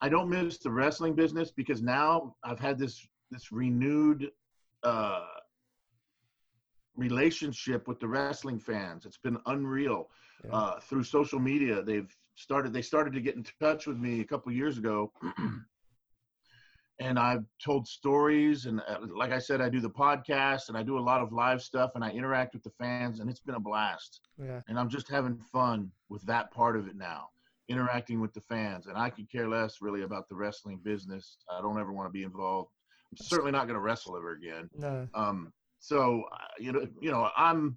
I 0.00 0.08
don't 0.08 0.30
miss 0.30 0.58
the 0.58 0.70
wrestling 0.70 1.14
business 1.14 1.50
because 1.50 1.82
now 1.82 2.34
I've 2.42 2.58
had 2.58 2.78
this 2.78 3.06
this 3.30 3.52
renewed 3.52 4.30
uh, 4.82 5.24
relationship 6.96 7.88
with 7.88 8.00
the 8.00 8.08
wrestling 8.08 8.58
fans. 8.58 9.06
It's 9.06 9.18
been 9.18 9.38
unreal. 9.46 10.08
Yeah. 10.44 10.50
Uh, 10.52 10.80
through 10.80 11.04
social 11.04 11.38
media, 11.38 11.82
they've 11.82 12.14
started. 12.34 12.72
They 12.72 12.82
started 12.82 13.12
to 13.14 13.20
get 13.20 13.36
in 13.36 13.44
touch 13.60 13.86
with 13.86 13.98
me 13.98 14.20
a 14.20 14.24
couple 14.24 14.50
years 14.52 14.78
ago, 14.78 15.12
and 16.98 17.18
I've 17.18 17.44
told 17.64 17.86
stories. 17.86 18.66
And 18.66 18.80
uh, 18.88 18.98
like 19.14 19.32
I 19.32 19.38
said, 19.38 19.60
I 19.60 19.68
do 19.68 19.80
the 19.80 19.90
podcast 19.90 20.68
and 20.68 20.76
I 20.76 20.82
do 20.82 20.98
a 20.98 21.00
lot 21.00 21.20
of 21.20 21.32
live 21.32 21.62
stuff, 21.62 21.92
and 21.94 22.04
I 22.04 22.10
interact 22.10 22.54
with 22.54 22.62
the 22.62 22.72
fans, 22.78 23.20
and 23.20 23.30
it's 23.30 23.40
been 23.40 23.54
a 23.54 23.60
blast. 23.60 24.20
Yeah. 24.38 24.60
And 24.68 24.78
I'm 24.78 24.88
just 24.88 25.08
having 25.08 25.38
fun 25.52 25.90
with 26.08 26.22
that 26.22 26.50
part 26.52 26.76
of 26.76 26.88
it 26.88 26.96
now, 26.96 27.28
interacting 27.68 28.20
with 28.20 28.32
the 28.34 28.40
fans. 28.40 28.86
And 28.86 28.96
I 28.96 29.10
could 29.10 29.30
care 29.30 29.48
less 29.48 29.80
really 29.80 30.02
about 30.02 30.28
the 30.28 30.34
wrestling 30.34 30.80
business. 30.82 31.38
I 31.50 31.60
don't 31.60 31.80
ever 31.80 31.92
want 31.92 32.08
to 32.08 32.12
be 32.12 32.24
involved. 32.24 32.70
I'm 33.12 33.24
certainly 33.24 33.52
not 33.52 33.66
going 33.66 33.74
to 33.74 33.80
wrestle 33.80 34.16
ever 34.16 34.32
again. 34.32 34.70
No. 34.76 35.06
Um, 35.14 35.52
so 35.78 36.24
uh, 36.32 36.36
you 36.58 36.72
know, 36.72 36.86
you 37.00 37.10
know, 37.10 37.28
I'm 37.36 37.76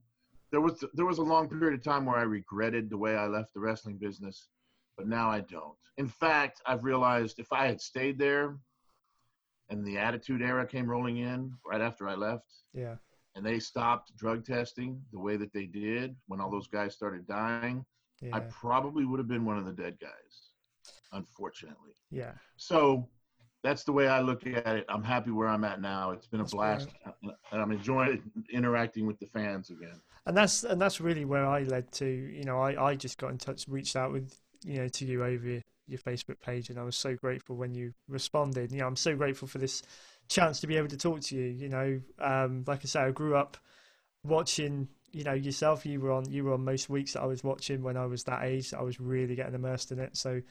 there 0.52 0.62
was 0.62 0.84
there 0.94 1.06
was 1.06 1.18
a 1.18 1.24
long 1.24 1.50
period 1.50 1.74
of 1.74 1.84
time 1.84 2.06
where 2.06 2.18
I 2.18 2.24
regretted 2.24 2.90
the 2.90 2.98
way 2.98 3.16
I 3.16 3.28
left 3.28 3.54
the 3.54 3.60
wrestling 3.60 3.98
business, 3.98 4.48
but 4.98 5.08
now 5.08 5.30
I 5.30 5.42
don't. 5.42 5.76
In 5.98 6.08
fact, 6.08 6.62
I've 6.66 6.84
realized 6.84 7.40
if 7.40 7.52
I 7.52 7.68
had 7.68 7.82
stayed 7.82 8.20
there, 8.20 8.58
and 9.70 9.86
the 9.86 9.98
Attitude 9.98 10.42
Era 10.42 10.66
came 10.66 10.90
rolling 10.90 11.18
in 11.18 11.54
right 11.66 11.82
after 11.82 12.08
I 12.08 12.16
left, 12.16 12.52
yeah, 12.74 12.96
and 13.36 13.46
they 13.46 13.60
stopped 13.60 14.16
drug 14.18 14.46
testing 14.46 15.02
the 15.12 15.20
way 15.20 15.38
that 15.38 15.54
they 15.54 15.66
did 15.66 16.16
when 16.28 16.40
all 16.40 16.52
those 16.52 16.68
guys 16.68 16.94
started 16.94 17.28
dying, 17.28 17.86
yeah. 18.22 18.36
I 18.36 18.40
probably 18.42 19.06
would 19.06 19.20
have 19.20 19.28
been 19.28 19.46
one 19.46 19.58
of 19.58 19.66
the 19.66 19.74
dead 19.74 19.98
guys, 20.00 20.52
unfortunately. 21.12 21.94
Yeah. 22.12 22.32
So 22.56 23.08
that's 23.64 23.84
the 23.84 23.92
way 23.92 24.08
I 24.08 24.22
look 24.22 24.46
at 24.46 24.68
it. 24.68 24.86
I'm 24.90 25.04
happy 25.04 25.32
where 25.32 25.48
I'm 25.48 25.64
at 25.64 25.82
now. 25.82 26.12
It's 26.12 26.28
been 26.28 26.40
a 26.40 26.44
that's 26.44 26.54
blast, 26.54 26.90
and 27.24 27.62
I'm 27.62 27.72
enjoying 27.72 28.22
interacting 28.52 29.06
with 29.08 29.20
the 29.20 29.26
fans 29.26 29.70
again. 29.70 30.00
And 30.26 30.36
that's 30.36 30.64
and 30.64 30.82
that's 30.82 31.00
really 31.00 31.26
where 31.26 31.46
I 31.46 31.64
led 31.64 31.92
to. 31.94 32.06
You 32.06 32.44
know, 32.44 32.60
I, 32.60 32.90
I 32.92 32.96
just 32.96 33.18
got 33.18 33.32
in 33.32 33.38
touch, 33.38 33.68
reached 33.68 33.96
out 33.96 34.12
with 34.12 34.38
you 34.64 34.78
know 34.78 34.88
to 34.88 35.06
you 35.06 35.24
over 35.24 35.62
your 35.88 36.00
Facebook 36.00 36.40
page, 36.42 36.70
and 36.70 36.80
I 36.80 36.84
was 36.84 36.96
so 36.96 37.16
grateful 37.16 37.56
when 37.56 37.76
you 37.76 37.94
responded. 38.08 38.72
You 38.72 38.80
know, 38.80 38.88
I'm 38.88 38.96
so 38.96 39.16
grateful 39.16 39.48
for 39.48 39.60
this 39.60 39.84
chance 40.28 40.60
to 40.62 40.68
be 40.68 40.78
able 40.78 40.88
to 40.88 40.98
talk 40.98 41.22
to 41.22 41.36
you. 41.36 41.46
You 41.46 41.70
know, 41.70 42.02
um, 42.20 42.64
like 42.66 42.82
I 42.84 42.88
say, 42.88 43.02
I 43.02 43.12
grew 43.12 43.36
up 43.36 43.58
watching. 44.24 44.88
You 45.12 45.24
know, 45.24 45.34
yourself. 45.34 45.86
You 45.86 46.02
were 46.02 46.12
on. 46.12 46.30
You 46.30 46.44
were 46.44 46.54
on 46.54 46.66
most 46.66 46.90
weeks 46.90 47.14
that 47.14 47.22
I 47.22 47.26
was 47.26 47.44
watching 47.44 47.84
when 47.84 47.96
I 47.96 48.06
was 48.06 48.24
that 48.24 48.44
age. 48.44 48.74
I 48.74 48.82
was 48.82 49.00
really 49.00 49.36
getting 49.36 49.54
immersed 49.54 49.92
in 49.92 50.00
it. 50.00 50.18
So, 50.18 50.42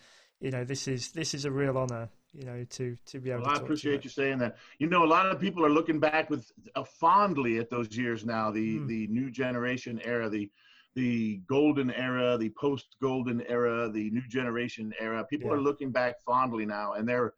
you 0.40 0.50
know, 0.50 0.64
this 0.64 0.88
is 0.88 1.12
this 1.12 1.34
is 1.34 1.44
a 1.44 1.50
real 1.50 1.78
honor 1.78 2.08
you 2.34 2.44
know, 2.44 2.64
to 2.64 2.96
to 3.06 3.20
be 3.20 3.30
able. 3.30 3.42
Well, 3.42 3.54
to 3.54 3.60
I 3.60 3.62
appreciate 3.62 4.04
you 4.04 4.10
saying 4.10 4.38
that. 4.38 4.56
You 4.78 4.88
know, 4.88 5.04
a 5.04 5.06
lot 5.06 5.26
of 5.26 5.40
people 5.40 5.64
are 5.64 5.70
looking 5.70 6.00
back 6.00 6.30
with 6.30 6.50
uh, 6.74 6.82
fondly 6.84 7.58
at 7.58 7.70
those 7.70 7.96
years 7.96 8.24
now, 8.24 8.50
the 8.50 8.78
mm. 8.78 8.88
the 8.88 9.06
new 9.06 9.30
generation 9.30 10.00
era, 10.04 10.28
the 10.28 10.50
the 10.94 11.40
golden 11.48 11.90
era, 11.92 12.36
the 12.36 12.50
post 12.50 12.96
golden 13.00 13.42
era, 13.42 13.88
the 13.88 14.10
new 14.10 14.26
generation 14.28 14.92
era. 15.00 15.24
People 15.24 15.50
yeah. 15.50 15.56
are 15.56 15.60
looking 15.60 15.90
back 15.92 16.20
fondly 16.26 16.66
now, 16.66 16.94
and 16.94 17.08
they're 17.08 17.34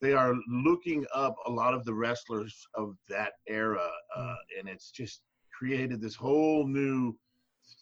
they 0.00 0.14
are 0.14 0.34
looking 0.48 1.04
up 1.14 1.34
a 1.46 1.50
lot 1.50 1.74
of 1.74 1.84
the 1.84 1.94
wrestlers 1.94 2.66
of 2.74 2.96
that 3.08 3.32
era, 3.48 3.88
uh, 4.16 4.20
mm. 4.20 4.36
and 4.58 4.68
it's 4.68 4.90
just 4.90 5.20
created 5.56 6.00
this 6.00 6.14
whole 6.14 6.66
new 6.66 7.14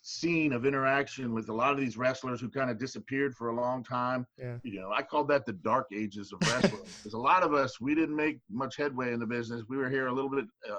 scene 0.03 0.53
of 0.53 0.65
interaction 0.65 1.35
with 1.35 1.49
a 1.49 1.53
lot 1.53 1.73
of 1.73 1.79
these 1.79 1.97
wrestlers 1.97 2.41
who 2.41 2.49
kind 2.49 2.71
of 2.71 2.79
disappeared 2.79 3.35
for 3.35 3.49
a 3.49 3.55
long 3.55 3.83
time. 3.83 4.27
Yeah. 4.39 4.57
You 4.63 4.81
know, 4.81 4.93
I 4.93 5.03
called 5.03 5.29
that 5.29 5.47
the 5.47 5.53
dark 5.53 5.87
ages 5.95 6.33
of 6.33 6.41
wrestling 6.49 6.83
because 6.99 7.15
a 7.15 7.19
lot 7.19 7.43
of 7.43 7.55
us 7.55 7.81
we 7.81 7.95
didn't 7.95 8.17
make 8.17 8.39
much 8.51 8.77
headway 8.77 9.13
in 9.13 9.21
the 9.21 9.27
business. 9.27 9.63
We 9.69 9.77
were 9.77 9.91
here 9.91 10.07
a 10.07 10.13
little 10.13 10.31
bit 10.31 10.45
uh, 10.71 10.77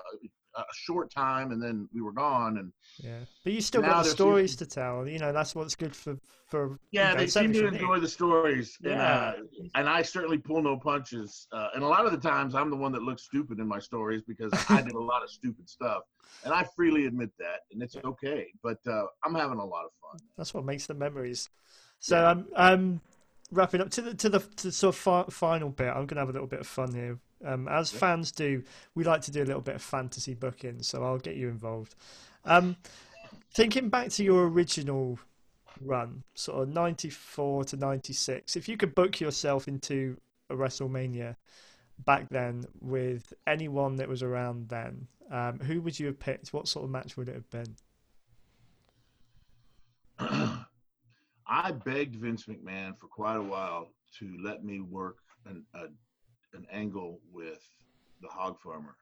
a 0.58 0.74
short 0.74 1.12
time 1.12 1.52
and 1.52 1.62
then 1.62 1.88
we 1.94 2.02
were 2.02 2.12
gone 2.12 2.58
and 2.58 2.72
yeah 3.04 3.20
but 3.44 3.54
you 3.54 3.62
still 3.62 3.82
got 3.82 4.04
the 4.04 4.10
stories 4.10 4.56
to 4.56 4.66
tell 4.66 5.08
you 5.08 5.20
know 5.20 5.32
that's 5.32 5.54
what's 5.54 5.76
good 5.76 5.96
for 5.96 6.18
for 6.48 6.80
yeah 6.92 7.10
you 7.10 7.14
know, 7.14 7.20
they 7.22 7.28
seem 7.28 7.54
to 7.54 7.68
enjoy 7.68 7.96
me. 7.96 8.00
the 8.00 8.08
stories 8.08 8.78
yeah. 8.82 9.34
and, 9.34 9.44
uh, 9.44 9.70
and 9.76 9.90
i 9.90 10.02
certainly 10.02 10.38
pull 10.38 10.62
no 10.62 10.78
punches 10.78 11.48
uh, 11.52 11.68
and 11.76 11.84
a 11.84 11.88
lot 11.88 12.06
of 12.06 12.12
the 12.12 12.18
times 12.18 12.56
i'm 12.56 12.70
the 12.70 12.76
one 12.76 12.92
that 12.92 13.04
looks 13.04 13.24
stupid 13.24 13.60
in 13.60 13.68
my 13.68 13.80
stories 13.80 14.24
because 14.28 14.52
i 14.70 14.82
did 14.82 14.94
a 14.94 15.00
lot 15.00 15.24
of 15.24 15.30
stupid 15.30 15.70
stuff 15.70 16.04
and 16.44 16.54
i 16.54 16.66
freely 16.76 17.06
admit 17.06 17.30
that 17.38 17.62
and 17.72 17.82
it's 17.82 17.96
okay 18.04 18.48
but 18.64 18.80
uh, 18.88 19.04
i'm 19.24 19.36
having 19.36 19.60
a 19.60 19.66
lot 19.66 19.86
of 19.86 19.92
fun 20.02 20.20
that's 20.38 20.54
what 20.54 20.66
makes 20.66 20.88
the 20.88 20.94
memories 20.94 21.50
so 22.00 22.20
yeah. 22.20 22.30
um 22.30 22.48
um 22.56 23.02
wrapping 23.52 23.82
up 23.82 23.90
to 23.90 24.02
the 24.02 24.14
to 24.14 24.30
the 24.30 24.40
to 24.40 24.68
the 24.68 24.72
sort 24.72 24.96
of 24.96 25.00
fi- 25.00 25.26
final 25.30 25.70
bit 25.70 25.90
i'm 25.90 26.06
gonna 26.06 26.22
have 26.22 26.30
a 26.30 26.34
little 26.34 26.48
bit 26.48 26.60
of 26.60 26.68
fun 26.68 26.94
here 26.94 27.20
um, 27.46 27.68
as 27.68 27.94
yeah. 27.94 28.00
fans 28.00 28.32
do, 28.32 28.64
we 28.96 29.04
like 29.04 29.22
to 29.22 29.32
do 29.32 29.44
a 29.44 29.46
little 29.46 29.62
bit 29.62 29.76
of 29.76 29.82
fantasy 29.82 30.34
booking, 30.34 30.82
so 30.82 31.04
I'll 31.04 31.18
get 31.18 31.36
you 31.36 31.50
involved. 31.50 31.96
Um, 32.46 32.78
thinking 33.54 33.90
back 33.90 34.10
to 34.12 34.24
your 34.24 34.48
original 34.48 35.20
run, 35.82 36.24
sort 36.34 36.64
of 36.64 36.74
94 36.74 37.66
to 37.66 37.78
96, 37.78 38.56
if 38.56 38.68
you 38.68 38.78
could 38.78 38.96
book 38.96 39.20
yourself 39.20 39.68
into 39.68 40.18
a 40.50 40.56
WrestleMania, 40.56 41.36
back 42.06 42.30
then 42.30 42.64
with 42.80 43.34
anyone 43.46 43.96
that 43.98 44.08
was 44.08 44.24
around 44.24 44.70
then, 44.70 45.08
um, 45.32 45.60
who 45.60 45.82
would 45.82 46.00
you 46.00 46.08
have 46.08 46.20
picked? 46.20 46.54
What 46.54 46.68
sort 46.68 46.86
of 46.86 46.92
match 46.92 47.18
would 47.18 47.30
it 47.30 47.36
have 47.36 47.50
been? 47.50 47.76
I 51.48 51.72
begged 51.72 52.16
Vince 52.16 52.46
McMahon 52.46 52.98
for 52.98 53.08
quite 53.08 53.36
a 53.36 53.42
while 53.42 53.90
to 54.20 54.38
let 54.42 54.64
me 54.64 54.80
work 54.80 55.18
an 55.46 55.64
a, 55.74 55.88
an 56.58 56.68
angle 56.72 57.20
with 57.32 57.62
the 58.22 58.28
Hog 58.28 58.60
Farmer. 58.60 58.96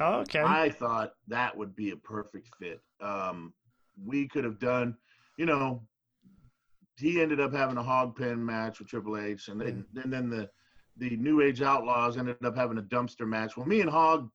Oh, 0.00 0.20
okay. 0.20 0.40
I 0.40 0.70
thought 0.70 1.14
that 1.28 1.56
would 1.56 1.76
be 1.76 1.90
a 1.90 1.96
perfect 1.96 2.48
fit. 2.58 2.80
Um, 3.00 3.52
we 4.04 4.26
could 4.26 4.44
have 4.44 4.58
done, 4.58 4.96
you 5.36 5.46
know, 5.46 5.82
he 6.96 7.20
ended 7.20 7.40
up 7.40 7.52
having 7.52 7.76
a 7.76 7.82
hog 7.82 8.16
pen 8.16 8.44
match 8.44 8.78
with 8.78 8.88
Triple 8.88 9.18
H, 9.18 9.48
and 9.48 9.60
then, 9.60 9.84
and 9.96 10.12
then 10.12 10.30
the 10.30 10.48
the 10.96 11.16
New 11.16 11.40
Age 11.40 11.60
Outlaws 11.60 12.16
ended 12.16 12.36
up 12.44 12.56
having 12.56 12.78
a 12.78 12.82
dumpster 12.82 13.26
match. 13.26 13.56
Well, 13.56 13.66
me 13.66 13.80
and 13.80 13.90
Hog, 13.90 14.30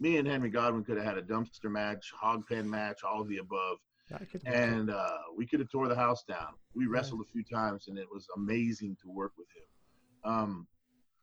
me 0.00 0.18
and 0.18 0.28
Henry 0.28 0.50
Godwinn 0.50 0.84
could 0.84 0.96
have 0.96 1.06
had 1.06 1.18
a 1.18 1.22
dumpster 1.22 1.70
match, 1.70 2.12
hog 2.16 2.46
pen 2.46 2.68
match, 2.68 3.00
all 3.02 3.20
of 3.20 3.28
the 3.28 3.38
above, 3.38 3.78
That 4.10 4.30
could 4.30 4.44
be 4.44 4.50
and 4.50 4.90
uh, 4.90 5.18
we 5.36 5.46
could 5.46 5.58
have 5.58 5.68
tore 5.68 5.88
the 5.88 5.96
house 5.96 6.22
down. 6.22 6.54
We 6.74 6.86
wrestled 6.86 7.22
a 7.22 7.32
few 7.32 7.42
times, 7.42 7.88
and 7.88 7.98
it 7.98 8.06
was 8.08 8.26
amazing 8.36 8.96
to 9.02 9.10
work 9.10 9.32
with 9.36 9.48
him. 9.48 10.32
Um, 10.32 10.66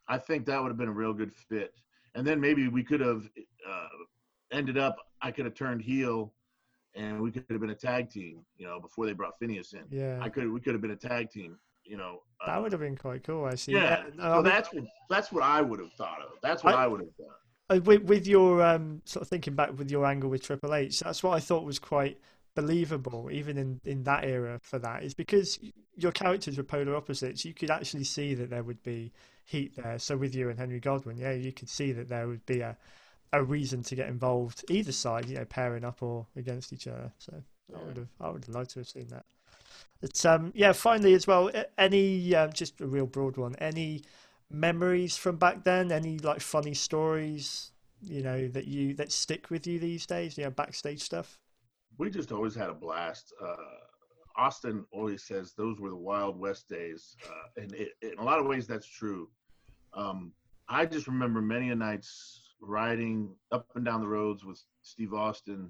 I 0.08 0.18
think 0.18 0.46
that 0.46 0.62
would 0.62 0.70
have 0.70 0.78
been 0.78 0.90
a 0.90 0.94
real 0.94 1.14
good 1.14 1.34
fit. 1.34 1.74
And 2.16 2.26
then 2.26 2.40
maybe 2.40 2.68
we 2.68 2.84
could 2.84 3.00
have 3.00 3.24
uh, 3.68 3.88
ended 4.52 4.78
up. 4.78 4.98
I 5.22 5.32
could 5.32 5.46
have 5.46 5.56
turned 5.56 5.82
heel, 5.82 6.34
and 6.96 7.22
we 7.22 7.32
could 7.32 7.46
have 7.50 7.60
been 7.62 7.72
a 7.72 7.76
tag 7.76 8.10
team. 8.10 8.46
You 8.58 8.68
know, 8.68 8.80
before 8.80 9.06
they 9.06 9.14
brought 9.14 9.40
Phineas 9.40 9.74
in. 9.74 9.84
yeah. 9.90 10.20
I 10.22 10.30
could 10.30 10.50
we 10.52 10.60
could 10.60 10.74
have 10.74 10.82
been 10.82 10.92
a 10.92 10.96
tag 10.96 11.32
team. 11.32 11.58
You 11.84 11.98
know. 11.98 12.22
uh, 12.42 12.48
that 12.48 12.62
would 12.62 12.72
have 12.72 12.82
been 12.82 12.96
quite 12.96 13.24
cool, 13.24 13.48
actually. 13.48 13.76
Yeah. 13.76 14.04
no, 14.16 14.24
so 14.24 14.40
I 14.40 14.42
that's 14.42 14.74
what 14.74 14.84
that's 15.10 15.32
what 15.32 15.44
I 15.44 15.62
would 15.62 15.80
have 15.80 15.92
thought 15.94 16.22
of. 16.22 16.34
That's 16.42 16.64
what 16.64 16.76
I- 16.76 16.84
I, 16.84 16.88
would 16.88 17.02
have 17.02 17.18
done. 17.18 17.28
Uh, 17.70 17.80
with, 17.84 18.04
with 18.04 18.28
your 18.28 18.62
um, 18.62 19.02
sort 19.06 19.22
of 19.22 19.30
thinking 19.30 19.56
back 19.56 19.78
with 19.78 19.90
your 19.90 20.06
angle 20.06 20.30
with 20.30 20.44
Triple 20.44 20.74
H, 20.76 21.00
that's 21.00 21.24
what 21.24 21.32
I 21.32 21.40
thought 21.40 21.64
was 21.64 21.80
quite 21.80 22.20
believable, 22.56 23.30
even 23.32 23.58
in, 23.58 23.80
in 23.86 24.04
that 24.04 24.26
era. 24.26 24.60
For 24.62 24.80
that 24.80 25.04
is 25.04 25.14
because 25.14 25.60
your 25.96 26.12
characters 26.12 26.58
were 26.58 26.64
polar 26.64 26.96
opposites. 26.96 27.46
You 27.46 27.54
could 27.54 27.72
actually 27.72 28.04
see 28.04 28.34
that 28.36 28.50
there 28.50 28.64
would 28.64 28.84
be 28.84 29.14
heat 29.46 29.76
there. 29.76 30.00
So 30.00 30.18
with 30.18 30.36
you 30.36 30.50
and 30.50 30.60
Henry 30.60 30.80
Godwinn, 30.80 31.18
yeah, 31.18 31.34
you 31.34 31.52
could 31.52 31.70
see 31.70 31.92
that 31.94 32.10
there 32.10 32.28
would 32.28 32.46
be 32.46 32.62
a 32.62 32.78
a 33.34 33.44
reason 33.44 33.82
to 33.82 33.96
get 33.96 34.08
involved 34.08 34.64
either 34.70 34.92
side, 34.92 35.28
you 35.28 35.36
know, 35.36 35.46
pairing 35.46 35.84
up 35.84 36.04
or 36.04 36.28
against 36.36 36.72
each 36.72 36.88
other. 36.88 37.12
So 37.18 37.34
I 37.76 37.84
would 37.84 37.98
have 37.98 38.08
I 38.22 38.30
would 38.30 38.46
have 38.46 38.56
liked 38.56 38.72
to 38.72 38.80
have 38.80 38.88
seen 38.88 39.08
that. 39.08 39.26
But 40.02 40.26
um, 40.26 40.52
yeah, 40.54 40.72
finally 40.74 41.14
as 41.14 41.26
well, 41.28 41.50
any 41.78 42.36
um, 42.36 42.54
just 42.54 42.80
a 42.82 42.86
real 42.86 43.08
broad 43.08 43.38
one. 43.38 43.56
Any 43.56 44.04
memories 44.52 45.18
from 45.18 45.38
back 45.38 45.64
then? 45.64 45.92
Any 45.92 46.20
like 46.20 46.42
funny 46.42 46.74
stories? 46.74 47.72
You 48.02 48.22
know 48.22 48.48
that 48.50 48.68
you 48.68 48.94
that 48.96 49.12
stick 49.12 49.50
with 49.50 49.66
you 49.66 49.80
these 49.80 50.06
days? 50.06 50.38
You 50.38 50.44
know, 50.46 50.52
backstage 50.52 51.02
stuff. 51.02 51.40
we 51.98 52.10
just 52.10 52.32
always 52.32 52.56
had 52.56 52.70
a 52.70 52.74
blast. 52.74 53.34
Uh, 53.42 53.56
Austin 54.36 54.86
always 54.92 55.24
says 55.24 55.54
those 55.54 55.80
were 55.80 55.90
the 55.90 55.96
Wild 55.96 56.40
West 56.40 56.68
days, 56.68 57.16
uh, 57.28 57.62
and 57.62 57.74
it, 57.74 57.92
in 58.02 58.18
a 58.18 58.24
lot 58.24 58.40
of 58.40 58.46
ways 58.46 58.68
that's 58.68 58.88
true. 58.88 59.30
Um, 59.94 60.34
I 60.68 60.86
just 60.86 61.08
remember 61.08 61.42
many 61.42 61.70
a 61.70 61.76
nights 61.76 62.56
riding 62.62 63.36
up 63.52 63.68
and 63.76 63.86
down 63.86 64.02
the 64.02 64.08
roads 64.08 64.44
with 64.44 64.62
Steve 64.82 65.14
Austin 65.14 65.70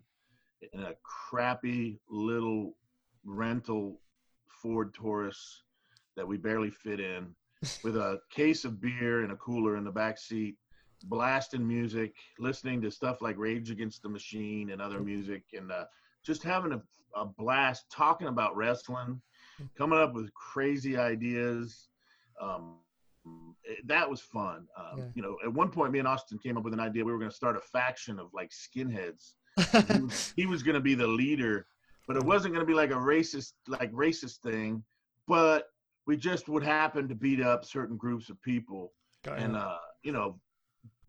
in 0.71 0.81
a 0.81 0.93
crappy 1.03 1.99
little 2.09 2.75
rental 3.25 3.99
Ford 4.47 4.93
Taurus 4.93 5.63
that 6.15 6.27
we 6.27 6.37
barely 6.37 6.69
fit 6.69 6.99
in, 6.99 7.35
with 7.83 7.97
a 7.97 8.19
case 8.29 8.65
of 8.65 8.79
beer 8.79 9.23
and 9.23 9.31
a 9.31 9.37
cooler 9.37 9.77
in 9.77 9.83
the 9.83 9.91
back 9.91 10.17
seat, 10.17 10.55
blasting 11.05 11.67
music, 11.67 12.13
listening 12.39 12.81
to 12.81 12.91
stuff 12.91 13.21
like 13.21 13.37
Rage 13.37 13.71
Against 13.71 14.03
the 14.03 14.09
Machine 14.09 14.69
and 14.69 14.81
other 14.81 15.01
music, 15.01 15.43
and 15.53 15.71
uh, 15.71 15.85
just 16.23 16.43
having 16.43 16.71
a, 16.73 16.81
a 17.15 17.25
blast 17.25 17.85
talking 17.91 18.27
about 18.27 18.55
wrestling, 18.55 19.21
coming 19.77 19.99
up 19.99 20.13
with 20.13 20.33
crazy 20.33 20.97
ideas. 20.97 21.89
Um, 22.41 22.77
it- 23.63 23.87
that 23.87 24.09
was 24.09 24.21
fun. 24.21 24.67
Um, 24.77 24.97
Yeah. 24.97 25.05
You 25.15 25.21
know, 25.21 25.37
at 25.43 25.53
one 25.53 25.69
point, 25.69 25.91
me 25.91 25.99
and 25.99 26.07
Austin 26.07 26.37
came 26.39 26.57
up 26.57 26.63
with 26.63 26.73
an 26.73 26.79
idea. 26.79 27.05
We 27.05 27.11
were 27.11 27.19
going 27.19 27.31
to 27.31 27.35
start 27.35 27.55
a 27.55 27.61
faction 27.61 28.19
of 28.19 28.27
like 28.33 28.51
skinheads. 28.51 29.33
he 30.35 30.45
was, 30.45 30.51
was 30.53 30.63
going 30.63 30.75
to 30.75 30.81
be 30.81 30.95
the 30.95 31.07
leader, 31.07 31.67
but 32.07 32.17
it 32.17 32.23
wasn't 32.23 32.53
going 32.53 32.65
to 32.65 32.69
be 32.69 32.73
like 32.73 32.91
a 32.91 32.95
racist, 32.95 33.53
like 33.67 33.91
racist 33.91 34.37
thing. 34.39 34.83
But 35.27 35.67
we 36.05 36.17
just 36.17 36.49
would 36.49 36.63
happen 36.63 37.07
to 37.07 37.15
beat 37.15 37.39
up 37.41 37.63
certain 37.63 37.95
groups 37.95 38.29
of 38.29 38.41
people 38.41 38.91
Got 39.23 39.39
and 39.39 39.55
uh, 39.55 39.77
you 40.01 40.11
know, 40.11 40.39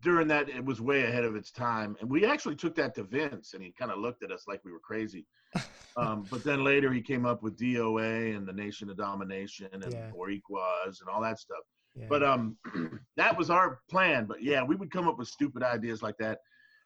during 0.05 0.27
that 0.29 0.47
it 0.47 0.63
was 0.63 0.79
way 0.79 1.03
ahead 1.03 1.25
of 1.25 1.35
its 1.35 1.51
time, 1.51 1.97
and 1.99 2.09
we 2.09 2.25
actually 2.25 2.55
took 2.55 2.75
that 2.75 2.93
to 2.95 3.03
Vince, 3.03 3.53
and 3.55 3.61
he 3.63 3.71
kind 3.71 3.91
of 3.91 3.97
looked 3.97 4.23
at 4.23 4.31
us 4.31 4.43
like 4.47 4.61
we 4.63 4.71
were 4.71 4.79
crazy. 4.79 5.25
Um, 5.97 6.27
but 6.29 6.43
then 6.43 6.61
later 6.61 6.91
he 6.91 7.01
came 7.01 7.25
up 7.25 7.41
with 7.41 7.57
DOA 7.57 8.35
and 8.35 8.45
the 8.45 8.51
Nation 8.51 8.89
of 8.89 8.97
Domination 8.97 9.69
and 9.71 9.81
Yeah. 9.89 10.11
Boricuas 10.13 10.99
and 10.99 11.07
all 11.09 11.21
that 11.21 11.39
stuff. 11.39 11.63
Yeah. 11.95 12.07
But 12.09 12.21
um, 12.21 12.57
that 13.15 13.37
was 13.37 13.49
our 13.49 13.79
plan. 13.89 14.25
But 14.25 14.43
yeah, 14.43 14.61
we 14.61 14.75
would 14.75 14.91
come 14.91 15.07
up 15.07 15.17
with 15.17 15.29
stupid 15.29 15.63
ideas 15.63 16.03
like 16.03 16.17
that, 16.17 16.39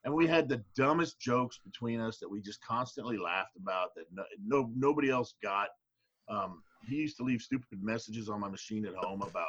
and 0.04 0.14
we 0.14 0.28
had 0.28 0.48
the 0.48 0.64
dumbest 0.76 1.20
jokes 1.20 1.58
between 1.66 2.00
us 2.00 2.20
that 2.20 2.30
we 2.30 2.40
just 2.40 2.62
constantly 2.64 3.18
laughed 3.18 3.56
about 3.60 3.96
that 3.96 4.06
no, 4.14 4.24
no 4.46 4.70
nobody 4.76 5.10
else 5.10 5.34
got. 5.42 5.70
Um, 6.30 6.62
he 6.88 6.98
used 6.98 7.18
to 7.18 7.24
leave 7.24 7.42
stupid 7.42 7.82
messages 7.82 8.30
on 8.30 8.40
my 8.40 8.50
machine 8.50 8.86
at 8.86 8.94
home 8.94 9.24
about 9.24 9.48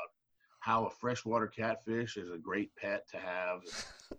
how 0.60 0.84
a 0.86 0.90
freshwater 0.90 1.46
catfish 1.46 2.16
is 2.16 2.30
a 2.30 2.38
great 2.38 2.70
pet 2.76 3.08
to 3.10 3.16
have. 3.18 3.60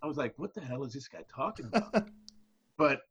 I 0.04 0.08
was 0.08 0.18
like, 0.18 0.34
what 0.38 0.54
the 0.54 0.62
hell 0.62 0.84
is 0.84 0.94
this 0.94 1.08
guy 1.08 1.24
talking 1.34 1.68
about? 1.68 2.08
but 2.78 3.02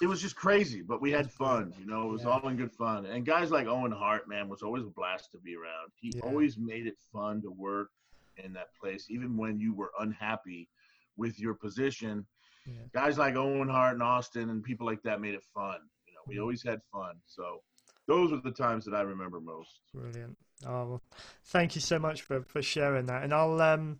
it 0.00 0.06
was 0.06 0.20
just 0.20 0.36
crazy, 0.36 0.82
but 0.82 1.00
we 1.02 1.10
had 1.10 1.30
fun, 1.30 1.72
you 1.78 1.86
know, 1.86 2.02
it 2.08 2.12
was 2.12 2.22
Yeah. 2.22 2.28
all 2.30 2.48
in 2.48 2.56
good 2.56 2.72
fun. 2.72 3.06
And 3.06 3.24
guys 3.26 3.50
like 3.50 3.66
Owen 3.66 3.90
Hart, 3.92 4.28
man, 4.28 4.48
was 4.48 4.62
always 4.62 4.84
a 4.84 4.90
blast 4.90 5.32
to 5.32 5.38
be 5.38 5.56
around. 5.56 5.90
He 5.96 6.12
Yeah. 6.14 6.22
always 6.22 6.56
made 6.58 6.86
it 6.86 6.98
fun 7.12 7.42
to 7.42 7.50
work 7.50 7.90
in 8.36 8.52
that 8.52 8.74
place, 8.74 9.10
even 9.10 9.36
when 9.36 9.58
you 9.58 9.74
were 9.74 9.92
unhappy 9.98 10.68
with 11.16 11.40
your 11.40 11.54
position. 11.54 12.26
Yeah. 12.66 12.82
Guys 12.92 13.16
like 13.18 13.34
Owen 13.36 13.68
Hart 13.68 13.94
and 13.94 14.02
Austin 14.02 14.50
and 14.50 14.62
people 14.62 14.86
like 14.86 15.02
that 15.02 15.20
made 15.20 15.34
it 15.34 15.44
fun. 15.54 15.80
You 16.06 16.12
know, 16.14 16.20
we 16.26 16.38
always 16.38 16.62
had 16.62 16.82
fun. 16.92 17.18
So 17.24 17.62
those 18.06 18.32
are 18.32 18.40
the 18.42 18.52
times 18.52 18.84
that 18.84 18.94
I 18.94 19.00
remember 19.00 19.40
most. 19.40 19.80
Brilliant. 19.94 20.36
Oh, 20.64 20.86
well, 20.86 21.02
thank 21.44 21.74
you 21.74 21.80
so 21.80 21.98
much 21.98 22.22
for, 22.22 22.42
for 22.42 22.62
sharing 22.62 23.06
that. 23.06 23.24
And 23.24 23.34
I'll 23.34 23.60
um, 23.60 23.98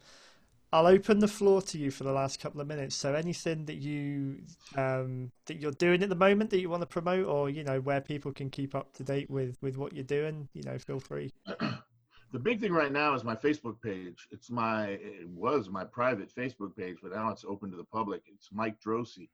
I'll 0.72 0.86
open 0.86 1.18
the 1.20 1.28
floor 1.28 1.62
to 1.62 1.78
you 1.78 1.90
for 1.90 2.04
the 2.04 2.12
last 2.12 2.40
couple 2.40 2.60
of 2.60 2.66
minutes. 2.66 2.96
So 2.96 3.14
anything 3.14 3.66
that 3.66 3.76
you 3.76 4.42
um, 4.74 5.30
that 5.46 5.60
you're 5.60 5.72
doing 5.72 6.02
at 6.02 6.08
the 6.08 6.16
moment 6.16 6.50
that 6.50 6.60
you 6.60 6.70
want 6.70 6.82
to 6.82 6.86
promote, 6.86 7.26
or 7.26 7.50
you 7.50 7.62
know 7.64 7.80
where 7.80 8.00
people 8.00 8.32
can 8.32 8.50
keep 8.50 8.74
up 8.74 8.92
to 8.94 9.04
date 9.04 9.30
with 9.30 9.56
with 9.60 9.76
what 9.76 9.92
you're 9.92 10.04
doing, 10.04 10.48
you 10.54 10.62
know, 10.62 10.78
feel 10.78 11.00
free. 11.00 11.32
the 12.32 12.38
big 12.38 12.60
thing 12.60 12.72
right 12.72 12.92
now 12.92 13.14
is 13.14 13.22
my 13.22 13.36
Facebook 13.36 13.80
page. 13.82 14.26
It's 14.30 14.50
my 14.50 14.86
it 14.88 15.28
was 15.28 15.68
my 15.68 15.84
private 15.84 16.34
Facebook 16.34 16.76
page, 16.76 16.96
but 17.02 17.12
now 17.12 17.30
it's 17.30 17.44
open 17.44 17.70
to 17.70 17.76
the 17.76 17.84
public. 17.84 18.22
It's 18.34 18.48
Mike 18.52 18.80
Droese. 18.80 19.28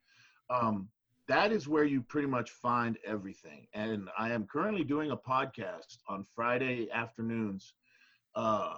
Um, 0.51 0.89
that 1.29 1.53
is 1.53 1.69
where 1.69 1.85
you 1.85 2.03
pretty 2.03 2.29
much 2.29 2.51
find 2.51 2.99
everything. 3.07 3.67
And 3.75 4.09
I 4.19 4.31
am 4.31 4.47
currently 4.47 4.85
doing 4.85 5.11
a 5.11 5.17
podcast 5.17 5.99
on 6.09 6.27
Friday 6.35 6.91
afternoons 6.93 7.75
uh, 8.35 8.75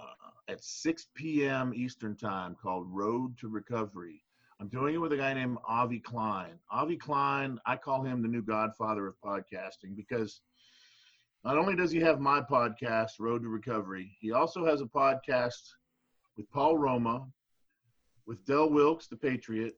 at 0.47 0.63
6 0.63 1.07
p.m. 1.15 1.73
Eastern 1.75 2.15
time 2.15 2.55
called 2.61 2.87
Road 2.89 3.37
to 3.39 3.47
Recovery. 3.47 4.21
I'm 4.59 4.69
doing 4.69 4.95
it 4.95 4.99
with 4.99 5.11
a 5.11 5.17
guy 5.17 5.33
named 5.33 5.57
Avi 5.67 5.99
Klein. 5.99 6.59
Avi 6.71 6.97
Klein, 6.97 7.59
I 7.65 7.75
call 7.75 8.03
him 8.03 8.21
the 8.21 8.27
new 8.27 8.41
godfather 8.41 9.07
of 9.07 9.15
podcasting 9.23 9.95
because 9.95 10.41
not 11.43 11.57
only 11.57 11.75
does 11.75 11.91
he 11.91 11.99
have 11.99 12.19
my 12.19 12.41
podcast, 12.41 13.11
Road 13.19 13.41
to 13.41 13.49
Recovery, 13.49 14.15
he 14.19 14.31
also 14.31 14.65
has 14.65 14.81
a 14.81 14.85
podcast 14.85 15.61
with 16.37 16.49
Paul 16.51 16.77
Roma, 16.77 17.27
with 18.25 18.45
Del 18.45 18.69
Wilkes, 18.69 19.07
the 19.07 19.17
Patriot, 19.17 19.73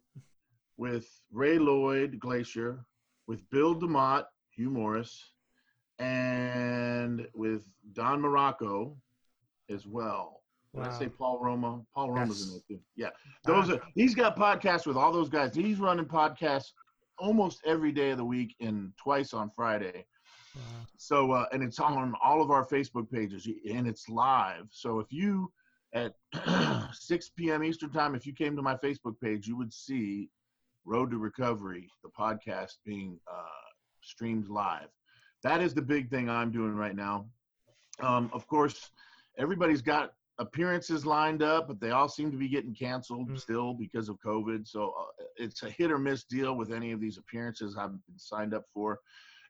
with 0.77 1.07
Ray 1.31 1.57
Lloyd, 1.59 2.19
Glacier, 2.19 2.85
with 3.27 3.47
Bill 3.49 3.75
DeMott, 3.75 4.25
Hugh 4.55 4.69
Morrus, 4.69 5.19
and 5.99 7.27
with 7.33 7.63
Don 7.93 8.21
Muraco 8.21 8.95
as 9.69 9.85
well. 9.87 10.41
Did 10.75 10.85
I 10.85 10.91
say 10.99 11.09
Paul 11.09 11.39
Roma? 11.41 11.81
Paul 11.95 12.11
Roma's 12.11 12.41
in 12.47 12.53
Yes. 12.53 12.61
there 12.67 12.77
too. 12.77 12.83
Yeah. 12.95 13.09
Those 13.45 13.69
are 13.71 13.81
he's 13.95 14.13
got 14.13 14.37
podcasts 14.37 14.85
with 14.85 14.95
all 14.95 15.11
those 15.11 15.29
guys. 15.29 15.55
He's 15.55 15.79
running 15.79 16.05
podcasts 16.05 16.71
almost 17.17 17.61
every 17.65 17.91
day 17.91 18.11
of 18.11 18.17
the 18.17 18.25
week 18.25 18.55
and 18.59 18.93
twice 18.95 19.33
on 19.33 19.49
Friday. 19.49 20.05
Wow. 20.55 20.61
So 20.97 21.31
uh, 21.31 21.45
and 21.51 21.63
it's 21.63 21.79
on 21.79 22.13
all 22.23 22.41
of 22.43 22.51
our 22.51 22.63
Facebook 22.65 23.09
pages 23.09 23.47
and 23.69 23.87
it's 23.87 24.07
live. 24.07 24.67
So 24.69 24.99
if 24.99 25.11
you 25.11 25.51
at 25.93 26.13
6 26.93 27.29
p.m. 27.29 27.63
Eastern 27.63 27.91
time, 27.91 28.13
if 28.13 28.27
you 28.27 28.33
came 28.33 28.55
to 28.55 28.61
my 28.61 28.75
Facebook 28.75 29.19
page, 29.19 29.47
you 29.47 29.57
would 29.57 29.73
see 29.73 30.29
Road 30.87 31.11
to 31.11 31.17
Recovery, 31.17 31.89
the 32.01 32.09
podcast 32.17 32.77
being 32.85 33.19
uh, 33.29 33.67
streamed 34.01 34.47
live. 34.47 34.87
That 35.43 35.61
is 35.61 35.73
the 35.73 35.81
big 35.81 36.09
thing 36.09 36.29
I'm 36.29 36.49
doing 36.51 36.75
right 36.75 36.95
now. 36.95 37.27
Um, 37.99 38.29
of 38.33 38.47
course, 38.47 38.91
everybody's 39.37 39.81
got 39.81 40.13
appearances 40.39 41.05
lined 41.05 41.43
up, 41.43 41.67
but 41.67 41.81
they 41.81 41.91
all 41.91 42.07
seem 42.07 42.31
to 42.31 42.37
be 42.37 42.47
getting 42.47 42.73
canceled 42.73 43.29
Mm. 43.29 43.39
still 43.39 43.73
because 43.73 44.07
of 44.07 44.17
COVID. 44.25 44.65
So 44.67 44.93
uh, 44.97 45.23
it's 45.35 45.63
a 45.63 45.69
hit 45.69 45.91
or 45.91 45.97
miss 45.99 46.23
deal 46.23 46.55
with 46.55 46.71
any 46.71 46.91
of 46.93 47.01
these 47.01 47.17
appearances 47.17 47.75
I've 47.75 47.91
been 47.91 48.17
signed 48.17 48.53
up 48.53 48.63
for. 48.73 48.99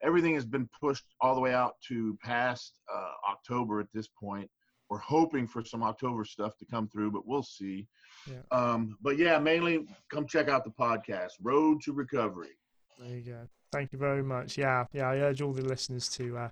Everything 0.02 0.34
has 0.36 0.46
been 0.46 0.68
pushed 0.80 1.06
all 1.22 1.36
the 1.36 1.42
way 1.42 1.54
out 1.54 1.74
to 1.90 2.18
past 2.24 2.80
uh, 2.94 3.12
October 3.30 3.80
at 3.80 3.88
this 3.94 4.08
point. 4.08 4.50
We're 4.90 4.98
hoping 5.00 5.48
for 5.48 5.64
some 5.64 5.84
October 5.84 6.24
stuff 6.24 6.58
to 6.58 6.66
come 6.66 6.88
through, 6.88 7.12
but 7.12 7.28
we'll 7.28 7.44
see. 7.44 7.88
Yeah. 8.30 8.38
Um, 8.58 8.98
but 9.02 9.18
yeah, 9.18 9.38
mainly 9.38 9.86
come 10.10 10.26
check 10.28 10.48
out 10.48 10.64
the 10.64 10.72
podcast, 10.72 11.34
Road 11.42 11.82
to 11.84 11.94
Recovery. 11.94 12.58
There 13.00 13.16
you 13.18 13.22
go. 13.24 13.48
Thank 13.72 13.92
you 13.92 14.00
very 14.00 14.24
much. 14.24 14.58
Yeah, 14.58 14.86
yeah. 14.94 15.10
I 15.10 15.18
urge 15.18 15.42
all 15.42 15.52
the 15.52 15.62
listeners 15.62 16.08
to 16.12 16.38
uh, 16.38 16.50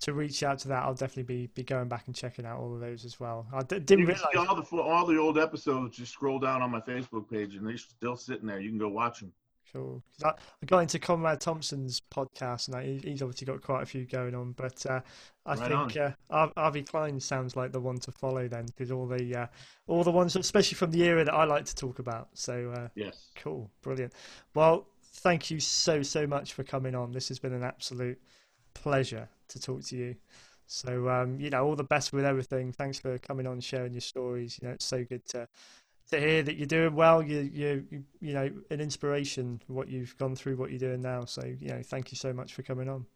to 0.00 0.12
reach 0.12 0.42
out 0.42 0.58
to 0.60 0.68
that. 0.68 0.82
I'll 0.82 0.92
definitely 0.94 1.22
be, 1.22 1.46
be 1.54 1.62
going 1.62 1.88
back 1.88 2.04
and 2.08 2.14
checking 2.16 2.44
out 2.44 2.58
all 2.58 2.74
of 2.74 2.80
those 2.80 3.04
as 3.04 3.20
well. 3.20 3.46
I 3.52 3.62
d- 3.62 3.78
didn't 3.78 4.00
You 4.00 4.06
can 4.06 4.14
realize. 4.16 4.32
see 4.32 4.38
all 4.38 4.54
the 4.56 4.82
all 4.82 5.06
the 5.06 5.16
old 5.18 5.38
episodes. 5.38 5.96
Just 5.96 6.12
scroll 6.12 6.40
down 6.40 6.60
on 6.62 6.70
my 6.72 6.80
Facebook 6.80 7.30
page, 7.30 7.54
and 7.54 7.64
they're 7.66 7.76
still 7.76 8.16
sitting 8.16 8.46
there. 8.48 8.58
You 8.58 8.70
can 8.70 8.78
go 8.78 8.88
watch 8.88 9.20
them. 9.20 9.32
Cool. 9.72 10.02
I, 10.24 10.32
got 10.66 10.78
into 10.78 10.98
Conrad 10.98 11.40
Thompson's 11.40 12.00
podcast, 12.12 12.68
and 12.68 12.76
I, 12.76 13.00
he's 13.06 13.22
obviously 13.22 13.46
got 13.46 13.62
quite 13.62 13.82
a 13.82 13.86
few 13.86 14.06
going 14.06 14.34
on. 14.34 14.52
But 14.52 14.84
uh, 14.86 15.00
I 15.44 15.54
Right 15.54 15.90
think 15.90 15.96
uh, 16.30 16.48
Harvey 16.56 16.82
Klein 16.82 17.20
sounds 17.20 17.54
like 17.54 17.72
the 17.72 17.80
one 17.80 17.98
to 17.98 18.12
follow 18.12 18.48
then, 18.48 18.66
because 18.66 18.90
all 18.90 19.06
the 19.06 19.36
uh, 19.36 19.46
all 19.86 20.04
the 20.04 20.10
ones, 20.10 20.36
especially 20.36 20.76
from 20.76 20.90
the 20.90 21.02
era 21.02 21.24
that 21.24 21.34
I 21.34 21.44
like 21.44 21.64
to 21.66 21.74
talk 21.74 21.98
about. 21.98 22.28
So 22.34 22.72
uh, 22.76 22.88
Yes. 22.94 23.28
cool, 23.36 23.70
brilliant. 23.82 24.14
Well, 24.54 24.86
thank 25.16 25.50
you 25.50 25.60
so 25.60 26.02
so 26.02 26.26
much 26.26 26.54
for 26.54 26.64
coming 26.64 26.94
on. 26.94 27.12
This 27.12 27.28
has 27.28 27.38
been 27.38 27.52
an 27.52 27.64
absolute 27.64 28.18
pleasure 28.74 29.28
to 29.48 29.60
talk 29.60 29.82
to 29.84 29.96
you. 29.96 30.16
So 30.66 31.08
um, 31.08 31.40
you 31.40 31.50
know, 31.50 31.64
all 31.66 31.76
the 31.76 31.84
best 31.84 32.12
with 32.12 32.24
everything. 32.24 32.72
Thanks 32.72 32.98
for 32.98 33.18
coming 33.18 33.46
on, 33.46 33.60
sharing 33.60 33.92
your 33.92 34.00
stories. 34.00 34.58
You 34.60 34.68
know, 34.68 34.74
it's 34.74 34.84
so 34.86 35.04
good 35.04 35.26
to 35.28 35.48
to 36.10 36.18
hear 36.20 36.42
that 36.42 36.56
you're 36.56 36.66
doing 36.66 36.94
well. 36.94 37.22
You 37.22 37.40
you 37.40 37.86
you, 37.90 38.04
you 38.20 38.34
know, 38.34 38.50
an 38.70 38.80
inspiration 38.80 39.60
what 39.66 39.88
you've 39.88 40.16
gone 40.18 40.34
through, 40.34 40.56
what 40.56 40.70
you're 40.70 40.78
doing 40.78 41.00
now. 41.02 41.24
So 41.24 41.44
you 41.44 41.68
know, 41.68 41.82
thank 41.82 42.12
you 42.12 42.16
so 42.16 42.32
much 42.32 42.54
for 42.54 42.62
coming 42.62 42.88
on. 42.88 43.06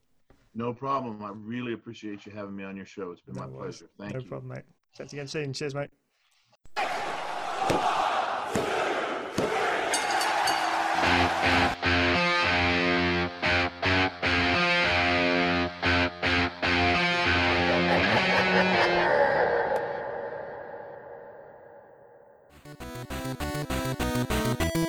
No 0.54 0.72
problem. 0.74 1.22
I 1.22 1.30
really 1.34 1.72
appreciate 1.72 2.26
you 2.26 2.32
having 2.32 2.54
me 2.54 2.64
on 2.64 2.76
your 2.76 2.86
show. 2.86 3.10
It's 3.10 3.22
been 3.22 3.34
No 3.34 3.42
my 3.42 3.46
worries. 3.46 3.78
pleasure. 3.78 3.90
Thank 3.98 4.12
no 4.12 4.18
you. 4.20 4.24
No 4.24 4.28
problem, 4.28 4.52
mate. 4.52 4.64
You 4.98 5.04
again 5.06 5.28
soon. 5.28 5.52
Cheers, 5.52 5.74
mate. 5.74 5.90